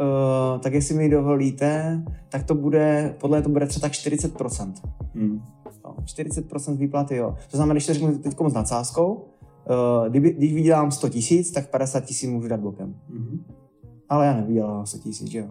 Uh, 0.00 0.60
tak 0.60 0.74
jestli 0.74 0.94
mi 0.94 1.08
dovolíte, 1.08 2.02
tak 2.28 2.44
to 2.44 2.54
bude, 2.54 3.14
podle 3.20 3.42
to 3.42 3.48
bude 3.48 3.66
třeba 3.66 3.88
tak 3.88 3.92
40%. 3.92 4.72
Hmm. 5.14 5.42
No, 5.84 5.96
40% 6.04 6.76
výplaty, 6.76 7.16
jo. 7.16 7.34
To 7.50 7.56
znamená, 7.56 7.74
když 7.74 7.86
to 7.86 7.94
řeknu 7.94 8.18
teď 8.18 8.32
s 8.48 8.54
nadsázkou, 8.54 9.24
kdyby, 10.08 10.30
když 10.30 10.54
vydělám 10.54 10.90
100 10.90 11.08
tisíc, 11.08 11.52
tak 11.52 11.70
50 11.70 12.00
tisíc 12.00 12.30
můžu 12.30 12.48
dát 12.48 12.60
bokem. 12.60 12.94
Mm-hmm. 13.10 13.40
Ale 14.08 14.26
já 14.26 14.36
nevydělám 14.36 14.86
100 14.86 14.98
tisíc, 14.98 15.30
že 15.30 15.38
jo. 15.38 15.48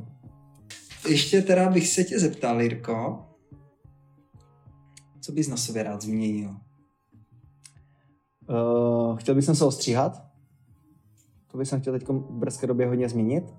Ještě 1.09 1.41
teda 1.41 1.69
bych 1.69 1.87
se 1.87 2.03
tě 2.03 2.19
zeptal, 2.19 2.61
Jirko, 2.61 3.25
co 5.21 5.31
bys 5.31 5.47
na 5.47 5.57
sobě 5.57 5.83
rád 5.83 6.01
změnil? 6.01 6.55
Uh, 8.49 9.17
chtěl 9.17 9.35
bych 9.35 9.45
se 9.45 9.65
ostříhat. 9.65 10.23
To 11.51 11.57
bych 11.57 11.67
chtěl 11.67 11.93
teď 11.93 12.07
v 12.07 12.31
brzké 12.31 12.67
době 12.67 12.87
hodně 12.87 13.09
změnit. 13.09 13.53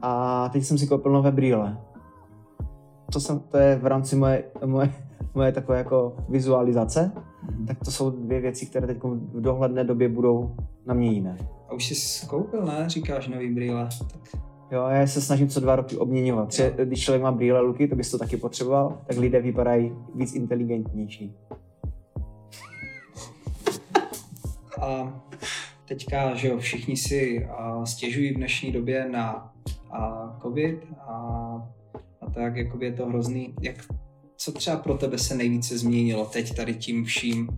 A 0.00 0.48
teď 0.48 0.64
jsem 0.64 0.78
si 0.78 0.86
koupil 0.86 1.12
nové 1.12 1.32
brýle. 1.32 1.80
To, 3.12 3.20
jsem, 3.20 3.40
to 3.40 3.56
je 3.56 3.76
v 3.76 3.86
rámci 3.86 4.16
moje, 4.16 4.44
moje, 4.64 4.92
moje 5.34 5.52
takové 5.52 5.78
jako 5.78 6.16
vizualizace 6.28 7.12
tak 7.66 7.78
to 7.84 7.90
jsou 7.90 8.10
dvě 8.10 8.40
věci, 8.40 8.66
které 8.66 8.86
teď 8.86 8.98
v 9.04 9.40
dohledné 9.40 9.84
době 9.84 10.08
budou 10.08 10.56
na 10.86 10.94
mě 10.94 11.12
jiné. 11.12 11.36
A 11.68 11.74
už 11.74 11.84
jsi 11.84 12.26
koupil, 12.26 12.64
ne? 12.64 12.84
Říkáš 12.86 13.28
nový 13.28 13.54
brýle. 13.54 13.88
Tak... 14.12 14.42
Jo, 14.70 14.86
já 14.88 15.06
se 15.06 15.20
snažím 15.20 15.48
co 15.48 15.60
dva 15.60 15.76
roky 15.76 15.96
obměňovat. 15.96 16.48
Pře- 16.48 16.74
když 16.84 17.00
člověk 17.04 17.22
má 17.22 17.32
brýle 17.32 17.60
luky, 17.60 17.88
to 17.88 17.96
bys 17.96 18.10
to 18.10 18.18
taky 18.18 18.36
potřeboval, 18.36 18.98
tak 19.06 19.16
lidé 19.16 19.40
vypadají 19.40 19.92
víc 20.14 20.34
inteligentnější. 20.34 21.36
A 24.80 25.22
teďka, 25.88 26.34
že 26.34 26.48
jo, 26.48 26.58
všichni 26.58 26.96
si 26.96 27.46
a, 27.46 27.86
stěžují 27.86 28.32
v 28.32 28.36
dnešní 28.36 28.72
době 28.72 29.08
na 29.08 29.52
a, 29.90 30.36
covid 30.42 30.78
a, 31.00 31.12
a 32.20 32.30
tak, 32.30 32.56
jakoby 32.56 32.86
je 32.86 32.92
to 32.92 33.06
hrozný. 33.06 33.54
Jak 33.62 33.76
co 34.36 34.52
třeba 34.52 34.76
pro 34.76 34.94
tebe 34.94 35.18
se 35.18 35.34
nejvíce 35.34 35.78
změnilo 35.78 36.24
teď 36.24 36.56
tady 36.56 36.74
tím 36.74 37.04
vším, 37.04 37.48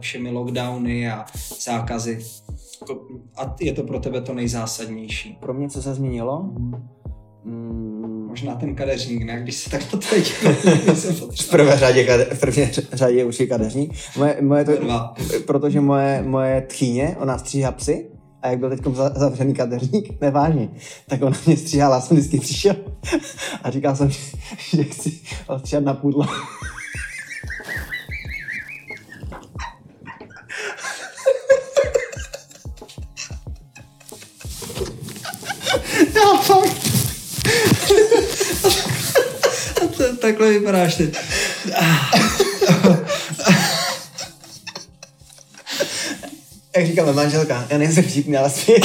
všemi 0.00 0.30
lockdowny 0.30 1.10
a 1.10 1.24
zákazy? 1.60 2.24
A 3.36 3.56
je 3.60 3.72
to 3.72 3.82
pro 3.82 4.00
tebe 4.00 4.20
to 4.20 4.34
nejzásadnější? 4.34 5.38
Pro 5.40 5.54
mě 5.54 5.68
co 5.68 5.82
se 5.82 5.94
změnilo? 5.94 6.42
Mm. 7.44 8.26
Možná 8.28 8.54
ten 8.54 8.74
kadeřník, 8.74 9.22
ne? 9.22 9.40
Když 9.42 9.56
se 9.56 9.70
tak 9.70 9.84
to 9.84 9.96
teď 9.96 10.32
v 11.40 11.50
prvé 11.50 11.78
řadě, 11.78 12.04
kade, 12.04 12.24
v 12.24 12.40
první 12.40 12.66
řadě 12.92 13.24
už 13.24 13.40
je 13.40 13.46
kadeřník. 13.46 13.94
Moje, 14.16 14.36
moje 14.40 14.64
to, 14.64 14.72
protože 15.46 15.80
moje, 15.80 16.22
moje 16.22 16.66
tchýně, 16.68 17.16
ona 17.20 17.38
stříhá 17.38 17.72
psy, 17.72 18.10
a 18.42 18.48
jak 18.48 18.58
byl 18.58 18.70
teď 18.70 18.80
zavřený 19.14 19.54
kadeřník, 19.54 20.08
nevážně, 20.20 20.68
tak 21.08 21.22
ona 21.22 21.36
mě 21.46 21.56
stříhala, 21.56 21.94
já 21.94 22.00
jsem 22.00 22.16
vždycky 22.16 22.40
přišel 22.40 22.76
a 23.62 23.70
říkal 23.70 23.96
jsem, 23.96 24.10
že 24.70 24.84
chci 24.84 25.20
odstříhat 25.46 25.84
na 25.84 25.94
půdlo. 25.94 26.26
Já 36.14 36.36
fakt. 36.42 36.78
Takhle 40.20 40.50
vypadáš 40.50 40.94
ty. 40.94 41.12
Jak 46.78 46.86
říkáme 46.86 47.12
manželka, 47.12 47.66
já 47.70 47.78
nejsem 47.78 48.04
vtipný, 48.04 48.36
ale 48.36 48.50
svět. 48.50 48.82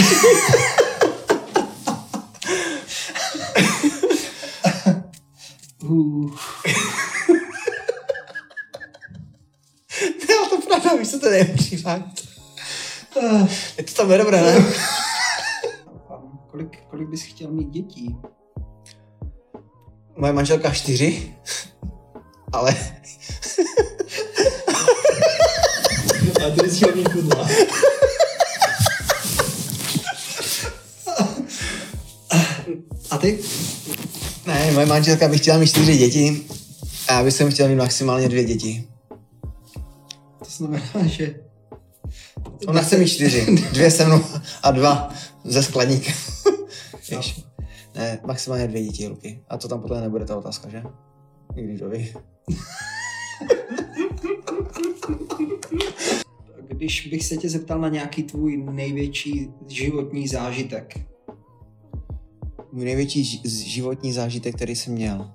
Já 10.29 10.49
to 10.49 10.61
pravda, 10.67 10.95
víš, 10.99 11.09
co 11.09 11.19
to 11.19 11.29
nejlepší 11.29 11.77
fakt. 11.77 12.27
Je 13.77 13.83
to 13.83 13.93
tam 13.93 14.17
dobré, 14.17 14.41
ne? 14.41 14.65
kolik, 16.51 16.83
kolik 16.89 17.09
bys 17.09 17.23
chtěl 17.23 17.51
mít 17.51 17.69
dětí? 17.69 18.15
Moje 20.17 20.33
manželka 20.33 20.71
čtyři. 20.71 21.33
ale 22.53 22.75
A 26.47 26.49
ty 26.49 26.69
jsi 26.69 26.85
hodně 26.85 27.03
chudla. 27.11 27.47
A 33.09 33.17
ty? 33.17 33.39
ne, 34.47 34.71
moje 34.71 34.85
manželka 34.85 35.27
by 35.27 35.37
chtěla 35.37 35.57
mít 35.57 35.67
čtyři 35.67 35.97
děti 35.97 36.41
a 37.07 37.13
já 37.13 37.23
bych 37.23 37.33
chtěl 37.49 37.67
mít 37.67 37.75
maximálně 37.75 38.29
dvě 38.29 38.43
děti. 38.43 38.87
To 40.39 40.49
znamená, 40.49 40.91
že... 41.05 41.35
Ona 42.67 42.81
chce 42.81 42.97
mít 42.97 43.07
čtyři, 43.07 43.45
dvě 43.71 43.91
se 43.91 44.05
mnou 44.05 44.25
a 44.63 44.71
dva 44.71 45.13
ze 45.43 45.63
skladníka. 45.63 46.11
Víš. 47.09 47.41
Ne, 47.95 48.19
maximálně 48.25 48.67
dvě 48.67 48.83
děti, 48.83 49.07
Luky. 49.07 49.43
A 49.49 49.57
to 49.57 49.67
tam 49.67 49.83
mě 49.89 50.01
nebude 50.01 50.25
ta 50.25 50.37
otázka, 50.37 50.69
že? 50.69 50.83
I 51.55 51.63
když 51.63 51.79
to 51.79 51.89
ví. 51.89 52.13
Když 56.83 57.07
bych 57.07 57.25
se 57.25 57.37
tě 57.37 57.49
zeptal 57.49 57.81
na 57.81 57.89
nějaký 57.89 58.23
tvůj 58.23 58.63
největší 58.71 59.49
životní 59.67 60.27
zážitek, 60.27 60.99
Můj 62.71 62.85
největší 62.85 63.41
životní 63.45 64.13
zážitek, 64.13 64.55
který 64.55 64.75
jsem 64.75 64.93
měl. 64.93 65.31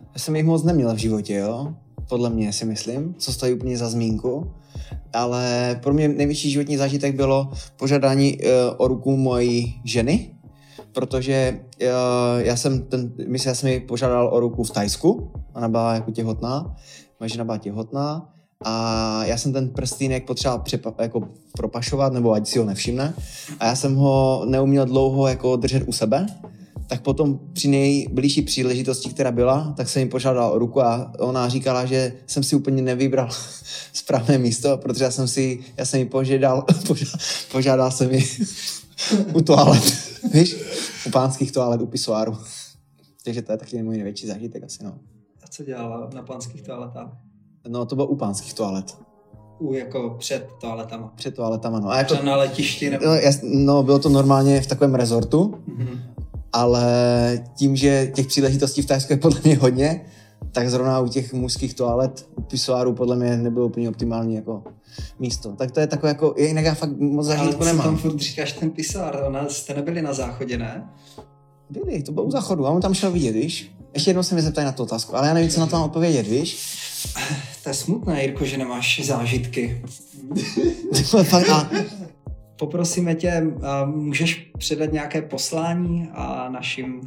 Já 0.00 0.18
jsem 0.18 0.36
jich 0.36 0.44
moc 0.44 0.62
neměl 0.64 0.94
v 0.94 0.98
životě, 0.98 1.34
jo? 1.34 1.74
Podle 2.08 2.30
mě 2.30 2.52
si 2.52 2.64
myslím, 2.64 3.14
co 3.14 3.32
stojí 3.32 3.52
úplně 3.52 3.78
za 3.78 3.88
zmínku. 3.88 4.52
Ale 5.12 5.80
pro 5.82 5.94
mě 5.94 6.08
největší 6.08 6.50
životní 6.50 6.76
zážitek 6.76 7.16
bylo 7.16 7.52
požádání 7.76 8.38
uh, 8.38 8.48
o 8.76 8.88
ruku 8.88 9.16
mojí 9.16 9.80
ženy, 9.84 10.34
protože 10.92 11.60
uh, 11.82 11.88
já 12.38 12.56
jsem 12.56 12.82
ten, 12.82 13.12
myslím, 13.28 13.50
já 13.50 13.54
jsem 13.54 13.70
ji 13.70 13.80
požádal 13.80 14.28
o 14.32 14.40
ruku 14.40 14.64
v 14.64 14.70
Tajsku, 14.70 15.32
ona 15.54 15.68
byla 15.68 15.94
jako 15.94 16.10
těhotná, 16.10 16.76
moje 17.20 17.28
žena 17.28 17.44
byla 17.44 17.58
těhotná 17.58 18.37
a 18.64 19.24
já 19.24 19.38
jsem 19.38 19.52
ten 19.52 19.68
prstýnek 19.68 20.26
potřeboval 20.26 20.58
přepa, 20.58 20.94
jako 20.98 21.28
propašovat, 21.52 22.12
nebo 22.12 22.32
ať 22.32 22.46
si 22.48 22.58
ho 22.58 22.64
nevšimne. 22.64 23.14
A 23.60 23.66
já 23.66 23.76
jsem 23.76 23.94
ho 23.94 24.44
neuměl 24.48 24.84
dlouho 24.84 25.28
jako 25.28 25.56
držet 25.56 25.82
u 25.86 25.92
sebe, 25.92 26.26
tak 26.86 27.02
potom 27.02 27.40
při 27.52 27.68
nejbližší 27.68 28.42
příležitosti, 28.42 29.10
která 29.10 29.30
byla, 29.30 29.74
tak 29.76 29.88
jsem 29.88 30.02
mi 30.02 30.08
požádal 30.08 30.52
o 30.52 30.58
ruku 30.58 30.82
a 30.82 31.12
ona 31.18 31.48
říkala, 31.48 31.84
že 31.84 32.12
jsem 32.26 32.42
si 32.42 32.56
úplně 32.56 32.82
nevybral 32.82 33.28
správné 33.92 34.38
místo, 34.38 34.78
protože 34.78 35.04
já 35.04 35.10
jsem 35.10 35.28
si, 35.28 35.58
já 35.76 35.84
jsem 35.84 36.00
ji 36.00 36.06
požádal, 36.06 36.62
požádal, 36.86 37.20
požádal 37.52 37.90
jsem 37.90 38.10
ji 38.10 38.26
u 39.34 39.42
toalet, 39.42 40.12
víš, 40.32 40.56
u 41.06 41.10
pánských 41.10 41.52
toalet, 41.52 41.80
u 41.80 41.86
pisoáru. 41.86 42.38
Takže 43.24 43.42
to 43.42 43.52
je 43.52 43.58
taky 43.58 43.82
můj 43.82 43.96
největší 43.96 44.26
zážitek 44.26 44.64
asi, 44.64 44.84
no. 44.84 44.98
a 45.42 45.48
co 45.48 45.64
dělala 45.64 46.10
na 46.14 46.22
pánských 46.22 46.62
toaletách? 46.62 47.27
No, 47.68 47.86
to 47.86 47.94
bylo 47.94 48.06
u 48.06 48.16
pánských 48.16 48.54
toalet. 48.54 48.96
U 49.58 49.72
jako 49.72 50.16
před 50.18 50.48
toaletama. 50.60 51.12
Před 51.16 51.34
toaletama, 51.34 51.80
no. 51.80 51.90
A 51.90 51.98
jako, 51.98 52.14
Třeba 52.14 52.26
na 52.26 52.36
letišti 52.36 52.90
nebo... 52.90 53.06
no, 53.06 53.14
jas, 53.14 53.40
no, 53.42 53.82
bylo 53.82 53.98
to 53.98 54.08
normálně 54.08 54.60
v 54.60 54.66
takovém 54.66 54.94
rezortu, 54.94 55.54
Mhm. 55.66 56.00
ale 56.52 56.84
tím, 57.56 57.76
že 57.76 58.12
těch 58.14 58.26
příležitostí 58.26 58.82
v 58.82 58.86
Tajsku 58.86 59.12
je 59.12 59.16
podle 59.16 59.40
mě 59.44 59.56
hodně, 59.56 60.04
tak 60.52 60.70
zrovna 60.70 61.00
u 61.00 61.08
těch 61.08 61.32
mužských 61.34 61.74
toalet, 61.74 62.28
u 62.36 62.42
pisoáru 62.42 62.92
podle 62.94 63.16
mě 63.16 63.36
nebylo 63.36 63.66
úplně 63.66 63.88
optimální 63.88 64.34
jako 64.34 64.62
místo. 65.18 65.52
Tak 65.52 65.70
to 65.70 65.80
je 65.80 65.86
takové 65.86 66.08
jako, 66.10 66.34
jinak 66.38 66.64
já 66.64 66.74
fakt 66.74 66.90
moc 66.98 67.26
Ale 67.28 67.36
zažitku 67.36 67.64
tam 67.64 67.76
nemám. 67.76 67.96
furt 67.96 68.18
říkáš 68.18 68.52
ten 68.52 68.70
pisár, 68.70 69.22
ona, 69.26 69.48
jste 69.48 69.74
nebyli 69.74 70.02
na 70.02 70.12
záchodě, 70.12 70.58
ne? 70.58 70.88
Byli, 71.70 72.02
to 72.02 72.12
bylo 72.12 72.26
u 72.26 72.30
záchodu, 72.30 72.66
a 72.66 72.70
on 72.70 72.80
tam 72.82 72.94
šel 72.94 73.10
vidět, 73.12 73.32
víš? 73.32 73.74
Ještě 73.94 74.10
jednou 74.10 74.22
se 74.22 74.34
mi 74.34 74.42
zeptají 74.42 74.64
na 74.64 74.72
tu 74.72 74.82
otázku, 74.82 75.16
ale 75.16 75.28
já 75.28 75.34
nevím, 75.34 75.50
co 75.50 75.60
na 75.60 75.66
to 75.66 75.76
mám 75.76 75.84
odpovědět, 75.84 76.26
víš? 76.26 76.58
To 77.62 77.68
je 77.70 77.74
smutné, 77.74 78.22
Jirko, 78.22 78.44
že 78.44 78.58
nemáš 78.58 79.00
zážitky. 79.04 79.82
A 81.52 81.70
Poprosíme 82.58 83.14
tě, 83.14 83.46
můžeš 83.84 84.50
předat 84.58 84.92
nějaké 84.92 85.22
poslání 85.22 86.08
a 86.12 86.48
našim 86.48 87.00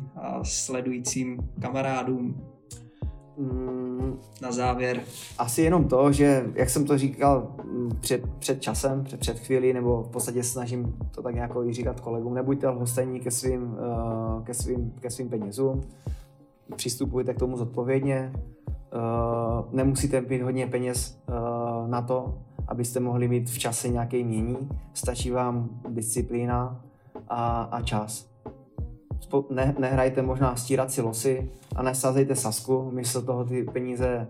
sledujícím 0.43 1.37
kamarádům 1.61 2.41
mm, 3.37 4.19
na 4.41 4.51
závěr. 4.51 5.01
asi 5.37 5.61
jenom 5.61 5.87
to, 5.87 6.11
že 6.11 6.45
jak 6.55 6.69
jsem 6.69 6.85
to 6.85 6.97
říkal 6.97 7.55
mm, 7.63 7.89
před, 8.01 8.21
před 8.39 8.61
časem, 8.61 9.03
před, 9.03 9.19
před 9.19 9.39
chvílí, 9.39 9.73
nebo 9.73 10.03
v 10.03 10.11
podstatě 10.11 10.43
snažím 10.43 10.97
to 11.11 11.21
tak 11.21 11.35
nějak 11.35 11.51
říkat 11.69 11.99
kolegům, 11.99 12.33
nebuďte 12.33 12.69
lhostejní 12.69 13.19
ke 13.19 13.31
svým, 13.31 13.63
uh, 13.63 14.43
ke 14.43 14.53
svým, 14.53 14.93
ke 14.99 15.09
svým 15.09 15.29
penězům, 15.29 15.81
přistupujte 16.75 17.33
k 17.33 17.39
tomu 17.39 17.57
zodpovědně, 17.57 18.33
uh, 18.35 19.73
nemusíte 19.73 20.21
mít 20.21 20.41
hodně 20.41 20.67
peněz 20.67 21.23
uh, 21.29 21.89
na 21.89 22.01
to, 22.01 22.37
abyste 22.67 22.99
mohli 22.99 23.27
mít 23.27 23.49
v 23.49 23.59
čase 23.59 23.89
nějaké 23.89 24.23
mění, 24.23 24.57
stačí 24.93 25.31
vám 25.31 25.69
disciplína 25.89 26.85
a, 27.29 27.61
a 27.61 27.81
čas. 27.81 28.31
Spo- 29.19 29.45
ne, 29.49 29.75
nehrajte 29.79 30.21
možná 30.21 30.55
stírat 30.55 30.91
si 30.91 31.01
losy 31.01 31.51
a 31.75 31.83
nesázejte 31.83 32.35
sasku, 32.35 32.91
místo 32.91 33.21
toho 33.21 33.43
ty 33.43 33.63
peníze 33.63 34.27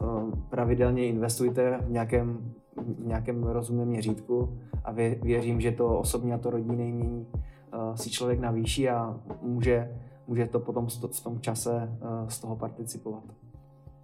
uh, 0.00 0.30
pravidelně 0.50 1.06
investujte 1.06 1.78
v 1.82 1.90
nějakém, 1.90 2.52
v 2.76 3.06
nějakém 3.06 3.42
rozumném 3.42 3.88
měřítku. 3.88 4.58
A 4.84 4.92
vě, 4.92 5.14
věřím, 5.22 5.60
že 5.60 5.72
to 5.72 5.98
osobní 5.98 6.32
a 6.32 6.38
to 6.38 6.50
rodinné 6.50 6.74
mění 6.74 7.26
uh, 7.74 7.94
si 7.94 8.10
člověk 8.10 8.40
navýší 8.40 8.88
a 8.88 9.16
může, 9.42 9.90
může 10.30 10.46
to 10.46 10.60
potom 10.60 10.86
v 11.12 11.20
tom 11.20 11.40
čase 11.40 11.70
uh, 11.70 12.28
z 12.28 12.38
toho 12.38 12.56
participovat. 12.56 13.24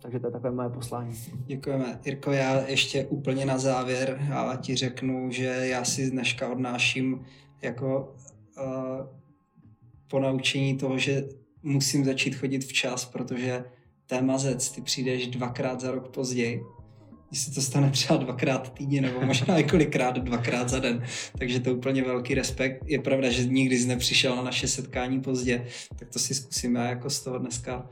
Takže 0.02 0.20
to 0.20 0.26
je 0.26 0.30
takové 0.30 0.50
moje 0.50 0.68
poslání. 0.68 1.14
Děkujeme. 1.46 2.00
Jirko, 2.04 2.32
já 2.32 2.66
ještě 2.66 3.06
úplně 3.06 3.46
na 3.46 3.58
závěr 3.58 4.28
a 4.34 4.56
ti 4.56 4.76
řeknu, 4.76 5.30
že 5.30 5.44
já 5.44 5.84
si 5.84 6.10
dneška 6.10 6.48
odnáším 6.48 7.24
jako 7.62 8.14
uh, 8.58 9.06
ponaučení 10.10 10.76
toho, 10.76 10.98
že 10.98 11.28
musím 11.62 12.04
začít 12.04 12.34
chodit 12.34 12.64
včas, 12.64 13.04
protože 13.04 13.64
témazec, 14.06 14.70
ty 14.70 14.80
přijdeš 14.80 15.26
dvakrát 15.26 15.80
za 15.80 15.90
rok 15.90 16.08
později. 16.08 16.64
Mně 17.30 17.40
se 17.40 17.54
to 17.54 17.62
stane 17.62 17.90
třeba 17.90 18.16
dvakrát 18.16 18.72
týdně, 18.72 19.00
nebo 19.00 19.20
možná 19.20 19.56
několikrát 19.56 20.18
dvakrát 20.18 20.68
za 20.68 20.78
den. 20.78 21.02
Takže 21.38 21.60
to 21.60 21.68
je 21.68 21.74
úplně 21.74 22.02
velký 22.04 22.34
respekt. 22.34 22.84
Je 22.86 22.98
pravda, 22.98 23.30
že 23.30 23.44
nikdy 23.44 23.78
jsi 23.78 23.88
nepřišel 23.88 24.36
na 24.36 24.42
naše 24.42 24.68
setkání 24.68 25.20
pozdě, 25.20 25.66
tak 25.98 26.08
to 26.08 26.18
si 26.18 26.34
zkusíme 26.34 26.88
jako 26.88 27.10
z 27.10 27.20
toho 27.20 27.38
dneska 27.38 27.86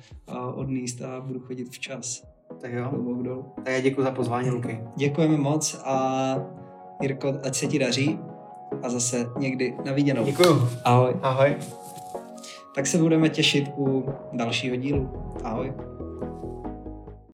odníst 0.54 1.02
a 1.02 1.20
budu 1.20 1.40
chodit 1.40 1.68
včas. 1.70 2.22
Tak 2.60 2.72
jo. 2.72 2.90
Dolů. 3.22 3.44
Tak 3.56 3.74
já 3.74 3.80
děkuji 3.80 4.02
za 4.02 4.10
pozvání, 4.10 4.50
Luky. 4.50 4.80
Děkujeme 4.96 5.36
moc 5.36 5.80
a 5.84 6.36
Jirko, 7.02 7.34
ať 7.42 7.54
se 7.54 7.66
ti 7.66 7.78
daří 7.78 8.18
a 8.82 8.88
zase 8.88 9.26
někdy 9.38 9.74
na 9.84 9.92
viděnou. 9.92 10.24
Děkuji. 10.24 10.68
Ahoj. 10.84 11.16
Ahoj. 11.22 11.56
Tak 12.74 12.86
se 12.86 12.98
budeme 12.98 13.28
těšit 13.28 13.64
u 13.76 14.04
dalšího 14.32 14.76
dílu. 14.76 15.10
Ahoj. 15.44 15.72